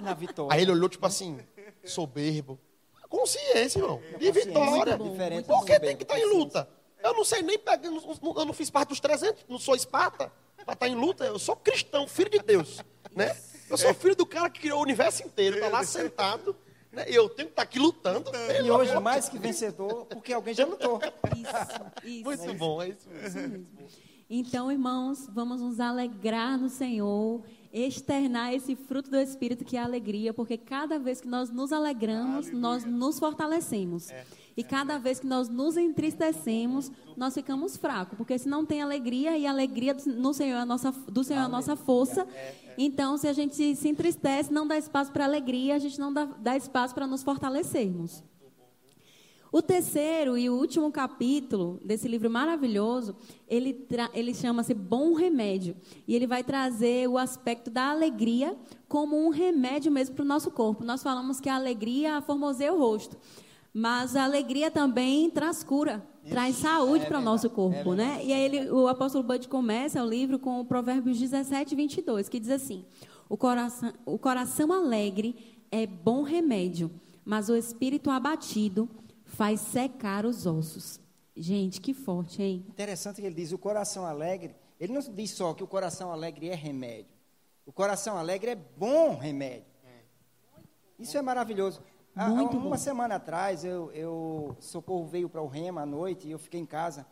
Na 0.00 0.12
vitória. 0.12 0.54
Aí 0.54 0.62
ele 0.62 0.70
olhou, 0.72 0.88
tipo 0.88 1.06
assim, 1.06 1.38
soberbo. 1.82 2.60
Consciência, 3.08 3.78
irmão, 3.78 4.02
de 4.18 4.30
vitória. 4.32 4.96
Muito 4.96 5.04
bom, 5.04 5.10
Diferente 5.12 5.46
Por 5.46 5.60
do 5.60 5.64
que 5.64 5.80
tem 5.80 5.96
que 5.96 6.02
estar 6.02 6.18
em 6.18 6.22
soberbo, 6.22 6.38
luta? 6.44 6.68
Eu 7.04 7.12
não 7.12 7.24
sei 7.24 7.42
nem 7.42 7.58
pegar, 7.58 7.86
eu 7.86 8.44
não, 8.46 8.52
fiz 8.54 8.70
parte 8.70 8.88
dos 8.88 8.98
300, 8.98 9.44
não 9.46 9.58
sou 9.58 9.76
Esparta, 9.76 10.32
para 10.64 10.72
estar 10.72 10.88
em 10.88 10.94
luta. 10.94 11.24
Eu 11.24 11.38
sou 11.38 11.54
cristão, 11.54 12.08
filho 12.08 12.30
de 12.30 12.38
Deus, 12.38 12.80
né? 13.14 13.36
Eu 13.68 13.76
sou 13.76 13.92
filho 13.92 14.16
do 14.16 14.24
cara 14.24 14.48
que 14.48 14.60
criou 14.60 14.78
o 14.78 14.82
universo 14.82 15.22
inteiro, 15.22 15.56
está 15.56 15.68
lá 15.68 15.84
sentado, 15.84 16.56
né? 16.90 17.04
E 17.06 17.14
eu 17.14 17.28
tenho 17.28 17.48
que 17.48 17.52
estar 17.52 17.62
aqui 17.62 17.78
lutando. 17.78 18.30
E 18.64 18.70
hoje, 18.70 18.98
mais 19.00 19.28
que 19.28 19.38
vencedor, 19.38 20.06
porque 20.06 20.32
alguém 20.32 20.54
já 20.54 20.64
lutou. 20.64 20.98
Isso, 21.36 22.04
isso. 22.04 22.24
Muito 22.24 22.54
bom, 22.54 22.80
é 22.80 22.88
isso 22.88 23.08
mesmo. 23.10 23.66
Então, 24.28 24.72
irmãos, 24.72 25.28
vamos 25.28 25.60
nos 25.60 25.78
alegrar 25.78 26.56
no 26.56 26.70
Senhor, 26.70 27.42
externar 27.74 28.54
esse 28.54 28.76
fruto 28.76 29.10
do 29.10 29.16
Espírito 29.16 29.64
que 29.64 29.76
é 29.76 29.80
a 29.80 29.84
alegria, 29.84 30.32
porque 30.32 30.56
cada 30.56 30.96
vez 30.98 31.20
que 31.20 31.26
nós 31.26 31.50
nos 31.50 31.72
alegramos, 31.72 32.50
nós 32.52 32.84
nos 32.84 33.18
fortalecemos. 33.18 34.10
E 34.56 34.62
cada 34.62 34.98
vez 34.98 35.18
que 35.18 35.26
nós 35.26 35.48
nos 35.48 35.76
entristecemos, 35.76 36.90
nós 37.16 37.34
ficamos 37.34 37.76
fracos, 37.76 38.16
porque 38.16 38.38
se 38.38 38.48
não 38.48 38.64
tem 38.64 38.80
alegria 38.80 39.36
e 39.36 39.46
a 39.46 39.50
alegria 39.50 39.92
do- 39.94 40.08
no 40.14 40.32
Senhor 40.32 40.56
é 40.56 40.60
a 40.60 40.64
nossa, 40.66 40.92
do 40.92 41.24
Senhor 41.24 41.40
é 41.40 41.44
a 41.44 41.48
nossa 41.48 41.74
força, 41.74 42.24
então 42.78 43.16
se 43.18 43.26
a 43.26 43.32
gente 43.32 43.74
se 43.74 43.88
entristece, 43.88 44.52
não 44.52 44.64
dá 44.66 44.78
espaço 44.78 45.10
para 45.10 45.24
alegria, 45.24 45.74
a 45.74 45.78
gente 45.80 45.98
não 45.98 46.12
dá, 46.12 46.24
dá 46.26 46.56
espaço 46.56 46.94
para 46.94 47.06
nos 47.08 47.24
fortalecermos. 47.24 48.22
O 49.54 49.62
terceiro 49.62 50.36
e 50.36 50.50
o 50.50 50.56
último 50.56 50.90
capítulo 50.90 51.78
desse 51.84 52.08
livro 52.08 52.28
maravilhoso, 52.28 53.14
ele, 53.46 53.86
ele 54.12 54.34
chama-se 54.34 54.74
Bom 54.74 55.14
Remédio. 55.14 55.76
E 56.08 56.16
ele 56.16 56.26
vai 56.26 56.42
trazer 56.42 57.08
o 57.08 57.16
aspecto 57.16 57.70
da 57.70 57.90
alegria 57.90 58.56
como 58.88 59.16
um 59.16 59.28
remédio 59.28 59.92
mesmo 59.92 60.16
para 60.16 60.24
o 60.24 60.26
nosso 60.26 60.50
corpo. 60.50 60.82
Nós 60.82 61.04
falamos 61.04 61.38
que 61.38 61.48
a 61.48 61.54
alegria 61.54 62.20
formoseia 62.20 62.74
o 62.74 62.78
rosto. 62.80 63.16
Mas 63.72 64.16
a 64.16 64.24
alegria 64.24 64.72
também 64.72 65.30
traz 65.30 65.62
cura, 65.62 66.04
traz 66.28 66.56
saúde 66.56 67.06
para 67.06 67.20
o 67.20 67.22
nosso 67.22 67.48
corpo, 67.48 67.94
né? 67.94 68.22
E 68.24 68.32
aí 68.32 68.42
ele, 68.42 68.70
o 68.72 68.88
apóstolo 68.88 69.22
Bud 69.22 69.46
começa 69.46 70.02
o 70.02 70.08
livro 70.08 70.36
com 70.36 70.58
o 70.58 70.64
Provérbios 70.64 71.16
17, 71.16 71.76
22, 71.76 72.28
que 72.28 72.40
diz 72.40 72.50
assim: 72.50 72.84
O 73.28 73.36
coração, 73.36 73.92
o 74.04 74.18
coração 74.18 74.72
alegre 74.72 75.36
é 75.70 75.86
bom 75.86 76.22
remédio, 76.22 76.90
mas 77.24 77.48
o 77.48 77.54
espírito 77.54 78.10
abatido 78.10 78.88
faz 79.34 79.60
secar 79.60 80.24
os 80.24 80.46
ossos. 80.46 81.00
Gente, 81.36 81.80
que 81.80 81.92
forte, 81.92 82.42
hein? 82.42 82.64
Interessante 82.68 83.20
que 83.20 83.26
ele 83.26 83.34
diz: 83.34 83.52
o 83.52 83.58
coração 83.58 84.06
alegre. 84.06 84.54
Ele 84.78 84.92
não 84.92 85.00
diz 85.00 85.30
só 85.30 85.54
que 85.54 85.62
o 85.62 85.66
coração 85.66 86.12
alegre 86.12 86.48
é 86.48 86.54
remédio. 86.54 87.12
O 87.66 87.72
coração 87.72 88.16
alegre 88.16 88.50
é 88.50 88.54
bom 88.54 89.16
remédio. 89.16 89.72
Isso 90.98 91.16
é 91.16 91.22
maravilhoso. 91.22 91.82
Há, 92.14 92.28
Muito 92.28 92.56
uma 92.56 92.70
bom. 92.70 92.76
semana 92.76 93.16
atrás, 93.16 93.64
eu, 93.64 93.90
eu 93.92 94.56
Socorro 94.60 95.06
veio 95.06 95.28
para 95.28 95.42
o 95.42 95.48
Rema 95.48 95.82
à 95.82 95.86
noite 95.86 96.28
e 96.28 96.30
eu 96.30 96.38
fiquei 96.38 96.60
em 96.60 96.66
casa. 96.66 97.04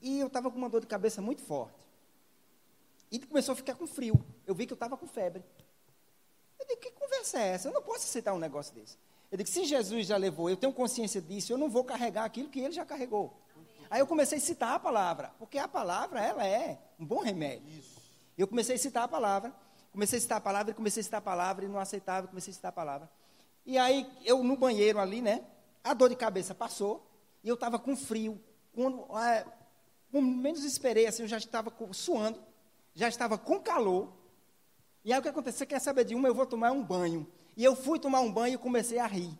E 0.00 0.18
eu 0.18 0.26
estava 0.28 0.50
com 0.50 0.56
uma 0.56 0.70
dor 0.70 0.80
de 0.80 0.86
cabeça 0.86 1.20
muito 1.20 1.42
forte. 1.42 1.86
E 3.10 3.18
começou 3.18 3.52
a 3.52 3.56
ficar 3.56 3.74
com 3.74 3.86
frio. 3.86 4.24
Eu 4.46 4.54
vi 4.54 4.66
que 4.66 4.72
eu 4.72 4.76
estava 4.76 4.96
com 4.96 5.06
febre. 5.06 5.44
Eu 6.58 6.66
digo, 6.66 6.80
que 6.80 6.90
conversa 6.92 7.38
é 7.38 7.48
essa? 7.48 7.68
Eu 7.68 7.74
não 7.74 7.82
posso 7.82 8.04
aceitar 8.04 8.32
um 8.32 8.38
negócio 8.38 8.74
desse. 8.74 8.96
Eu 9.32 9.38
digo, 9.38 9.48
se 9.48 9.64
Jesus 9.64 10.06
já 10.06 10.18
levou, 10.18 10.50
eu 10.50 10.58
tenho 10.58 10.74
consciência 10.74 11.18
disso, 11.18 11.54
eu 11.54 11.56
não 11.56 11.70
vou 11.70 11.82
carregar 11.82 12.24
aquilo 12.24 12.50
que 12.50 12.60
ele 12.60 12.70
já 12.70 12.84
carregou. 12.84 13.32
Aí 13.90 13.98
eu 13.98 14.06
comecei 14.06 14.36
a 14.36 14.40
citar 14.40 14.74
a 14.74 14.78
palavra, 14.78 15.32
porque 15.38 15.56
a 15.56 15.66
palavra, 15.66 16.20
ela 16.20 16.46
é 16.46 16.78
um 17.00 17.06
bom 17.06 17.22
remédio. 17.22 17.82
Eu 18.36 18.46
comecei 18.46 18.74
a 18.74 18.78
citar 18.78 19.04
a 19.04 19.08
palavra, 19.08 19.50
comecei 19.90 20.18
a 20.18 20.20
citar 20.20 20.36
a 20.36 20.40
palavra, 20.40 20.72
e 20.72 20.74
comecei 20.74 21.00
a 21.00 21.04
citar 21.04 21.16
a 21.16 21.22
palavra, 21.22 21.64
e 21.64 21.68
não 21.68 21.80
aceitava, 21.80 22.28
comecei 22.28 22.50
a 22.50 22.54
citar 22.54 22.68
a 22.68 22.72
palavra. 22.72 23.10
E 23.64 23.78
aí, 23.78 24.06
eu 24.22 24.44
no 24.44 24.54
banheiro 24.54 24.98
ali, 24.98 25.22
né, 25.22 25.42
a 25.82 25.94
dor 25.94 26.10
de 26.10 26.16
cabeça 26.16 26.54
passou, 26.54 27.02
e 27.42 27.48
eu 27.48 27.54
estava 27.54 27.78
com 27.78 27.96
frio. 27.96 28.38
Quando, 28.74 29.06
é, 29.18 29.46
quando 30.10 30.26
menos 30.26 30.62
esperei, 30.62 31.06
assim, 31.06 31.22
eu 31.22 31.28
já 31.28 31.38
estava 31.38 31.72
suando, 31.92 32.38
já 32.94 33.08
estava 33.08 33.38
com 33.38 33.58
calor, 33.58 34.12
e 35.02 35.10
aí 35.10 35.18
o 35.18 35.22
que 35.22 35.28
aconteceu? 35.28 35.60
Você 35.60 35.66
quer 35.66 35.80
saber 35.80 36.04
de 36.04 36.14
uma? 36.14 36.28
Eu 36.28 36.34
vou 36.34 36.44
tomar 36.44 36.70
um 36.70 36.84
banho. 36.84 37.26
E 37.56 37.64
eu 37.64 37.74
fui 37.76 37.98
tomar 37.98 38.20
um 38.20 38.32
banho 38.32 38.54
e 38.54 38.58
comecei 38.58 38.98
a 38.98 39.06
rir. 39.06 39.30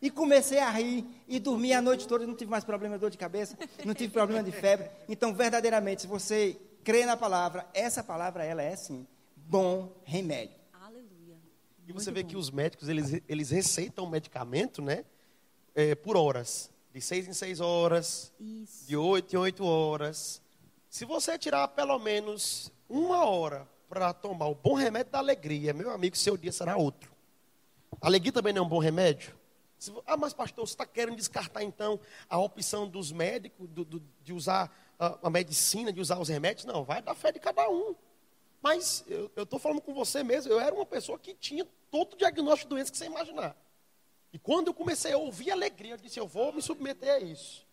E 0.00 0.10
comecei 0.10 0.58
a 0.58 0.70
rir 0.70 1.04
e 1.26 1.38
dormi 1.38 1.72
a 1.72 1.80
noite 1.80 2.06
toda, 2.06 2.24
e 2.24 2.26
não 2.26 2.34
tive 2.34 2.50
mais 2.50 2.64
problema 2.64 2.96
de 2.96 3.00
dor 3.00 3.10
de 3.10 3.16
cabeça, 3.16 3.56
não 3.84 3.94
tive 3.94 4.12
problema 4.12 4.42
de 4.42 4.52
febre. 4.52 4.90
Então, 5.08 5.34
verdadeiramente, 5.34 6.02
se 6.02 6.06
você 6.06 6.58
crê 6.84 7.06
na 7.06 7.16
palavra, 7.16 7.66
essa 7.72 8.04
palavra 8.04 8.44
ela 8.44 8.62
é 8.62 8.76
sim 8.76 9.06
bom 9.34 9.92
remédio. 10.04 10.56
Aleluia. 10.72 11.36
E 11.88 11.92
você 11.92 12.10
vê 12.10 12.22
que 12.22 12.36
os 12.36 12.50
médicos, 12.50 12.88
eles, 12.88 13.22
eles 13.28 13.50
receitam 13.50 14.08
medicamento, 14.08 14.82
né? 14.82 15.04
é, 15.76 15.94
por 15.94 16.16
horas. 16.16 16.70
De 16.92 17.00
seis 17.02 17.28
em 17.28 17.34
seis 17.34 17.60
horas, 17.60 18.32
Isso. 18.40 18.88
de 18.88 18.96
oito 18.96 19.34
em 19.34 19.38
oito 19.38 19.64
horas. 19.64 20.40
Se 20.88 21.04
você 21.04 21.38
tirar 21.38 21.68
pelo 21.68 21.98
menos 21.98 22.72
uma 22.88 23.26
hora 23.26 23.68
para 23.86 24.14
tomar 24.14 24.46
o 24.46 24.54
bom 24.54 24.72
remédio 24.72 25.12
da 25.12 25.18
alegria, 25.18 25.74
meu 25.74 25.90
amigo, 25.90 26.16
seu 26.16 26.38
dia 26.38 26.50
será 26.50 26.74
outro. 26.78 27.14
Alegria 28.00 28.32
também 28.32 28.52
não 28.52 28.62
é 28.62 28.66
um 28.66 28.68
bom 28.68 28.78
remédio? 28.78 29.34
Ah, 30.06 30.16
mas 30.16 30.32
pastor, 30.32 30.66
você 30.66 30.72
está 30.72 30.86
querendo 30.86 31.16
descartar 31.16 31.62
então 31.62 32.00
a 32.28 32.38
opção 32.38 32.88
dos 32.88 33.12
médicos 33.12 33.68
do- 33.68 33.84
do- 33.84 34.02
de 34.22 34.32
usar 34.32 34.74
a, 34.98 35.18
a 35.26 35.30
medicina, 35.30 35.92
de 35.92 36.00
usar 36.00 36.18
os 36.18 36.28
remédios? 36.28 36.64
Não, 36.64 36.82
vai 36.82 37.02
da 37.02 37.14
fé 37.14 37.30
de 37.30 37.38
cada 37.38 37.68
um. 37.68 37.94
Mas 38.62 39.04
eu 39.06 39.30
estou 39.36 39.58
falando 39.58 39.80
com 39.80 39.92
você 39.94 40.22
mesmo, 40.24 40.50
eu 40.50 40.58
era 40.58 40.74
uma 40.74 40.86
pessoa 40.86 41.18
que 41.18 41.34
tinha 41.34 41.66
todo 41.90 42.14
o 42.14 42.16
diagnóstico 42.16 42.68
de 42.70 42.74
doença 42.74 42.90
que 42.90 42.96
você 42.98 43.04
imaginar. 43.06 43.54
E 44.32 44.38
quando 44.38 44.68
eu 44.68 44.74
comecei 44.74 45.12
a 45.12 45.18
ouvir 45.18 45.50
alegria, 45.50 45.92
eu 45.94 45.98
disse, 45.98 46.18
eu 46.18 46.26
vou 46.26 46.52
me 46.52 46.60
submeter 46.62 47.14
a 47.14 47.18
isso. 47.20 47.64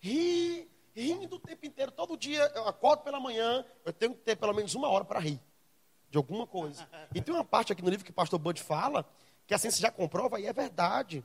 Ri, 0.00 0.70
rindo 0.94 1.36
o 1.36 1.40
tempo 1.40 1.66
inteiro, 1.66 1.90
todo 1.90 2.16
dia 2.16 2.50
eu 2.54 2.68
acordo 2.68 3.02
pela 3.02 3.18
manhã, 3.18 3.64
eu 3.84 3.92
tenho 3.92 4.14
que 4.14 4.20
ter 4.20 4.36
pelo 4.36 4.52
menos 4.52 4.74
uma 4.74 4.88
hora 4.88 5.04
para 5.04 5.18
rir 5.18 5.40
de 6.10 6.16
alguma 6.16 6.46
coisa. 6.46 6.86
E 7.14 7.20
tem 7.20 7.34
uma 7.34 7.44
parte 7.44 7.72
aqui 7.72 7.82
no 7.82 7.90
livro 7.90 8.04
que 8.04 8.10
o 8.10 8.14
pastor 8.14 8.38
Bud 8.38 8.62
fala, 8.62 9.04
que 9.48 9.54
a 9.54 9.58
ciência 9.58 9.80
já 9.80 9.90
comprova 9.90 10.38
e 10.38 10.46
é 10.46 10.52
verdade. 10.52 11.24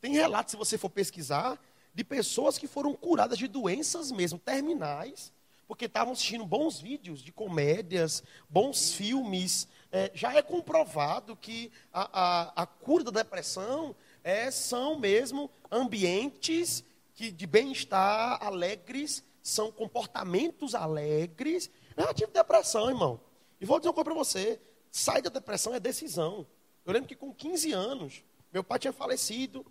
Tem 0.00 0.12
relatos, 0.12 0.52
se 0.52 0.56
você 0.56 0.78
for 0.78 0.88
pesquisar, 0.88 1.60
de 1.92 2.04
pessoas 2.04 2.56
que 2.56 2.68
foram 2.68 2.94
curadas 2.94 3.36
de 3.36 3.48
doenças 3.48 4.12
mesmo, 4.12 4.38
terminais, 4.38 5.32
porque 5.66 5.86
estavam 5.86 6.12
assistindo 6.12 6.46
bons 6.46 6.78
vídeos 6.78 7.20
de 7.20 7.32
comédias, 7.32 8.22
bons 8.48 8.92
filmes. 8.92 9.66
É, 9.90 10.08
já 10.14 10.32
é 10.34 10.40
comprovado 10.40 11.34
que 11.34 11.72
a, 11.92 12.08
a, 12.12 12.62
a 12.62 12.66
cura 12.66 13.02
da 13.02 13.10
depressão 13.10 13.94
é, 14.22 14.52
são 14.52 14.96
mesmo 14.96 15.50
ambientes 15.68 16.84
que, 17.12 17.32
de 17.32 17.44
bem-estar, 17.44 18.38
alegres, 18.40 19.24
são 19.42 19.72
comportamentos 19.72 20.76
alegres. 20.76 21.68
Eu 21.96 22.14
tive 22.14 22.30
depressão, 22.30 22.88
irmão. 22.88 23.20
E 23.60 23.66
vou 23.66 23.80
dizer 23.80 23.88
uma 23.88 23.94
coisa 23.94 24.04
para 24.04 24.14
você: 24.14 24.60
sair 24.92 25.22
da 25.22 25.30
depressão 25.30 25.74
é 25.74 25.80
decisão. 25.80 26.46
Eu 26.88 26.94
lembro 26.94 27.06
que 27.06 27.14
com 27.14 27.34
15 27.34 27.70
anos, 27.72 28.24
meu 28.50 28.64
pai 28.64 28.78
tinha 28.78 28.94
falecido, 28.94 29.62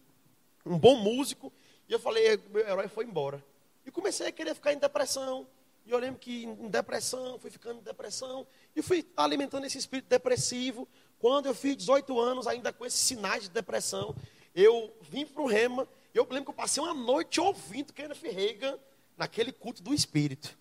um 0.64 0.78
bom 0.78 0.98
músico, 0.98 1.52
e 1.90 1.92
eu 1.92 1.98
falei, 1.98 2.40
meu 2.52 2.62
herói 2.62 2.88
foi 2.88 3.06
embora. 3.06 3.44
E 3.84 3.90
comecei 3.90 4.28
a 4.28 4.32
querer 4.32 4.54
ficar 4.54 4.72
em 4.72 4.78
depressão. 4.78 5.48
E 5.84 5.90
eu 5.90 5.98
lembro 5.98 6.20
que 6.20 6.44
em 6.46 6.70
depressão, 6.70 7.40
fui 7.40 7.50
ficando 7.50 7.80
em 7.80 7.84
depressão, 7.84 8.46
e 8.76 8.84
fui 8.84 9.04
alimentando 9.18 9.66
esse 9.66 9.80
espírito 9.80 10.08
depressivo. 10.08 10.88
Quando 11.18 11.48
eu 11.48 11.56
fiz 11.56 11.76
18 11.76 12.20
anos, 12.20 12.46
ainda 12.46 12.72
com 12.72 12.86
esses 12.86 13.00
sinais 13.00 13.42
de 13.42 13.50
depressão, 13.50 14.16
eu 14.54 14.96
vim 15.02 15.26
para 15.26 15.42
o 15.42 15.48
Rema, 15.48 15.88
e 16.14 16.20
eu 16.20 16.24
lembro 16.30 16.44
que 16.44 16.52
eu 16.52 16.54
passei 16.54 16.84
uma 16.84 16.94
noite 16.94 17.42
ouvindo 17.42 17.94
Kenneth 17.94 18.22
Reagan 18.22 18.78
naquele 19.18 19.52
culto 19.52 19.82
do 19.82 19.92
espírito. 19.92 20.56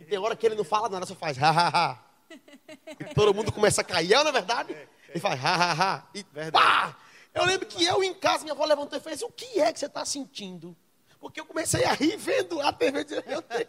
E 0.00 0.04
tem 0.06 0.18
hora 0.18 0.34
que 0.34 0.46
ele 0.46 0.54
não 0.54 0.64
fala 0.64 0.88
nada, 0.88 1.04
só 1.04 1.14
faz 1.14 1.36
ha, 1.36 1.50
ha, 1.50 1.68
ha. 1.68 2.12
E 2.98 3.14
todo 3.14 3.34
mundo 3.34 3.52
começa 3.52 3.82
a 3.82 3.84
cair, 3.84 4.14
é, 4.14 4.24
na 4.24 4.30
verdade? 4.30 4.74
Ele 5.12 5.20
faz 5.20 5.44
ha, 5.44 5.54
ha, 5.54 5.72
ha. 5.72 6.08
E 6.14 6.24
pá! 6.50 6.96
Eu 7.34 7.44
lembro 7.44 7.66
que 7.66 7.84
eu 7.84 8.02
em 8.02 8.12
casa, 8.14 8.42
minha 8.42 8.54
avó 8.54 8.64
levantou 8.64 8.98
e 8.98 9.02
fez: 9.02 9.22
O 9.22 9.28
que 9.28 9.60
é 9.60 9.72
que 9.72 9.78
você 9.78 9.86
está 9.86 10.04
sentindo? 10.04 10.76
Porque 11.20 11.40
eu 11.40 11.46
comecei 11.46 11.84
a 11.84 11.92
rir 11.92 12.16
vendo 12.16 12.60
a 12.60 12.72
TV. 12.72 13.04
dizendo, 13.04 13.24
Meu 13.28 13.40
Deus, 13.42 13.68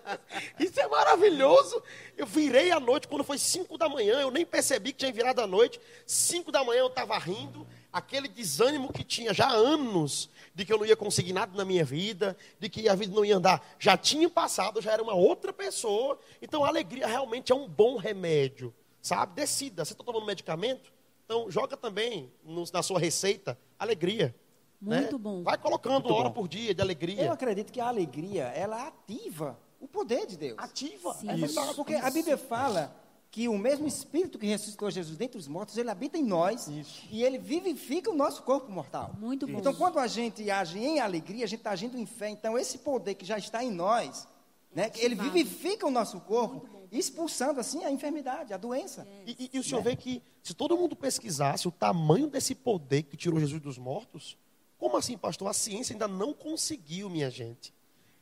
isso 0.59 0.79
é 0.79 0.87
maravilhoso. 0.87 1.83
Eu 2.17 2.25
virei 2.25 2.71
à 2.71 2.79
noite, 2.79 3.07
quando 3.07 3.23
foi 3.23 3.37
5 3.37 3.77
da 3.77 3.87
manhã, 3.87 4.21
eu 4.21 4.31
nem 4.31 4.43
percebi 4.43 4.91
que 4.91 4.99
tinha 4.99 5.11
virado 5.11 5.39
a 5.39 5.45
noite. 5.45 5.79
5 6.07 6.51
da 6.51 6.63
manhã 6.63 6.79
eu 6.79 6.87
estava 6.87 7.15
rindo, 7.19 7.67
aquele 7.91 8.27
desânimo 8.27 8.91
que 8.91 9.03
tinha 9.03 9.35
já 9.35 9.45
há 9.45 9.53
anos, 9.53 10.31
de 10.55 10.65
que 10.65 10.73
eu 10.73 10.79
não 10.79 10.85
ia 10.85 10.95
conseguir 10.95 11.31
nada 11.31 11.55
na 11.55 11.63
minha 11.63 11.85
vida, 11.85 12.35
de 12.59 12.69
que 12.69 12.89
a 12.89 12.95
vida 12.95 13.13
não 13.13 13.23
ia 13.23 13.37
andar, 13.37 13.63
já 13.77 13.95
tinha 13.95 14.29
passado, 14.29 14.81
já 14.81 14.91
era 14.91 15.03
uma 15.03 15.13
outra 15.13 15.53
pessoa. 15.53 16.19
Então 16.41 16.65
a 16.65 16.67
alegria 16.67 17.05
realmente 17.05 17.51
é 17.51 17.55
um 17.55 17.67
bom 17.67 17.97
remédio, 17.97 18.73
sabe? 19.01 19.35
Decida, 19.35 19.85
você 19.85 19.93
está 19.93 20.03
tomando 20.03 20.25
medicamento? 20.25 20.92
Então 21.25 21.49
joga 21.49 21.75
também 21.77 22.31
no- 22.43 22.63
na 22.71 22.83
sua 22.83 22.99
receita 22.99 23.57
alegria. 23.77 24.35
Muito 24.79 25.13
né? 25.13 25.17
bom. 25.17 25.43
Vai 25.43 25.57
colocando 25.57 26.07
uma 26.07 26.15
hora 26.15 26.29
bom. 26.29 26.35
por 26.35 26.47
dia 26.47 26.73
de 26.73 26.81
alegria. 26.81 27.23
Eu 27.23 27.31
acredito 27.31 27.71
que 27.71 27.79
a 27.79 27.87
alegria, 27.87 28.45
ela 28.47 28.87
ativa 28.87 29.57
o 29.79 29.87
poder 29.87 30.25
de 30.27 30.37
Deus. 30.37 30.59
Ativa. 30.59 31.13
Sim. 31.13 31.29
É 31.29 31.35
verdade. 31.35 31.73
Porque 31.75 31.95
a 31.95 32.09
Bíblia 32.09 32.37
fala 32.37 32.93
que 33.31 33.47
o 33.47 33.57
mesmo 33.57 33.87
Espírito 33.87 34.37
que 34.37 34.45
ressuscitou 34.45 34.91
Jesus 34.91 35.17
dentre 35.17 35.39
os 35.39 35.47
mortos, 35.47 35.75
ele 35.77 35.89
habita 35.89 36.17
em 36.17 36.23
nós 36.23 36.67
e 37.09 37.23
ele 37.23 37.39
vivifica 37.39 38.11
o 38.11 38.13
nosso 38.13 38.43
corpo 38.43 38.71
mortal. 38.71 39.11
Muito 39.17 39.47
bom. 39.47 39.57
Então, 39.57 39.73
quando 39.73 39.97
a 39.97 40.05
gente 40.05 40.49
age 40.51 40.77
em 40.77 40.99
alegria, 40.99 41.45
a 41.45 41.47
gente 41.47 41.59
está 41.61 41.71
agindo 41.71 41.97
em 41.97 42.05
fé. 42.05 42.29
Então, 42.29 42.59
esse 42.59 42.77
poder 42.77 43.15
que 43.15 43.25
já 43.25 43.37
está 43.37 43.63
em 43.63 43.71
nós, 43.71 44.27
né, 44.75 44.89
que 44.89 45.01
ele 45.03 45.15
vivifica 45.15 45.87
o 45.87 45.91
nosso 45.91 46.19
corpo, 46.19 46.67
expulsando 46.99 47.59
assim 47.59 47.83
a 47.83 47.91
enfermidade, 47.91 48.53
a 48.53 48.57
doença. 48.57 49.07
E, 49.25 49.31
e- 49.45 49.49
e 49.53 49.59
o 49.59 49.63
senhor 49.63 49.81
vê 49.81 49.95
que 49.95 50.21
se 50.41 50.53
todo 50.53 50.77
mundo 50.77 50.95
pesquisasse 50.95 51.67
o 51.67 51.71
tamanho 51.71 52.27
desse 52.27 52.53
poder 52.55 53.03
que 53.03 53.17
tirou 53.17 53.39
Jesus 53.39 53.61
dos 53.61 53.77
mortos, 53.77 54.37
como 54.77 54.97
assim, 54.97 55.17
pastor? 55.17 55.47
A 55.49 55.53
ciência 55.53 55.93
ainda 55.93 56.07
não 56.07 56.33
conseguiu, 56.33 57.09
minha 57.09 57.29
gente, 57.29 57.73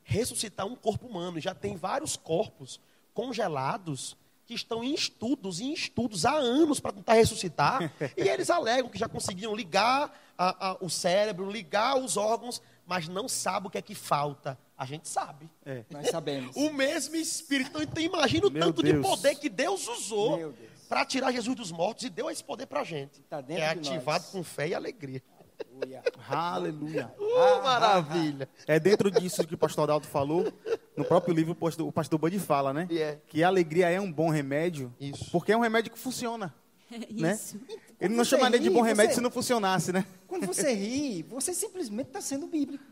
ressuscitar 0.04 0.66
um 0.68 0.76
corpo 0.76 1.08
humano. 1.08 1.40
Já 1.40 1.54
tem 1.56 1.76
vários 1.76 2.16
corpos 2.16 2.80
congelados 3.14 4.18
que 4.46 4.54
estão 4.54 4.84
em 4.84 4.94
estudos, 4.94 5.60
em 5.62 5.72
estudos 5.74 6.26
há 6.26 6.34
anos 6.34 6.80
para 6.80 6.92
tentar 6.92 7.14
ressuscitar. 7.14 7.92
e 8.18 8.22
eles 8.28 8.50
alegam 8.50 8.90
que 8.90 8.98
já 9.00 9.08
conseguiram 9.08 9.56
ligar 9.56 10.12
a- 10.38 10.70
a- 10.72 10.78
o 10.82 10.90
cérebro, 10.90 11.50
ligar 11.50 11.98
os 11.98 12.18
órgãos, 12.18 12.62
mas 12.86 13.08
não 13.08 13.28
sabe 13.30 13.68
o 13.68 13.70
que 13.70 13.78
é 13.78 13.82
que 13.82 13.96
falta. 13.96 14.58
A 14.82 14.86
gente 14.86 15.08
sabe. 15.08 15.48
É. 15.64 15.84
Nós 15.92 16.10
sabemos. 16.10 16.56
O 16.56 16.74
mesmo 16.74 17.16
Espírito. 17.16 17.84
Então 17.84 18.02
imagina 18.02 18.48
o 18.48 18.50
Meu 18.50 18.64
tanto 18.64 18.82
de 18.82 18.94
Deus. 18.94 19.06
poder 19.06 19.36
que 19.36 19.48
Deus 19.48 19.88
usou 19.88 20.56
para 20.90 21.06
tirar 21.06 21.32
Jesus 21.32 21.56
dos 21.56 21.72
mortos 21.72 22.04
e 22.06 22.10
deu 22.10 22.32
esse 22.32 22.44
poder 22.44 22.66
para 22.66 22.82
a 22.82 22.84
gente. 22.84 23.22
Tá 23.30 23.42
dentro 23.42 23.62
é 23.64 23.76
de 23.76 23.90
ativado 23.90 24.24
nós. 24.24 24.32
com 24.32 24.44
fé 24.44 24.70
e 24.70 24.74
alegria. 24.74 25.22
Aleluia. 25.70 26.04
Aleluia. 26.28 27.14
Uh, 27.22 27.64
maravilha. 27.64 28.50
É 28.66 28.80
dentro 28.80 29.12
disso 29.12 29.46
que 29.46 29.54
o 29.54 29.58
pastor 29.58 29.84
Adalto 29.84 30.08
falou, 30.08 30.52
no 30.98 31.06
próprio 31.06 31.34
livro 31.34 31.52
o 31.52 31.56
pastor, 31.56 31.88
o 31.88 31.92
pastor 31.92 32.18
Bud 32.18 32.38
fala, 32.40 32.74
né? 32.74 32.88
E 32.90 32.98
é. 33.00 33.22
Que 33.28 33.44
a 33.44 33.48
alegria 33.48 33.88
é 33.88 34.02
um 34.02 34.12
bom 34.12 34.30
remédio, 34.32 34.92
Isso. 35.00 35.30
porque 35.32 35.52
é 35.52 35.58
um 35.58 35.62
remédio 35.62 35.92
que 35.92 36.00
funciona. 36.00 36.54
né? 37.12 37.34
Isso. 37.34 37.60
Ele 38.00 38.16
não 38.16 38.26
chamaria 38.26 38.60
de 38.60 38.68
ri, 38.68 38.74
bom 38.74 38.82
remédio 38.82 39.12
você- 39.12 39.16
se 39.16 39.22
não 39.22 39.30
funcionasse, 39.32 39.94
né? 39.94 40.06
Quando 40.28 40.48
você 40.48 40.74
ri, 40.74 41.22
você 41.22 41.54
simplesmente 41.54 42.08
está 42.08 42.20
sendo 42.20 42.48
bíblico. 42.48 42.84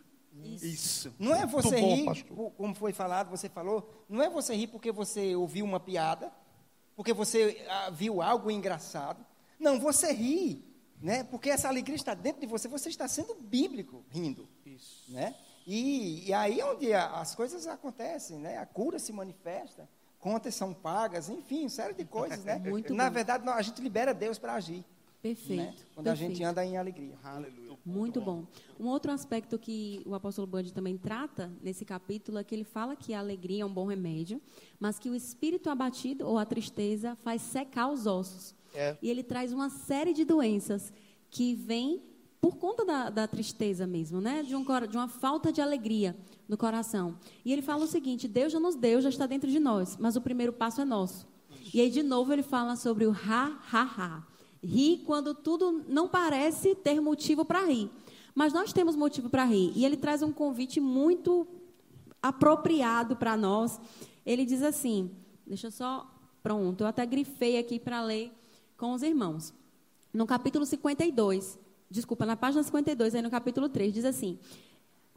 Isso. 0.45 1.13
Não 1.19 1.35
é 1.35 1.45
você 1.45 1.79
bom, 1.79 1.95
rir, 1.95 2.05
pastor. 2.05 2.51
como 2.51 2.75
foi 2.75 2.93
falado, 2.93 3.29
você 3.29 3.49
falou, 3.49 4.05
não 4.07 4.21
é 4.21 4.29
você 4.29 4.55
rir 4.55 4.67
porque 4.67 4.91
você 4.91 5.35
ouviu 5.35 5.65
uma 5.65 5.79
piada, 5.79 6.31
porque 6.95 7.13
você 7.13 7.65
ah, 7.69 7.89
viu 7.89 8.21
algo 8.21 8.51
engraçado. 8.51 9.25
Não, 9.59 9.79
você 9.79 10.11
ri, 10.11 10.65
né? 11.01 11.23
Porque 11.23 11.49
essa 11.49 11.67
alegria 11.67 11.95
está 11.95 12.13
dentro 12.13 12.41
de 12.41 12.47
você, 12.47 12.67
você 12.67 12.89
está 12.89 13.07
sendo 13.07 13.35
bíblico 13.35 14.03
rindo. 14.09 14.47
Isso. 14.65 15.11
Né? 15.11 15.35
E, 15.65 16.27
e 16.27 16.33
aí 16.33 16.59
é 16.59 16.65
onde 16.65 16.93
a, 16.93 17.19
as 17.19 17.35
coisas 17.35 17.67
acontecem, 17.67 18.39
né? 18.39 18.57
A 18.57 18.65
cura 18.65 18.99
se 18.99 19.11
manifesta, 19.11 19.89
contas 20.19 20.55
são 20.55 20.73
pagas, 20.73 21.29
enfim, 21.29 21.61
uma 21.61 21.69
série 21.69 21.93
de 21.93 22.05
coisas, 22.05 22.43
né? 22.43 22.57
Muito 22.63 22.93
Na 22.93 23.07
bom. 23.07 23.13
verdade, 23.13 23.47
a 23.47 23.61
gente 23.61 23.81
libera 23.81 24.13
Deus 24.13 24.37
para 24.37 24.53
agir. 24.53 24.83
Perfeito. 25.21 25.61
né? 25.61 25.73
Quando 25.93 26.07
a 26.07 26.15
gente 26.15 26.27
perfeito. 26.29 26.49
anda 26.49 26.65
em 26.65 26.77
alegria. 26.77 27.15
Aleluia. 27.23 27.69
Muito 27.85 28.21
bom. 28.21 28.45
Um 28.79 28.87
outro 28.87 29.11
aspecto 29.11 29.57
que 29.59 30.01
o 30.05 30.13
apóstolo 30.15 30.47
Bud 30.47 30.71
também 30.73 30.97
trata 30.97 31.51
nesse 31.61 31.83
capítulo 31.83 32.37
é 32.37 32.43
que 32.43 32.53
ele 32.55 32.63
fala 32.63 32.95
que 32.95 33.13
a 33.13 33.19
alegria 33.19 33.63
é 33.63 33.65
um 33.65 33.73
bom 33.73 33.85
remédio, 33.85 34.41
mas 34.79 34.97
que 34.99 35.09
o 35.09 35.15
espírito 35.15 35.69
abatido 35.69 36.25
ou 36.27 36.37
a 36.37 36.45
tristeza 36.45 37.15
faz 37.15 37.41
secar 37.41 37.89
os 37.91 38.05
ossos. 38.05 38.53
É. 38.73 38.97
E 39.01 39.09
ele 39.09 39.23
traz 39.23 39.51
uma 39.51 39.69
série 39.69 40.13
de 40.13 40.23
doenças 40.23 40.93
que 41.29 41.53
vêm 41.55 42.01
por 42.39 42.55
conta 42.55 42.85
da, 42.85 43.09
da 43.09 43.27
tristeza 43.27 43.85
mesmo, 43.85 44.21
né? 44.21 44.43
De, 44.43 44.55
um, 44.55 44.63
cora- 44.63 44.87
de 44.87 44.95
uma 44.95 45.07
falta 45.09 45.51
de 45.51 45.59
alegria 45.59 46.15
no 46.47 46.55
coração. 46.57 47.17
E 47.43 47.51
ele 47.51 47.61
fala 47.61 47.83
o 47.83 47.87
seguinte: 47.87 48.27
Deus 48.27 48.53
já 48.53 48.59
nos 48.59 48.75
deu, 48.75 49.01
já 49.01 49.09
está 49.09 49.25
dentro 49.25 49.49
de 49.51 49.59
nós, 49.59 49.97
mas 49.99 50.15
o 50.15 50.21
primeiro 50.21 50.53
passo 50.53 50.79
é 50.81 50.85
nosso. 50.85 51.27
E 51.73 51.81
aí, 51.81 51.89
de 51.89 52.01
novo, 52.01 52.31
ele 52.31 52.41
fala 52.43 52.75
sobre 52.75 53.05
o 53.05 53.11
ha, 53.11 53.59
ha, 53.71 53.81
ha. 53.97 54.23
Rir 54.63 55.03
quando 55.05 55.33
tudo 55.33 55.83
não 55.87 56.07
parece 56.07 56.75
ter 56.75 56.99
motivo 56.99 57.45
para 57.45 57.65
rir. 57.65 57.89
Mas 58.35 58.53
nós 58.53 58.73
temos 58.73 58.95
motivo 58.95 59.29
para 59.29 59.45
rir. 59.45 59.71
E 59.75 59.85
ele 59.85 59.97
traz 59.97 60.21
um 60.21 60.31
convite 60.31 60.79
muito 60.79 61.47
apropriado 62.21 63.15
para 63.15 63.37
nós. 63.37 63.79
Ele 64.25 64.45
diz 64.45 64.61
assim: 64.61 65.11
deixa 65.45 65.67
eu 65.67 65.71
só. 65.71 66.09
Pronto, 66.41 66.81
eu 66.81 66.87
até 66.87 67.05
grifei 67.05 67.57
aqui 67.57 67.79
para 67.79 68.01
ler 68.01 68.31
com 68.77 68.93
os 68.93 69.03
irmãos. 69.03 69.53
No 70.13 70.25
capítulo 70.25 70.65
52, 70.65 71.59
desculpa, 71.91 72.25
na 72.25 72.35
página 72.35 72.63
52, 72.63 73.13
aí 73.13 73.21
no 73.21 73.29
capítulo 73.29 73.69
3, 73.69 73.93
diz 73.93 74.05
assim: 74.05 74.39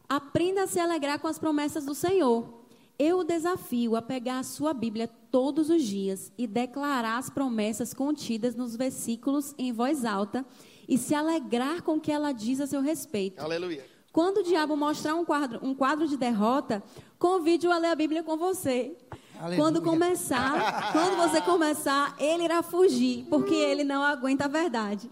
Aprenda 0.08 0.64
a 0.64 0.66
se 0.66 0.78
alegrar 0.78 1.18
com 1.18 1.28
as 1.28 1.38
promessas 1.38 1.84
do 1.84 1.94
Senhor. 1.94 2.61
Eu 3.04 3.18
o 3.18 3.24
desafio 3.24 3.96
a 3.96 4.00
pegar 4.00 4.38
a 4.38 4.42
sua 4.44 4.72
Bíblia 4.72 5.10
todos 5.28 5.70
os 5.70 5.82
dias 5.82 6.32
e 6.38 6.46
declarar 6.46 7.18
as 7.18 7.28
promessas 7.28 7.92
contidas 7.92 8.54
nos 8.54 8.76
versículos 8.76 9.56
em 9.58 9.72
voz 9.72 10.04
alta 10.04 10.46
e 10.88 10.96
se 10.96 11.12
alegrar 11.12 11.82
com 11.82 11.94
o 11.96 12.00
que 12.00 12.12
ela 12.12 12.30
diz 12.30 12.60
a 12.60 12.66
seu 12.68 12.80
respeito. 12.80 13.42
Aleluia. 13.42 13.84
Quando 14.12 14.36
o 14.36 14.42
diabo 14.44 14.76
mostrar 14.76 15.16
um 15.16 15.24
quadro, 15.24 15.58
um 15.64 15.74
quadro 15.74 16.06
de 16.06 16.16
derrota, 16.16 16.80
convide-o 17.18 17.72
a 17.72 17.78
ler 17.78 17.88
a 17.88 17.96
Bíblia 17.96 18.22
com 18.22 18.36
você. 18.36 18.96
Aleluia. 19.36 19.58
Quando 19.58 19.82
começar, 19.82 20.92
quando 20.92 21.16
você 21.16 21.40
começar, 21.40 22.14
ele 22.20 22.44
irá 22.44 22.62
fugir, 22.62 23.26
porque 23.28 23.52
ele 23.52 23.82
não 23.82 24.04
aguenta 24.04 24.44
a 24.44 24.48
verdade. 24.48 25.10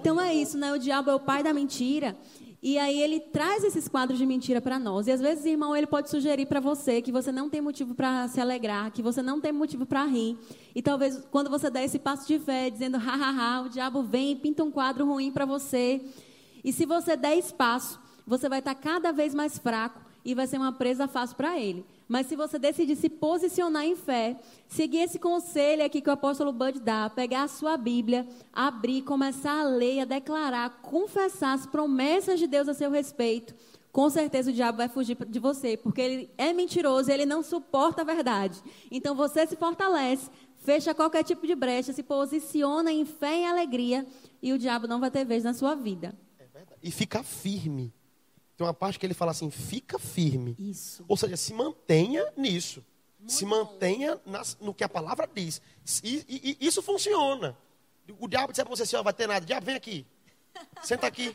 Então 0.00 0.20
é 0.20 0.34
isso, 0.34 0.58
né? 0.58 0.72
O 0.72 0.78
diabo 0.80 1.12
é 1.12 1.14
o 1.14 1.20
pai 1.20 1.44
da 1.44 1.52
mentira. 1.52 2.16
E 2.62 2.78
aí 2.78 3.00
ele 3.00 3.20
traz 3.20 3.64
esses 3.64 3.88
quadros 3.88 4.18
de 4.18 4.26
mentira 4.26 4.60
para 4.60 4.78
nós. 4.78 5.06
E 5.06 5.12
às 5.12 5.20
vezes, 5.20 5.46
irmão, 5.46 5.74
ele 5.74 5.86
pode 5.86 6.10
sugerir 6.10 6.44
para 6.44 6.60
você 6.60 7.00
que 7.00 7.10
você 7.10 7.32
não 7.32 7.48
tem 7.48 7.60
motivo 7.60 7.94
para 7.94 8.28
se 8.28 8.38
alegrar, 8.38 8.90
que 8.90 9.02
você 9.02 9.22
não 9.22 9.40
tem 9.40 9.50
motivo 9.50 9.86
para 9.86 10.04
rir. 10.04 10.36
E 10.74 10.82
talvez 10.82 11.22
quando 11.30 11.48
você 11.48 11.70
der 11.70 11.84
esse 11.84 11.98
passo 11.98 12.28
de 12.28 12.38
fé, 12.38 12.68
dizendo, 12.68 12.98
ha, 12.98 13.14
ha, 13.14 13.56
ha, 13.56 13.62
o 13.62 13.70
diabo 13.70 14.02
vem 14.02 14.32
e 14.32 14.36
pinta 14.36 14.62
um 14.62 14.70
quadro 14.70 15.06
ruim 15.06 15.32
para 15.32 15.46
você. 15.46 16.02
E 16.62 16.70
se 16.70 16.84
você 16.84 17.16
der 17.16 17.36
espaço, 17.38 17.98
você 18.26 18.46
vai 18.46 18.58
estar 18.58 18.74
cada 18.74 19.10
vez 19.10 19.34
mais 19.34 19.56
fraco 19.56 19.98
e 20.22 20.34
vai 20.34 20.46
ser 20.46 20.58
uma 20.58 20.72
presa 20.72 21.08
fácil 21.08 21.36
para 21.36 21.58
ele. 21.58 21.84
Mas 22.10 22.26
se 22.26 22.34
você 22.34 22.58
decidir 22.58 22.96
se 22.96 23.08
posicionar 23.08 23.84
em 23.84 23.94
fé, 23.94 24.36
seguir 24.66 24.98
esse 24.98 25.16
conselho 25.16 25.84
aqui 25.84 26.00
que 26.00 26.10
o 26.10 26.12
apóstolo 26.12 26.52
Bud 26.52 26.80
dá, 26.80 27.08
pegar 27.08 27.44
a 27.44 27.48
sua 27.48 27.76
Bíblia, 27.76 28.26
abrir, 28.52 29.02
começar 29.02 29.60
a 29.60 29.62
ler, 29.62 30.00
a 30.00 30.04
declarar, 30.04 30.82
confessar 30.82 31.52
as 31.52 31.66
promessas 31.66 32.40
de 32.40 32.48
Deus 32.48 32.68
a 32.68 32.74
seu 32.74 32.90
respeito, 32.90 33.54
com 33.92 34.10
certeza 34.10 34.50
o 34.50 34.52
diabo 34.52 34.78
vai 34.78 34.88
fugir 34.88 35.16
de 35.24 35.38
você, 35.38 35.76
porque 35.76 36.00
ele 36.00 36.30
é 36.36 36.52
mentiroso 36.52 37.12
ele 37.12 37.24
não 37.24 37.44
suporta 37.44 38.02
a 38.02 38.04
verdade. 38.04 38.60
Então 38.90 39.14
você 39.14 39.46
se 39.46 39.54
fortalece, 39.54 40.28
fecha 40.56 40.92
qualquer 40.92 41.22
tipo 41.22 41.46
de 41.46 41.54
brecha, 41.54 41.92
se 41.92 42.02
posiciona 42.02 42.90
em 42.90 43.04
fé 43.04 43.42
e 43.42 43.44
alegria 43.44 44.04
e 44.42 44.52
o 44.52 44.58
diabo 44.58 44.88
não 44.88 44.98
vai 44.98 45.12
ter 45.12 45.24
vez 45.24 45.44
na 45.44 45.54
sua 45.54 45.76
vida. 45.76 46.12
É. 46.40 46.48
E 46.82 46.90
ficar 46.90 47.22
firme. 47.22 47.94
Tem 48.60 48.66
uma 48.66 48.74
parte 48.74 48.98
que 48.98 49.06
ele 49.06 49.14
fala 49.14 49.30
assim: 49.30 49.50
fica 49.50 49.98
firme. 49.98 50.54
Isso. 50.58 51.02
Ou 51.08 51.16
seja, 51.16 51.34
se 51.34 51.54
mantenha 51.54 52.30
nisso. 52.36 52.84
se 53.26 53.46
mantenha 53.46 54.20
nas- 54.26 54.56
no 54.60 54.74
que 54.74 54.84
a 54.84 54.88
palavra 54.88 55.26
diz. 55.34 55.62
E, 56.04 56.24
e- 56.28 56.56
e 56.60 56.66
isso 56.66 56.82
funciona. 56.82 57.56
O 58.18 58.28
diabo 58.28 58.52
disser 58.52 58.66
para 58.66 58.76
você 58.76 58.82
assim: 58.82 58.96
ó, 58.96 59.02
vai 59.02 59.14
ter 59.14 59.26
nada. 59.26 59.44
Diabo, 59.46 59.64
vem 59.64 59.76
aqui. 59.76 60.04
Senta 60.82 61.06
aqui. 61.06 61.34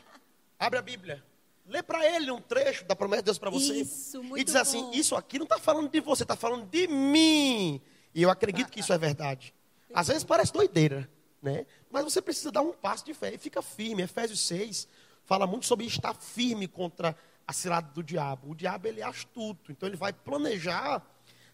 Abre 0.56 0.78
a 0.78 0.82
Bíblia. 0.82 1.20
Lê 1.66 1.82
para 1.82 2.06
ele 2.14 2.30
um 2.30 2.40
trecho 2.40 2.84
da 2.84 2.94
promessa 2.94 3.22
de 3.22 3.26
Deus 3.26 3.38
para 3.38 3.50
você. 3.50 3.72
Isso, 3.80 4.22
muito 4.22 4.40
e 4.40 4.44
diz 4.44 4.54
assim: 4.54 4.82
bom. 4.82 4.92
Isso 4.94 5.16
aqui 5.16 5.36
não 5.36 5.44
está 5.46 5.58
falando 5.58 5.88
de 5.90 6.00
você, 6.00 6.22
está 6.22 6.36
falando 6.36 6.64
de 6.70 6.86
mim. 6.86 7.80
E 8.14 8.22
eu 8.22 8.30
acredito 8.30 8.70
que 8.70 8.78
isso 8.78 8.92
é 8.92 8.98
verdade. 8.98 9.52
Às 9.92 10.06
vezes 10.06 10.22
parece 10.22 10.52
doideira, 10.52 11.10
né? 11.42 11.66
Mas 11.90 12.04
você 12.04 12.22
precisa 12.22 12.52
dar 12.52 12.62
um 12.62 12.72
passo 12.72 13.04
de 13.04 13.12
fé 13.14 13.34
e 13.34 13.38
fica 13.38 13.60
firme. 13.62 14.02
Efésios 14.04 14.38
6 14.40 14.86
fala 15.26 15.46
muito 15.46 15.66
sobre 15.66 15.84
estar 15.86 16.14
firme 16.14 16.66
contra 16.66 17.16
a 17.46 17.52
cilada 17.52 17.90
do 17.92 18.02
diabo. 18.02 18.50
O 18.50 18.54
diabo 18.54 18.88
ele 18.88 19.00
é 19.00 19.04
astuto, 19.04 19.70
então 19.70 19.88
ele 19.88 19.96
vai 19.96 20.12
planejar 20.12 21.02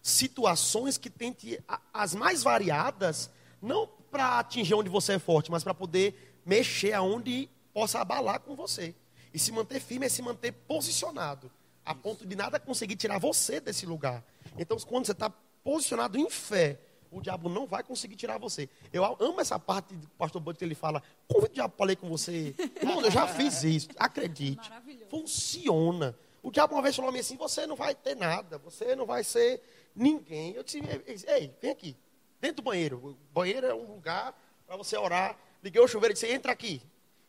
situações 0.01 0.97
que 0.97 1.09
tente 1.09 1.59
as 1.93 2.13
mais 2.13 2.43
variadas, 2.43 3.29
não 3.61 3.87
para 4.11 4.39
atingir 4.39 4.75
onde 4.75 4.89
você 4.89 5.13
é 5.13 5.19
forte, 5.19 5.49
mas 5.49 5.63
para 5.63 5.73
poder 5.73 6.41
mexer 6.45 6.93
aonde 6.93 7.49
possa 7.73 7.99
abalar 7.99 8.39
com 8.41 8.55
você. 8.55 8.93
E 9.33 9.39
se 9.39 9.51
manter 9.51 9.79
firme 9.79 10.05
é 10.05 10.09
se 10.09 10.21
manter 10.21 10.51
posicionado, 10.51 11.51
a 11.85 11.95
ponto 11.95 12.25
de 12.25 12.35
nada 12.35 12.59
conseguir 12.59 12.95
tirar 12.95 13.17
você 13.17 13.59
desse 13.59 13.85
lugar. 13.85 14.23
Então, 14.57 14.77
quando 14.79 15.05
você 15.05 15.13
está 15.13 15.29
posicionado 15.63 16.17
em 16.17 16.29
fé, 16.29 16.79
o 17.13 17.21
diabo 17.21 17.47
não 17.47 17.67
vai 17.67 17.83
conseguir 17.83 18.15
tirar 18.15 18.37
você. 18.37 18.67
Eu 18.91 19.05
amo 19.19 19.39
essa 19.39 19.59
parte 19.59 19.93
do 19.93 20.07
pastor 20.09 20.41
Bud 20.41 20.57
que 20.57 20.65
ele 20.65 20.75
fala: 20.75 21.01
convide 21.27 21.51
o 21.51 21.53
diabo 21.55 21.75
para 21.75 21.85
ler 21.85 21.95
com 21.95 22.09
você. 22.09 22.55
Irmão, 22.81 23.01
eu 23.01 23.11
já 23.11 23.27
fiz 23.27 23.63
isso, 23.63 23.89
acredite. 23.97 24.71
Funciona. 25.09 26.17
O 26.41 26.51
diabo 26.51 26.75
uma 26.75 26.81
vez 26.81 26.95
falou 26.95 27.09
a 27.09 27.11
mim 27.11 27.19
assim: 27.19 27.37
você 27.37 27.67
não 27.67 27.75
vai 27.75 27.93
ter 27.93 28.15
nada, 28.15 28.57
você 28.57 28.95
não 28.95 29.05
vai 29.05 29.23
ser 29.23 29.61
ninguém. 29.95 30.53
Eu 30.53 30.63
disse: 30.63 30.81
ei, 31.27 31.55
vem 31.61 31.71
aqui, 31.71 31.95
dentro 32.41 32.57
do 32.57 32.63
banheiro. 32.63 32.97
O 32.97 33.17
banheiro 33.33 33.67
é 33.67 33.73
um 33.73 33.85
lugar 33.85 34.37
para 34.65 34.75
você 34.75 34.97
orar. 34.97 35.37
Liguei 35.63 35.81
o 35.81 35.87
chuveiro 35.87 36.13
e 36.13 36.15
disse: 36.15 36.27
entra 36.27 36.51
aqui. 36.51 36.81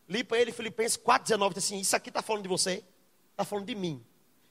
Li 0.07 0.23
para 0.23 0.39
ele 0.39 0.51
Filipenses 0.51 0.97
4,19, 0.97 1.53
disse 1.53 1.73
assim: 1.73 1.79
Isso 1.79 1.95
aqui 1.95 2.09
está 2.09 2.21
falando 2.21 2.43
de 2.43 2.49
você? 2.49 2.83
Está 3.31 3.45
falando 3.45 3.65
de 3.65 3.75
mim. 3.75 4.03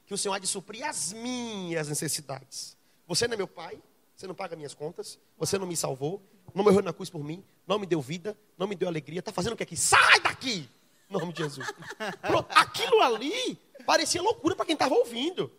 Que 0.07 0.14
o 0.14 0.18
Senhor 0.18 0.35
há 0.35 0.39
de 0.39 0.47
suprir 0.47 0.85
as 0.85 1.12
minhas 1.12 1.89
necessidades. 1.89 2.76
Você 3.07 3.26
não 3.26 3.35
é 3.35 3.37
meu 3.37 3.49
pai, 3.49 3.80
você 4.16 4.26
não 4.26 4.34
paga 4.34 4.56
minhas 4.56 4.74
contas, 4.74 5.18
você 5.36 5.58
não 5.58 5.66
me 5.66 5.76
salvou, 5.76 6.22
não 6.54 6.62
morreu 6.62 6.82
na 6.82 6.92
cruz 6.92 7.10
por 7.10 7.22
mim, 7.22 7.44
não 7.66 7.78
me 7.78 7.86
deu 7.86 8.00
vida, 8.00 8.36
não 8.56 8.66
me 8.66 8.74
deu 8.74 8.88
alegria. 8.88 9.18
Está 9.18 9.32
fazendo 9.32 9.54
o 9.54 9.56
que 9.56 9.62
aqui? 9.62 9.76
Sai 9.76 10.20
daqui! 10.20 10.68
Em 11.10 11.12
nome 11.12 11.32
de 11.32 11.42
Jesus. 11.42 11.66
Pronto, 12.22 12.48
aquilo 12.50 13.00
ali 13.02 13.58
parecia 13.84 14.22
loucura 14.22 14.56
para 14.56 14.64
quem 14.64 14.74
estava 14.74 14.94
ouvindo. 14.94 15.50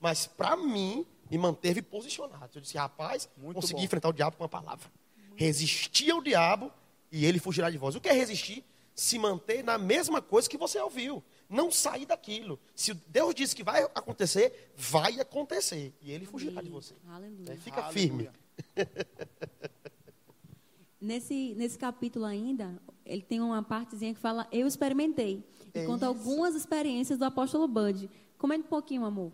Mas 0.00 0.26
para 0.26 0.56
mim, 0.56 1.06
me 1.30 1.38
manteve 1.38 1.80
posicionado. 1.80 2.50
Eu 2.54 2.60
disse, 2.60 2.76
rapaz, 2.76 3.28
Muito 3.36 3.56
consegui 3.56 3.80
bom. 3.80 3.84
enfrentar 3.84 4.08
o 4.08 4.12
diabo 4.12 4.36
com 4.36 4.44
a 4.44 4.48
palavra. 4.48 4.90
Resistir 5.36 6.10
ao 6.10 6.20
diabo 6.22 6.70
e 7.10 7.24
ele 7.24 7.38
fugirá 7.38 7.70
de 7.70 7.78
vós. 7.78 7.94
O 7.94 8.00
que 8.00 8.08
é 8.08 8.12
resistir? 8.12 8.64
Se 8.94 9.18
manter 9.18 9.64
na 9.64 9.78
mesma 9.78 10.20
coisa 10.20 10.48
que 10.48 10.58
você 10.58 10.78
ouviu. 10.78 11.22
Não 11.52 11.70
sair 11.70 12.06
daquilo. 12.06 12.58
Se 12.74 12.94
Deus 12.94 13.34
disse 13.34 13.54
que 13.54 13.62
vai 13.62 13.82
acontecer, 13.94 14.72
vai 14.76 15.20
acontecer. 15.20 15.92
E 16.00 16.10
ele 16.10 16.24
fugirá 16.24 16.62
de 16.62 16.70
você. 16.70 16.94
Aleluia. 17.06 17.52
É, 17.52 17.56
Fica 17.56 17.82
Aleluia. 17.82 17.92
firme. 17.92 18.30
Nesse, 21.00 21.54
nesse 21.56 21.76
capítulo 21.76 22.24
ainda, 22.24 22.80
ele 23.04 23.22
tem 23.22 23.40
uma 23.40 23.60
partezinha 23.60 24.14
que 24.14 24.20
fala 24.20 24.46
Eu 24.52 24.68
experimentei. 24.68 25.44
E 25.74 25.80
É 25.80 25.84
conta 25.84 26.04
isso. 26.04 26.14
algumas 26.14 26.54
experiências 26.54 27.18
do 27.18 27.24
apóstolo 27.24 27.66
Bud. 27.66 28.08
Comenta 28.38 28.64
um 28.64 28.68
pouquinho, 28.68 29.04
amor. 29.04 29.32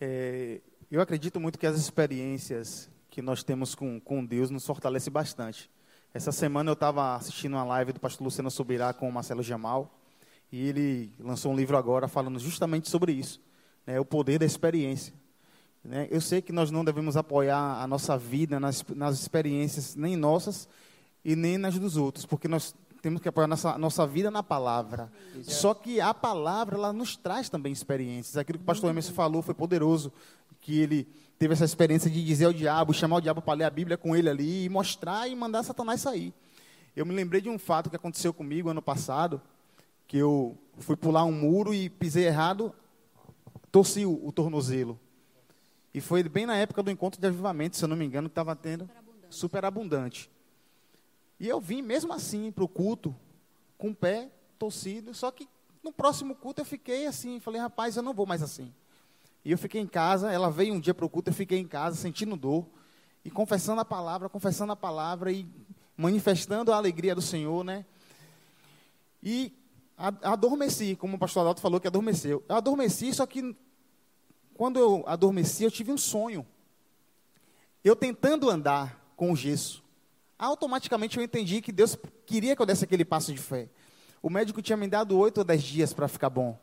É, 0.00 0.60
eu 0.90 1.00
acredito 1.00 1.40
muito 1.40 1.58
que 1.58 1.66
as 1.66 1.76
experiências 1.76 2.88
que 3.10 3.20
nós 3.20 3.42
temos 3.42 3.74
com, 3.74 3.98
com 3.98 4.24
Deus 4.24 4.50
nos 4.50 4.64
fortalece 4.64 5.10
bastante. 5.10 5.68
Essa 6.14 6.30
semana 6.30 6.70
eu 6.70 6.74
estava 6.74 7.16
assistindo 7.16 7.54
uma 7.54 7.64
live 7.64 7.92
do 7.92 7.98
pastor 7.98 8.24
Luciano 8.24 8.50
Subirá 8.50 8.92
com 8.94 9.08
o 9.08 9.12
Marcelo 9.12 9.42
Jamal, 9.42 9.95
e 10.50 10.68
ele 10.68 11.12
lançou 11.18 11.52
um 11.52 11.56
livro 11.56 11.76
agora 11.76 12.08
falando 12.08 12.38
justamente 12.38 12.88
sobre 12.88 13.12
isso, 13.12 13.40
né, 13.86 13.98
o 13.98 14.04
poder 14.04 14.38
da 14.38 14.46
experiência. 14.46 15.12
né? 15.84 16.08
Eu 16.10 16.20
sei 16.20 16.40
que 16.40 16.52
nós 16.52 16.70
não 16.70 16.84
devemos 16.84 17.16
apoiar 17.16 17.82
a 17.82 17.86
nossa 17.86 18.16
vida 18.16 18.58
nas, 18.58 18.84
nas 18.94 19.20
experiências 19.20 19.94
nem 19.94 20.16
nossas 20.16 20.68
e 21.24 21.34
nem 21.34 21.58
nas 21.58 21.78
dos 21.78 21.96
outros, 21.96 22.24
porque 22.24 22.48
nós 22.48 22.74
temos 23.02 23.20
que 23.20 23.28
apoiar 23.28 23.46
nossa, 23.46 23.78
nossa 23.78 24.06
vida 24.06 24.30
na 24.30 24.42
palavra. 24.42 25.12
Só 25.42 25.74
que 25.74 26.00
a 26.00 26.12
palavra, 26.12 26.76
ela 26.76 26.92
nos 26.92 27.16
traz 27.16 27.48
também 27.48 27.72
experiências. 27.72 28.36
Aquilo 28.36 28.58
que 28.58 28.64
o 28.64 28.66
pastor 28.66 28.90
Emerson 28.90 29.12
falou 29.12 29.42
foi 29.42 29.54
poderoso, 29.54 30.12
que 30.60 30.80
ele 30.80 31.06
teve 31.38 31.52
essa 31.52 31.64
experiência 31.64 32.10
de 32.10 32.24
dizer 32.24 32.46
ao 32.46 32.52
diabo, 32.52 32.92
chamar 32.92 33.16
o 33.16 33.20
diabo 33.20 33.40
para 33.40 33.58
ler 33.58 33.64
a 33.64 33.70
Bíblia 33.70 33.96
com 33.96 34.16
ele 34.16 34.28
ali 34.28 34.64
e 34.64 34.68
mostrar 34.68 35.28
e 35.28 35.36
mandar 35.36 35.62
Satanás 35.62 36.00
sair. 36.00 36.32
Eu 36.96 37.06
me 37.06 37.14
lembrei 37.14 37.40
de 37.40 37.48
um 37.48 37.58
fato 37.58 37.90
que 37.90 37.96
aconteceu 37.96 38.32
comigo 38.32 38.70
ano 38.70 38.82
passado, 38.82 39.40
que 40.06 40.16
eu 40.16 40.56
fui 40.78 40.96
pular 40.96 41.24
um 41.24 41.32
muro 41.32 41.74
e 41.74 41.88
pisei 41.88 42.26
errado, 42.26 42.74
torci 43.70 44.04
o, 44.06 44.26
o 44.26 44.32
tornozelo. 44.32 44.98
E 45.92 46.00
foi 46.00 46.22
bem 46.22 46.46
na 46.46 46.56
época 46.56 46.82
do 46.82 46.90
encontro 46.90 47.20
de 47.20 47.26
avivamento, 47.26 47.76
se 47.76 47.84
eu 47.84 47.88
não 47.88 47.96
me 47.96 48.04
engano, 48.04 48.28
que 48.28 48.32
estava 48.32 48.54
tendo 48.54 48.88
super 49.30 49.64
abundante. 49.64 50.30
E 51.40 51.48
eu 51.48 51.60
vim 51.60 51.82
mesmo 51.82 52.12
assim 52.12 52.50
para 52.50 52.64
o 52.64 52.68
culto, 52.68 53.14
com 53.76 53.90
o 53.90 53.94
pé 53.94 54.30
torcido, 54.58 55.12
só 55.14 55.30
que 55.30 55.48
no 55.82 55.92
próximo 55.92 56.34
culto 56.34 56.60
eu 56.60 56.64
fiquei 56.64 57.06
assim, 57.06 57.40
falei, 57.40 57.60
rapaz, 57.60 57.96
eu 57.96 58.02
não 58.02 58.14
vou 58.14 58.26
mais 58.26 58.42
assim. 58.42 58.72
E 59.44 59.52
eu 59.52 59.58
fiquei 59.58 59.80
em 59.80 59.86
casa, 59.86 60.32
ela 60.32 60.50
veio 60.50 60.74
um 60.74 60.80
dia 60.80 60.94
para 60.94 61.06
o 61.06 61.08
culto, 61.08 61.30
eu 61.30 61.34
fiquei 61.34 61.58
em 61.58 61.68
casa 61.68 61.96
sentindo 61.96 62.36
dor, 62.36 62.66
e 63.24 63.30
confessando 63.30 63.80
a 63.80 63.84
palavra, 63.84 64.28
confessando 64.28 64.72
a 64.72 64.76
palavra, 64.76 65.30
e 65.30 65.46
manifestando 65.96 66.72
a 66.72 66.76
alegria 66.76 67.14
do 67.14 67.22
Senhor, 67.22 67.64
né? 67.64 67.84
E 69.22 69.52
adormeci, 69.96 70.96
como 70.96 71.16
o 71.16 71.18
pastor 71.18 71.40
Adalto 71.40 71.60
falou 71.60 71.80
que 71.80 71.86
adormeceu. 71.86 72.44
Eu 72.48 72.56
adormeci, 72.56 73.12
só 73.14 73.26
que 73.26 73.56
quando 74.54 74.78
eu 74.78 75.04
adormeci, 75.06 75.64
eu 75.64 75.70
tive 75.70 75.92
um 75.92 75.98
sonho. 75.98 76.46
Eu 77.84 77.96
tentando 77.96 78.50
andar 78.50 79.12
com 79.16 79.32
o 79.32 79.36
gesso 79.36 79.86
automaticamente 80.38 81.16
eu 81.16 81.24
entendi 81.24 81.60
que 81.60 81.72
Deus 81.72 81.96
queria 82.24 82.54
que 82.54 82.62
eu 82.62 82.66
desse 82.66 82.84
aquele 82.84 83.04
passo 83.04 83.32
de 83.32 83.38
fé. 83.38 83.68
O 84.22 84.28
médico 84.28 84.60
tinha 84.60 84.76
me 84.76 84.88
dado 84.88 85.16
oito 85.18 85.38
ou 85.38 85.44
dez 85.44 85.62
dias 85.62 85.92
para 85.92 86.08
ficar 86.08 86.30
bom. 86.30 86.58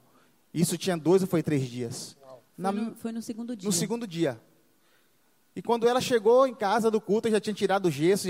Isso 0.53 0.77
tinha 0.77 0.97
dois 0.97 1.21
ou 1.21 1.27
foi 1.27 1.41
três 1.41 1.67
dias? 1.67 2.15
Na, 2.57 2.71
foi, 2.71 2.81
no, 2.81 2.95
foi, 2.95 3.11
no, 3.11 3.21
segundo 3.21 3.55
dia. 3.55 3.67
No 3.67 3.73
segundo 3.73 4.07
dia. 4.07 4.39
E 5.55 5.61
quando 5.61 5.87
ela 5.87 6.01
chegou 6.01 6.47
em 6.47 6.53
casa 6.53 6.89
do 6.89 6.99
culto, 6.99 7.27
eu 7.27 7.33
já 7.33 7.39
tinha 7.39 7.53
tirado 7.53 7.85
o 7.85 7.91
gesso, 7.91 8.27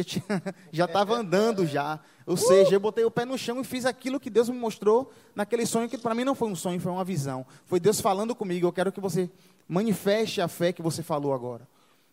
já 0.71 0.86
estava 0.86 1.15
andando 1.15 1.65
já. 1.65 1.99
Ou 2.26 2.36
seja, 2.36 2.76
eu 2.76 2.80
botei 2.80 3.05
o 3.05 3.11
pé 3.11 3.24
no 3.24 3.38
chão 3.38 3.61
e 3.61 3.63
fiz 3.63 3.86
aquilo 3.86 4.19
que 4.19 4.30
Deus 4.30 4.49
me 4.49 4.57
mostrou 4.57 5.11
naquele 5.34 5.65
sonho, 5.65 5.88
que 5.88 5.97
para 5.97 6.13
mim 6.13 6.26
não 6.26 6.36
foi 6.36 6.49
um 6.49 6.55
sonho, 6.55 6.82
foi 6.82 6.91
uma 6.91 7.03
visão. 7.03 7.45
Foi 7.65 7.80
Deus 7.80 8.01
falando 8.01 8.36
comigo, 8.36 8.67
eu 8.67 8.74
quero 8.74 8.91
que 8.91 8.99
você 8.99 9.30
manifeste 9.67 10.41
a 10.41 10.49
fé 10.49 10.74
que 10.74 10.82
você 10.82 11.01
falou 11.01 11.34
agora. 11.34 11.65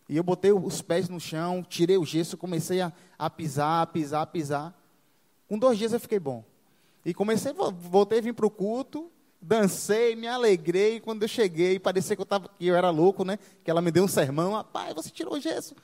E 0.08 0.16
eu 0.16 0.22
botei 0.22 0.52
os 0.52 0.80
pés 0.80 1.08
no 1.08 1.18
chão, 1.18 1.64
tirei 1.68 1.96
o 1.96 2.04
gesso, 2.04 2.36
comecei 2.36 2.80
a, 2.80 2.92
a 3.18 3.28
pisar, 3.28 3.82
a 3.82 3.86
pisar, 3.86 4.22
a 4.22 4.26
pisar. 4.26 4.74
Com 5.48 5.58
dois 5.58 5.76
dias 5.76 5.92
eu 5.92 5.98
fiquei 6.00 6.20
bom. 6.20 6.44
E 7.04 7.12
comecei, 7.12 7.52
voltei 7.52 8.18
a 8.18 8.22
vir 8.22 8.34
para 8.34 8.46
o 8.46 8.50
culto, 8.50 9.10
dancei, 9.40 10.14
me 10.14 10.26
alegrei. 10.26 11.00
Quando 11.00 11.22
eu 11.22 11.28
cheguei, 11.28 11.78
parecia 11.78 12.14
que 12.14 12.22
eu, 12.22 12.26
tava, 12.26 12.48
que 12.48 12.66
eu 12.66 12.76
era 12.76 12.90
louco, 12.90 13.24
né? 13.24 13.38
Que 13.64 13.70
ela 13.70 13.80
me 13.80 13.90
deu 13.90 14.04
um 14.04 14.08
sermão. 14.08 14.52
Rapaz, 14.52 14.94
você 14.94 15.10
tirou 15.10 15.34
o 15.34 15.40
gesso. 15.40 15.74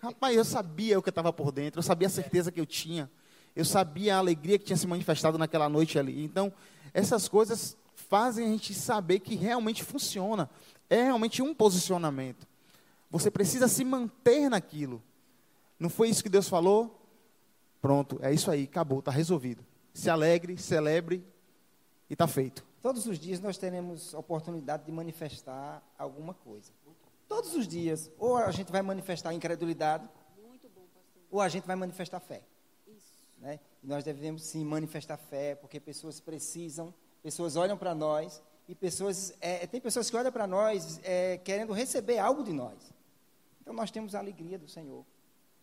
Rapaz, 0.00 0.36
eu 0.36 0.44
sabia 0.44 0.98
o 0.98 1.02
que 1.02 1.08
estava 1.08 1.32
por 1.32 1.50
dentro, 1.52 1.78
eu 1.78 1.82
sabia 1.82 2.08
a 2.08 2.10
certeza 2.10 2.52
que 2.52 2.60
eu 2.60 2.66
tinha. 2.66 3.10
Eu 3.54 3.64
sabia 3.64 4.16
a 4.16 4.18
alegria 4.18 4.58
que 4.58 4.64
tinha 4.64 4.76
se 4.76 4.86
manifestado 4.86 5.38
naquela 5.38 5.68
noite 5.68 5.98
ali. 5.98 6.22
Então, 6.22 6.52
essas 6.92 7.28
coisas 7.28 7.76
fazem 7.94 8.46
a 8.46 8.50
gente 8.50 8.74
saber 8.74 9.20
que 9.20 9.34
realmente 9.34 9.82
funciona. 9.82 10.50
É 10.90 11.02
realmente 11.02 11.42
um 11.42 11.54
posicionamento. 11.54 12.46
Você 13.10 13.30
precisa 13.30 13.66
se 13.66 13.84
manter 13.84 14.50
naquilo. 14.50 15.02
Não 15.78 15.88
foi 15.88 16.08
isso 16.10 16.22
que 16.22 16.28
Deus 16.28 16.48
falou? 16.48 17.00
Pronto, 17.80 18.18
é 18.20 18.32
isso 18.32 18.50
aí, 18.50 18.64
acabou, 18.64 18.98
está 18.98 19.10
resolvido. 19.10 19.64
Se 19.94 20.10
alegre, 20.10 20.58
celebre 20.58 21.24
e 22.10 22.12
está 22.12 22.26
feito. 22.26 22.64
Todos 22.86 23.04
os 23.06 23.18
dias 23.18 23.40
nós 23.40 23.58
teremos 23.58 24.14
oportunidade 24.14 24.84
de 24.84 24.92
manifestar 24.92 25.82
alguma 25.98 26.32
coisa. 26.32 26.70
Todos 27.26 27.52
os 27.52 27.66
dias, 27.66 28.08
ou 28.16 28.36
a 28.36 28.52
gente 28.52 28.70
vai 28.70 28.80
manifestar 28.80 29.34
incredulidade, 29.34 30.08
ou 31.28 31.40
a 31.40 31.48
gente 31.48 31.66
vai 31.66 31.74
manifestar 31.74 32.20
fé. 32.20 32.44
Né? 33.38 33.58
E 33.82 33.88
nós 33.88 34.04
devemos 34.04 34.44
sim 34.44 34.64
manifestar 34.64 35.16
fé, 35.16 35.56
porque 35.56 35.80
pessoas 35.80 36.20
precisam, 36.20 36.94
pessoas 37.24 37.56
olham 37.56 37.76
para 37.76 37.92
nós, 37.92 38.40
e 38.68 38.74
pessoas, 38.76 39.34
é, 39.40 39.66
tem 39.66 39.80
pessoas 39.80 40.08
que 40.08 40.16
olham 40.16 40.30
para 40.30 40.46
nós 40.46 41.00
é, 41.02 41.38
querendo 41.38 41.72
receber 41.72 42.18
algo 42.20 42.44
de 42.44 42.52
nós. 42.52 42.94
Então 43.60 43.74
nós 43.74 43.90
temos 43.90 44.14
a 44.14 44.20
alegria 44.20 44.60
do 44.60 44.68
Senhor, 44.68 45.04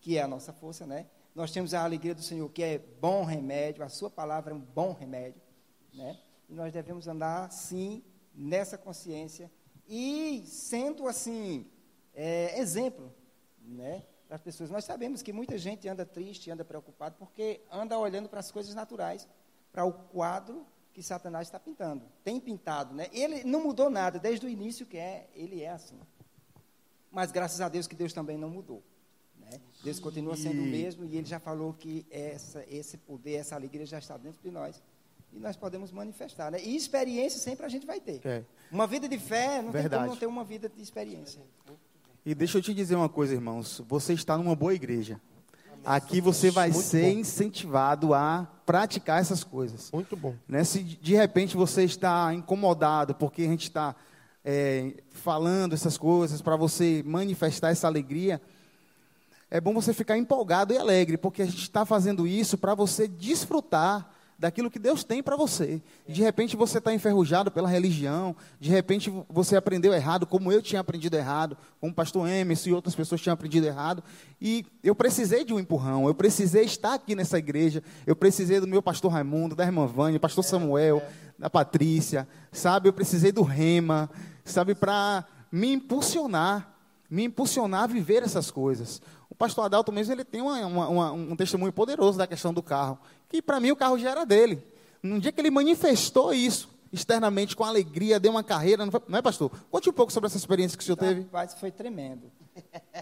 que 0.01 0.17
é 0.17 0.23
a 0.23 0.27
nossa 0.27 0.51
força, 0.51 0.85
né? 0.85 1.05
Nós 1.33 1.51
temos 1.51 1.73
a 1.73 1.85
alegria 1.85 2.13
do 2.13 2.21
Senhor, 2.21 2.49
que 2.49 2.61
é 2.61 2.79
bom 2.79 3.23
remédio, 3.23 3.81
a 3.81 3.87
sua 3.87 4.09
palavra 4.09 4.51
é 4.51 4.55
um 4.57 4.59
bom 4.59 4.91
remédio, 4.91 5.41
né? 5.93 6.19
E 6.49 6.53
nós 6.53 6.71
devemos 6.73 7.07
andar, 7.07 7.51
sim, 7.51 8.03
nessa 8.33 8.77
consciência 8.77 9.51
e 9.87 10.43
sendo, 10.45 11.07
assim, 11.07 11.65
é, 12.13 12.59
exemplo, 12.59 13.13
né? 13.61 14.03
Para 14.27 14.35
as 14.35 14.41
pessoas. 14.41 14.69
Nós 14.69 14.85
sabemos 14.85 15.21
que 15.21 15.33
muita 15.33 15.57
gente 15.57 15.87
anda 15.87 16.05
triste, 16.05 16.49
anda 16.49 16.63
preocupado, 16.63 17.15
porque 17.17 17.61
anda 17.71 17.97
olhando 17.97 18.29
para 18.29 18.39
as 18.39 18.51
coisas 18.51 18.73
naturais, 18.73 19.27
para 19.71 19.85
o 19.85 19.93
quadro 19.93 20.65
que 20.93 21.03
Satanás 21.03 21.47
está 21.47 21.59
pintando. 21.59 22.05
Tem 22.23 22.39
pintado, 22.39 22.93
né? 22.93 23.07
Ele 23.11 23.43
não 23.43 23.63
mudou 23.63 23.89
nada 23.89 24.19
desde 24.19 24.45
o 24.45 24.49
início 24.49 24.85
que 24.85 24.97
é, 24.97 25.29
ele 25.33 25.61
é 25.61 25.69
assim 25.69 25.99
mas 27.13 27.31
graças 27.31 27.61
a 27.61 27.69
Deus 27.69 27.85
que 27.85 27.95
Deus 27.95 28.11
também 28.11 28.37
não 28.39 28.49
mudou. 28.49 28.83
Né? 29.37 29.61
Deus 29.83 29.99
continua 29.99 30.35
sendo 30.35 30.61
o 30.61 30.65
mesmo 30.65 31.05
e 31.05 31.15
Ele 31.15 31.27
já 31.27 31.39
falou 31.39 31.71
que 31.71 32.07
essa, 32.09 32.65
esse 32.67 32.97
poder, 32.97 33.35
essa 33.35 33.55
alegria 33.55 33.85
já 33.85 33.99
está 33.99 34.17
dentro 34.17 34.41
de 34.41 34.49
nós 34.49 34.81
e 35.35 35.39
nós 35.39 35.55
podemos 35.57 35.91
manifestar. 35.91 36.51
Né? 36.51 36.59
E 36.63 36.75
experiência 36.75 37.39
sempre 37.39 37.65
a 37.65 37.69
gente 37.69 37.85
vai 37.85 37.99
ter. 37.99 38.21
É. 38.23 38.43
Uma 38.71 38.87
vida 38.87 39.07
de 39.07 39.17
fé 39.17 39.61
não 39.61 39.71
Verdade. 39.71 39.89
tem 39.89 39.99
como 39.99 40.09
não 40.11 40.15
ter 40.15 40.25
uma 40.25 40.43
vida 40.43 40.69
de 40.69 40.81
experiência. 40.81 41.41
E 42.25 42.33
deixa 42.33 42.57
eu 42.57 42.61
te 42.61 42.73
dizer 42.73 42.95
uma 42.95 43.09
coisa, 43.09 43.33
irmãos. 43.33 43.81
Você 43.87 44.13
está 44.13 44.37
numa 44.37 44.55
boa 44.55 44.73
igreja. 44.73 45.19
Aqui 45.85 46.21
você 46.21 46.49
vai 46.49 46.69
Muito 46.69 46.85
ser 46.85 47.13
bom. 47.13 47.19
incentivado 47.19 48.13
a 48.13 48.47
praticar 48.65 49.19
essas 49.19 49.43
coisas. 49.43 49.91
Muito 49.91 50.15
bom. 50.15 50.33
Né? 50.47 50.63
Se 50.63 50.81
de 50.81 51.15
repente 51.15 51.57
você 51.57 51.83
está 51.83 52.33
incomodado 52.33 53.13
porque 53.15 53.41
a 53.41 53.47
gente 53.47 53.63
está 53.63 53.93
é, 54.45 54.93
falando 55.11 55.73
essas 55.73 55.97
coisas, 55.97 56.41
para 56.41 56.55
você 56.55 57.03
manifestar 57.05 57.71
essa 57.71 57.87
alegria, 57.87 58.41
é 59.51 59.59
bom 59.59 59.73
você 59.73 59.93
ficar 59.93 60.17
empolgado 60.17 60.73
e 60.73 60.77
alegre, 60.77 61.17
porque 61.17 61.41
a 61.41 61.45
gente 61.45 61.61
está 61.61 61.85
fazendo 61.85 62.25
isso 62.25 62.57
para 62.57 62.73
você 62.73 63.05
desfrutar 63.07 64.12
daquilo 64.43 64.69
que 64.69 64.77
Deus 64.77 65.05
tem 65.05 65.23
para 65.23 65.37
você. 65.37 65.81
De 66.05 66.21
repente 66.21 66.57
você 66.57 66.77
está 66.77 66.93
enferrujado 66.93 67.49
pela 67.49 67.69
religião, 67.69 68.35
de 68.59 68.69
repente 68.69 69.09
você 69.29 69.55
aprendeu 69.55 69.93
errado, 69.93 70.27
como 70.27 70.51
eu 70.51 70.61
tinha 70.61 70.81
aprendido 70.81 71.15
errado, 71.15 71.57
como 71.79 71.93
o 71.93 71.95
pastor 71.95 72.27
Emerson 72.27 72.71
e 72.71 72.73
outras 72.73 72.93
pessoas 72.93 73.21
tinham 73.21 73.33
aprendido 73.33 73.65
errado, 73.65 74.03
e 74.41 74.65
eu 74.83 74.93
precisei 74.93 75.45
de 75.45 75.53
um 75.53 75.59
empurrão, 75.61 76.07
eu 76.07 76.13
precisei 76.13 76.65
estar 76.65 76.93
aqui 76.93 77.15
nessa 77.15 77.37
igreja, 77.39 77.81
eu 78.05 78.17
precisei 78.17 78.59
do 78.59 78.67
meu 78.67 78.81
pastor 78.81 79.13
Raimundo, 79.13 79.55
da 79.55 79.63
irmã 79.63 79.85
Vânia, 79.85 80.19
pastor 80.19 80.43
Samuel, 80.43 81.01
da 81.39 81.49
Patrícia, 81.49 82.27
sabe, 82.51 82.89
eu 82.89 82.93
precisei 82.93 83.31
do 83.31 83.43
Rema, 83.43 84.09
sabe, 84.43 84.75
para 84.75 85.23
me 85.49 85.71
impulsionar, 85.71 86.69
me 87.09 87.23
impulsionar 87.23 87.83
a 87.83 87.87
viver 87.87 88.23
essas 88.23 88.51
coisas. 88.51 89.01
O 89.33 89.35
pastor 89.35 89.65
Adalto 89.65 89.91
mesmo 89.91 90.13
ele 90.13 90.23
tem 90.23 90.41
uma, 90.41 90.63
uma, 90.67 91.11
um 91.11 91.35
testemunho 91.35 91.73
poderoso 91.73 92.19
da 92.19 92.27
questão 92.27 92.53
do 92.53 92.61
carro, 92.61 92.99
que 93.27 93.41
para 93.41 93.59
mim 93.59 93.71
o 93.71 93.75
carro 93.75 93.97
já 93.97 94.11
era 94.11 94.27
dele. 94.27 94.63
No 95.01 95.19
dia 95.19 95.31
que 95.31 95.41
ele 95.41 95.49
manifestou 95.49 96.31
isso 96.31 96.69
externamente 96.91 97.55
com 97.55 97.63
alegria, 97.63 98.19
deu 98.19 98.29
uma 98.29 98.43
carreira, 98.43 98.85
não, 98.85 98.91
foi, 98.91 99.01
não 99.07 99.17
é 99.17 99.23
pastor? 99.23 99.49
Conte 99.71 99.89
um 99.89 99.93
pouco 99.93 100.13
sobre 100.13 100.27
essa 100.27 100.37
experiência 100.37 100.77
que 100.77 100.83
o 100.83 100.85
senhor 100.85 100.97
teve. 100.97 101.21
Rapaz, 101.21 101.55
foi 101.55 101.71
tremendo. 101.71 102.31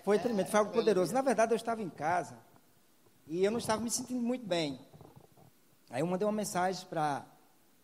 Foi 0.05 0.17
tremendo, 0.17 0.47
foi 0.47 0.59
algo 0.61 0.71
poderoso. 0.71 1.13
Na 1.13 1.21
verdade, 1.21 1.51
eu 1.51 1.57
estava 1.57 1.81
em 1.81 1.89
casa 1.89 2.37
e 3.27 3.43
eu 3.43 3.51
não 3.51 3.59
estava 3.59 3.81
me 3.81 3.91
sentindo 3.91 4.21
muito 4.21 4.45
bem. 4.45 4.79
Aí 5.89 5.99
eu 5.99 6.07
mandei 6.07 6.25
uma 6.25 6.31
mensagem 6.31 6.87
para 6.89 7.25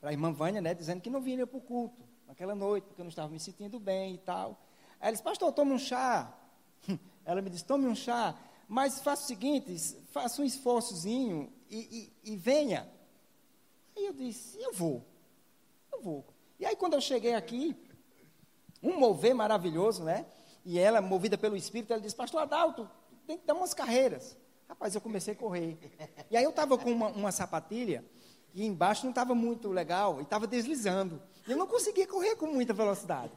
a 0.02 0.12
irmã 0.14 0.32
Vânia, 0.32 0.62
né, 0.62 0.74
dizendo 0.74 1.02
que 1.02 1.10
não 1.10 1.20
vinha 1.20 1.46
para 1.46 1.58
o 1.58 1.62
culto 1.62 2.02
naquela 2.26 2.56
noite, 2.56 2.86
porque 2.86 3.02
eu 3.02 3.04
não 3.04 3.10
estava 3.10 3.28
me 3.28 3.42
sentindo 3.42 3.78
bem 3.78 4.16
e 4.16 4.18
tal. 4.20 4.58
Aí 5.02 5.10
ela 5.10 5.12
disse, 5.12 5.24
pastor, 5.24 5.52
tome 5.52 5.74
um 5.74 5.80
chá. 5.80 6.34
Ela 7.28 7.42
me 7.42 7.50
disse, 7.50 7.66
tome 7.66 7.86
um 7.86 7.94
chá, 7.94 8.34
mas 8.70 9.02
faça 9.02 9.24
o 9.24 9.26
seguinte, 9.28 9.78
faça 10.12 10.42
um 10.42 10.46
esforçozinho 10.46 11.52
e, 11.70 12.10
e, 12.24 12.32
e 12.32 12.38
venha. 12.38 12.90
Aí 13.96 14.06
eu 14.06 14.14
disse, 14.14 14.58
eu 14.62 14.72
vou, 14.72 15.06
eu 15.92 16.02
vou. 16.02 16.26
E 16.58 16.66
aí 16.66 16.74
quando 16.78 16.94
eu 16.94 17.02
cheguei 17.02 17.34
aqui, 17.34 17.76
um 18.82 18.98
mover 18.98 19.36
maravilhoso, 19.36 20.06
né? 20.06 20.26
E 20.64 20.80
ela, 20.80 21.02
movida 21.02 21.38
pelo 21.38 21.58
Espírito, 21.58 21.92
ela 21.92 22.02
disse, 22.02 22.16
pastor 22.16 22.44
Adalto, 22.44 22.90
tem 23.26 23.38
que 23.38 23.46
dar 23.46 23.56
umas 23.56 23.74
carreiras. 23.74 24.38
Rapaz, 24.70 24.96
eu 24.96 25.02
comecei 25.02 25.34
a 25.34 25.38
correr. 25.38 25.78
E 26.32 26.38
aí 26.38 26.46
eu 26.46 26.50
estava 26.52 26.78
com 26.78 26.90
uma, 26.90 27.10
uma 27.10 27.32
sapatilha, 27.34 28.06
e 28.54 28.66
embaixo 28.66 29.04
não 29.04 29.12
estava 29.12 29.36
muito 29.36 29.70
legal, 29.70 30.22
e 30.22 30.24
estava 30.24 30.48
deslizando. 30.48 31.22
Eu 31.48 31.56
não 31.56 31.66
conseguia 31.66 32.06
correr 32.06 32.36
com 32.36 32.48
muita 32.48 32.74
velocidade. 32.74 33.32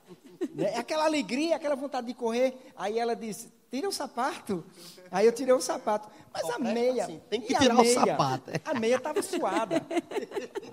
Né? 0.54 0.74
Aquela 0.76 1.04
alegria, 1.04 1.56
aquela 1.56 1.76
vontade 1.76 2.08
de 2.08 2.14
correr. 2.14 2.72
Aí 2.76 2.98
ela 2.98 3.14
disse: 3.14 3.52
tira 3.70 3.88
o 3.88 3.92
sapato. 3.92 4.64
Aí 5.10 5.26
eu 5.26 5.32
tirei 5.32 5.54
o 5.54 5.60
sapato. 5.60 6.08
Mas 6.32 6.50
a 6.50 6.58
meia. 6.58 7.04
Assim, 7.04 7.20
tem 7.30 7.40
que 7.40 7.54
tirar 7.54 7.74
meia, 7.74 7.90
o 7.90 7.94
sapato. 7.94 8.50
A 8.64 8.74
meia 8.74 8.96
estava 8.96 9.22
suada. 9.22 9.86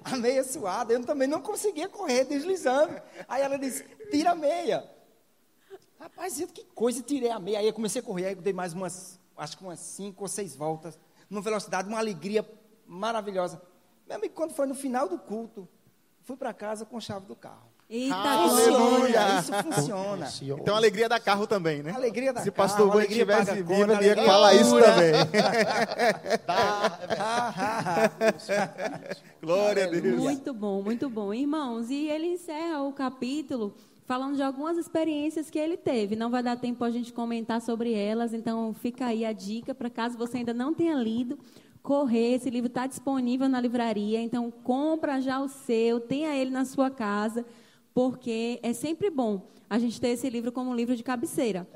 A 0.04 0.18
meia 0.18 0.44
suada. 0.44 0.94
Eu 0.94 1.04
também 1.06 1.28
não 1.28 1.42
conseguia 1.42 1.88
correr 1.88 2.26
deslizando. 2.26 3.00
Aí 3.28 3.42
ela 3.44 3.58
disse: 3.58 3.84
tira 4.10 4.32
a 4.32 4.36
meia. 4.36 4.90
Rapaz, 6.00 6.44
que 6.54 6.64
coisa, 6.76 7.02
tirei 7.02 7.30
a 7.30 7.40
meia. 7.40 7.60
Aí 7.60 7.68
eu 7.68 7.74
comecei 7.74 8.02
a 8.02 8.04
correr, 8.04 8.28
aí 8.28 8.34
eu 8.34 8.42
dei 8.42 8.54
mais 8.54 8.74
umas, 8.74 9.20
acho 9.36 9.58
que 9.58 9.64
umas 9.64 9.80
cinco 9.80 10.24
ou 10.24 10.28
seis 10.28 10.56
voltas, 10.56 10.98
numa 11.30 11.42
velocidade, 11.42 11.90
uma 11.90 11.98
alegria 11.98 12.48
maravilhosa. 12.86 13.62
Meu 14.08 14.18
amigo, 14.18 14.34
quando 14.34 14.54
foi 14.54 14.68
no 14.68 14.76
final 14.76 15.10
do 15.10 15.18
culto, 15.18 15.68
fui 16.28 16.36
para 16.36 16.54
casa 16.54 16.86
com 16.86 16.98
a 16.98 17.00
chave 17.00 17.26
do 17.26 17.36
carro. 17.36 17.72
Eita, 17.90 18.14
Aleluia! 18.14 19.40
Isso 19.40 19.54
funciona. 19.64 20.28
Então, 20.62 20.76
a 20.76 20.78
alegria 20.78 21.08
da 21.08 21.22
carro 21.22 21.48
também, 21.48 21.82
né? 21.82 21.94
Alegria 21.96 22.34
da 22.34 22.42
Se 22.42 22.50
o 22.50 22.52
carro, 22.52 22.68
pastor 22.68 22.88
Band 22.88 22.94
alegria 22.96 23.24
estivesse 23.24 23.54
vivo, 23.64 23.74
ele 23.74 23.80
ia 23.80 23.98
alegria 23.98 24.26
falar 24.26 24.54
isso 24.56 24.78
também. 24.78 25.14
Ah, 26.50 28.12
Glória 29.42 29.86
a 29.86 29.88
Deus. 29.88 30.22
Muito 30.22 30.54
bom, 30.54 30.82
muito 30.82 31.10
bom. 31.10 31.34
Irmãos, 31.34 31.90
e 31.90 32.10
ele 32.10 32.28
encerra 32.28 32.82
o 32.82 32.92
capítulo 32.92 33.74
falando 34.06 34.36
de 34.36 34.44
algumas 34.44 34.78
experiências 34.78 35.50
que 35.50 35.58
ele 35.58 35.78
teve. 35.78 36.18
Não 36.18 36.30
vai 36.30 36.44
dar 36.44 36.58
tempo 36.58 36.84
a 36.84 36.90
gente 36.90 37.14
comentar 37.14 37.62
sobre 37.62 37.94
elas, 37.94 38.34
então 38.34 38.74
fica 38.74 39.06
aí 39.06 39.24
a 39.24 39.32
dica 39.32 39.74
para 39.74 39.90
caso 39.90 40.18
você 40.18 40.38
ainda 40.38 40.54
não 40.54 40.74
tenha 40.74 40.96
lido, 40.96 41.40
correr. 41.82 42.36
Esse 42.36 42.50
livro 42.50 42.68
está 42.68 42.88
disponível 42.88 43.48
na 43.48 43.60
livraria, 43.60 44.22
então 44.22 44.52
compra 44.52 45.22
já 45.22 45.40
o 45.40 45.48
seu, 45.48 46.00
tenha 46.00 46.36
ele 46.36 46.52
na 46.52 46.66
sua 46.66 46.90
casa, 46.90 47.46
porque 47.94 48.60
é 48.62 48.74
sempre 48.74 49.10
bom 49.10 49.48
a 49.70 49.80
gente 49.80 50.00
ter 50.00 50.10
esse 50.10 50.30
livro 50.30 50.52
como 50.52 50.72
um 50.72 50.76
livro 50.76 50.96
de 50.96 51.04
cabeceira. 51.04 51.68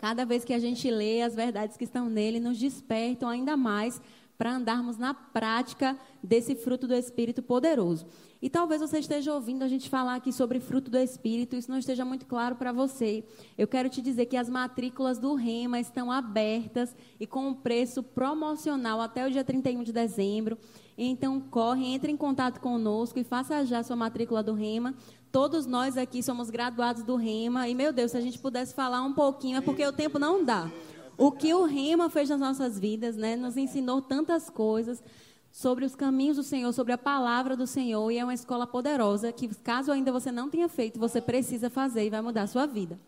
Cada 0.00 0.24
vez 0.24 0.44
que 0.44 0.54
a 0.54 0.58
gente 0.58 0.90
lê, 0.90 1.22
as 1.22 1.34
verdades 1.34 1.76
que 1.76 1.84
estão 1.84 2.08
nele 2.08 2.40
nos 2.40 2.58
despertam 2.58 3.28
ainda 3.28 3.56
mais 3.56 4.00
para 4.36 4.54
andarmos 4.54 4.96
na 4.96 5.12
prática 5.12 5.98
desse 6.22 6.54
fruto 6.54 6.86
do 6.86 6.94
Espírito 6.94 7.42
poderoso. 7.42 8.06
E 8.40 8.48
talvez 8.48 8.80
você 8.80 9.00
esteja 9.00 9.34
ouvindo 9.34 9.64
a 9.64 9.68
gente 9.68 9.90
falar 9.90 10.14
aqui 10.14 10.32
sobre 10.32 10.60
fruto 10.60 10.90
do 10.90 10.96
Espírito, 10.96 11.56
isso 11.56 11.70
não 11.70 11.78
esteja 11.78 12.04
muito 12.04 12.24
claro 12.24 12.54
para 12.54 12.70
você. 12.70 13.24
Eu 13.56 13.66
quero 13.66 13.88
te 13.88 14.00
dizer 14.00 14.26
que 14.26 14.36
as 14.36 14.48
matrículas 14.48 15.18
do 15.18 15.34
Rema 15.34 15.80
estão 15.80 16.12
abertas 16.12 16.94
e 17.18 17.26
com 17.26 17.48
um 17.48 17.54
preço 17.54 18.00
promocional 18.00 19.00
até 19.00 19.26
o 19.26 19.30
dia 19.30 19.42
31 19.42 19.82
de 19.82 19.92
dezembro. 19.92 20.56
Então, 20.96 21.40
corre, 21.40 21.86
entre 21.86 22.12
em 22.12 22.16
contato 22.16 22.60
conosco 22.60 23.18
e 23.18 23.24
faça 23.24 23.64
já 23.64 23.82
sua 23.82 23.96
matrícula 23.96 24.42
do 24.42 24.54
Rema. 24.54 24.94
Todos 25.32 25.66
nós 25.66 25.96
aqui 25.96 26.22
somos 26.22 26.48
graduados 26.48 27.02
do 27.02 27.16
Rema. 27.16 27.68
E, 27.68 27.74
meu 27.74 27.92
Deus, 27.92 28.12
se 28.12 28.16
a 28.16 28.20
gente 28.20 28.38
pudesse 28.38 28.72
falar 28.72 29.02
um 29.02 29.12
pouquinho, 29.12 29.58
é 29.58 29.60
porque 29.60 29.84
o 29.84 29.92
tempo 29.92 30.18
não 30.18 30.44
dá. 30.44 30.70
O 31.16 31.32
que 31.32 31.52
o 31.52 31.64
Rema 31.64 32.08
fez 32.08 32.28
nas 32.28 32.38
nossas 32.38 32.78
vidas, 32.78 33.16
né? 33.16 33.34
Nos 33.34 33.56
ensinou 33.56 34.00
tantas 34.00 34.48
coisas 34.48 35.02
sobre 35.50 35.84
os 35.84 35.94
caminhos 35.94 36.36
do 36.36 36.42
Senhor, 36.42 36.72
sobre 36.72 36.92
a 36.92 36.98
palavra 36.98 37.56
do 37.56 37.66
Senhor. 37.66 38.10
E 38.10 38.18
é 38.18 38.24
uma 38.24 38.34
escola 38.34 38.66
poderosa 38.66 39.32
que, 39.32 39.48
caso 39.48 39.90
ainda 39.90 40.12
você 40.12 40.30
não 40.30 40.48
tenha 40.48 40.68
feito, 40.68 40.98
você 40.98 41.20
precisa 41.20 41.68
fazer 41.70 42.06
e 42.06 42.10
vai 42.10 42.20
mudar 42.20 42.42
a 42.42 42.46
sua 42.46 42.66
vida. 42.66 42.98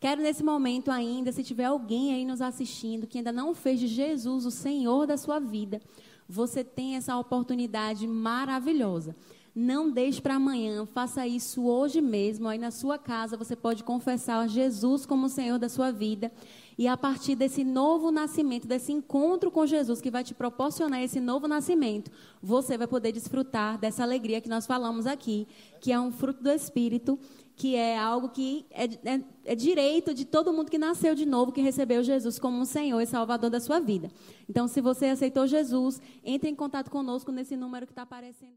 Quero 0.00 0.20
nesse 0.20 0.42
momento 0.42 0.90
ainda, 0.90 1.30
se 1.30 1.44
tiver 1.44 1.66
alguém 1.66 2.12
aí 2.12 2.24
nos 2.24 2.40
assistindo 2.40 3.06
que 3.06 3.18
ainda 3.18 3.30
não 3.30 3.54
fez 3.54 3.78
de 3.78 3.86
Jesus 3.86 4.44
o 4.44 4.50
Senhor 4.50 5.06
da 5.06 5.16
sua 5.16 5.38
vida, 5.38 5.80
você 6.28 6.64
tem 6.64 6.96
essa 6.96 7.16
oportunidade 7.16 8.06
maravilhosa. 8.06 9.14
Não 9.54 9.90
deixe 9.90 10.20
para 10.20 10.36
amanhã, 10.36 10.86
faça 10.86 11.26
isso 11.26 11.66
hoje 11.66 12.00
mesmo. 12.00 12.48
Aí 12.48 12.58
na 12.58 12.70
sua 12.70 12.98
casa 12.98 13.36
você 13.36 13.54
pode 13.54 13.84
confessar 13.84 14.48
Jesus 14.48 15.04
como 15.04 15.26
o 15.26 15.28
Senhor 15.28 15.58
da 15.58 15.68
sua 15.68 15.92
vida. 15.92 16.32
E 16.78 16.88
a 16.88 16.96
partir 16.96 17.34
desse 17.34 17.64
novo 17.64 18.10
nascimento, 18.10 18.66
desse 18.66 18.92
encontro 18.92 19.50
com 19.50 19.66
Jesus 19.66 20.00
que 20.00 20.10
vai 20.10 20.24
te 20.24 20.34
proporcionar 20.34 21.02
esse 21.02 21.20
novo 21.20 21.46
nascimento, 21.46 22.10
você 22.42 22.78
vai 22.78 22.86
poder 22.86 23.12
desfrutar 23.12 23.78
dessa 23.78 24.02
alegria 24.02 24.40
que 24.40 24.48
nós 24.48 24.66
falamos 24.66 25.06
aqui, 25.06 25.46
que 25.80 25.92
é 25.92 26.00
um 26.00 26.10
fruto 26.10 26.42
do 26.42 26.50
Espírito, 26.50 27.18
que 27.54 27.76
é 27.76 27.98
algo 27.98 28.30
que 28.30 28.66
é, 28.70 28.84
é, 28.84 29.24
é 29.44 29.54
direito 29.54 30.14
de 30.14 30.24
todo 30.24 30.52
mundo 30.52 30.70
que 30.70 30.78
nasceu 30.78 31.14
de 31.14 31.26
novo, 31.26 31.52
que 31.52 31.60
recebeu 31.60 32.02
Jesus 32.02 32.38
como 32.38 32.58
um 32.58 32.64
Senhor 32.64 33.00
e 33.00 33.06
Salvador 33.06 33.50
da 33.50 33.60
sua 33.60 33.78
vida. 33.78 34.10
Então, 34.48 34.66
se 34.66 34.80
você 34.80 35.06
aceitou 35.06 35.46
Jesus, 35.46 36.00
entre 36.24 36.50
em 36.50 36.54
contato 36.54 36.90
conosco 36.90 37.30
nesse 37.30 37.56
número 37.56 37.86
que 37.86 37.92
está 37.92 38.02
aparecendo. 38.02 38.56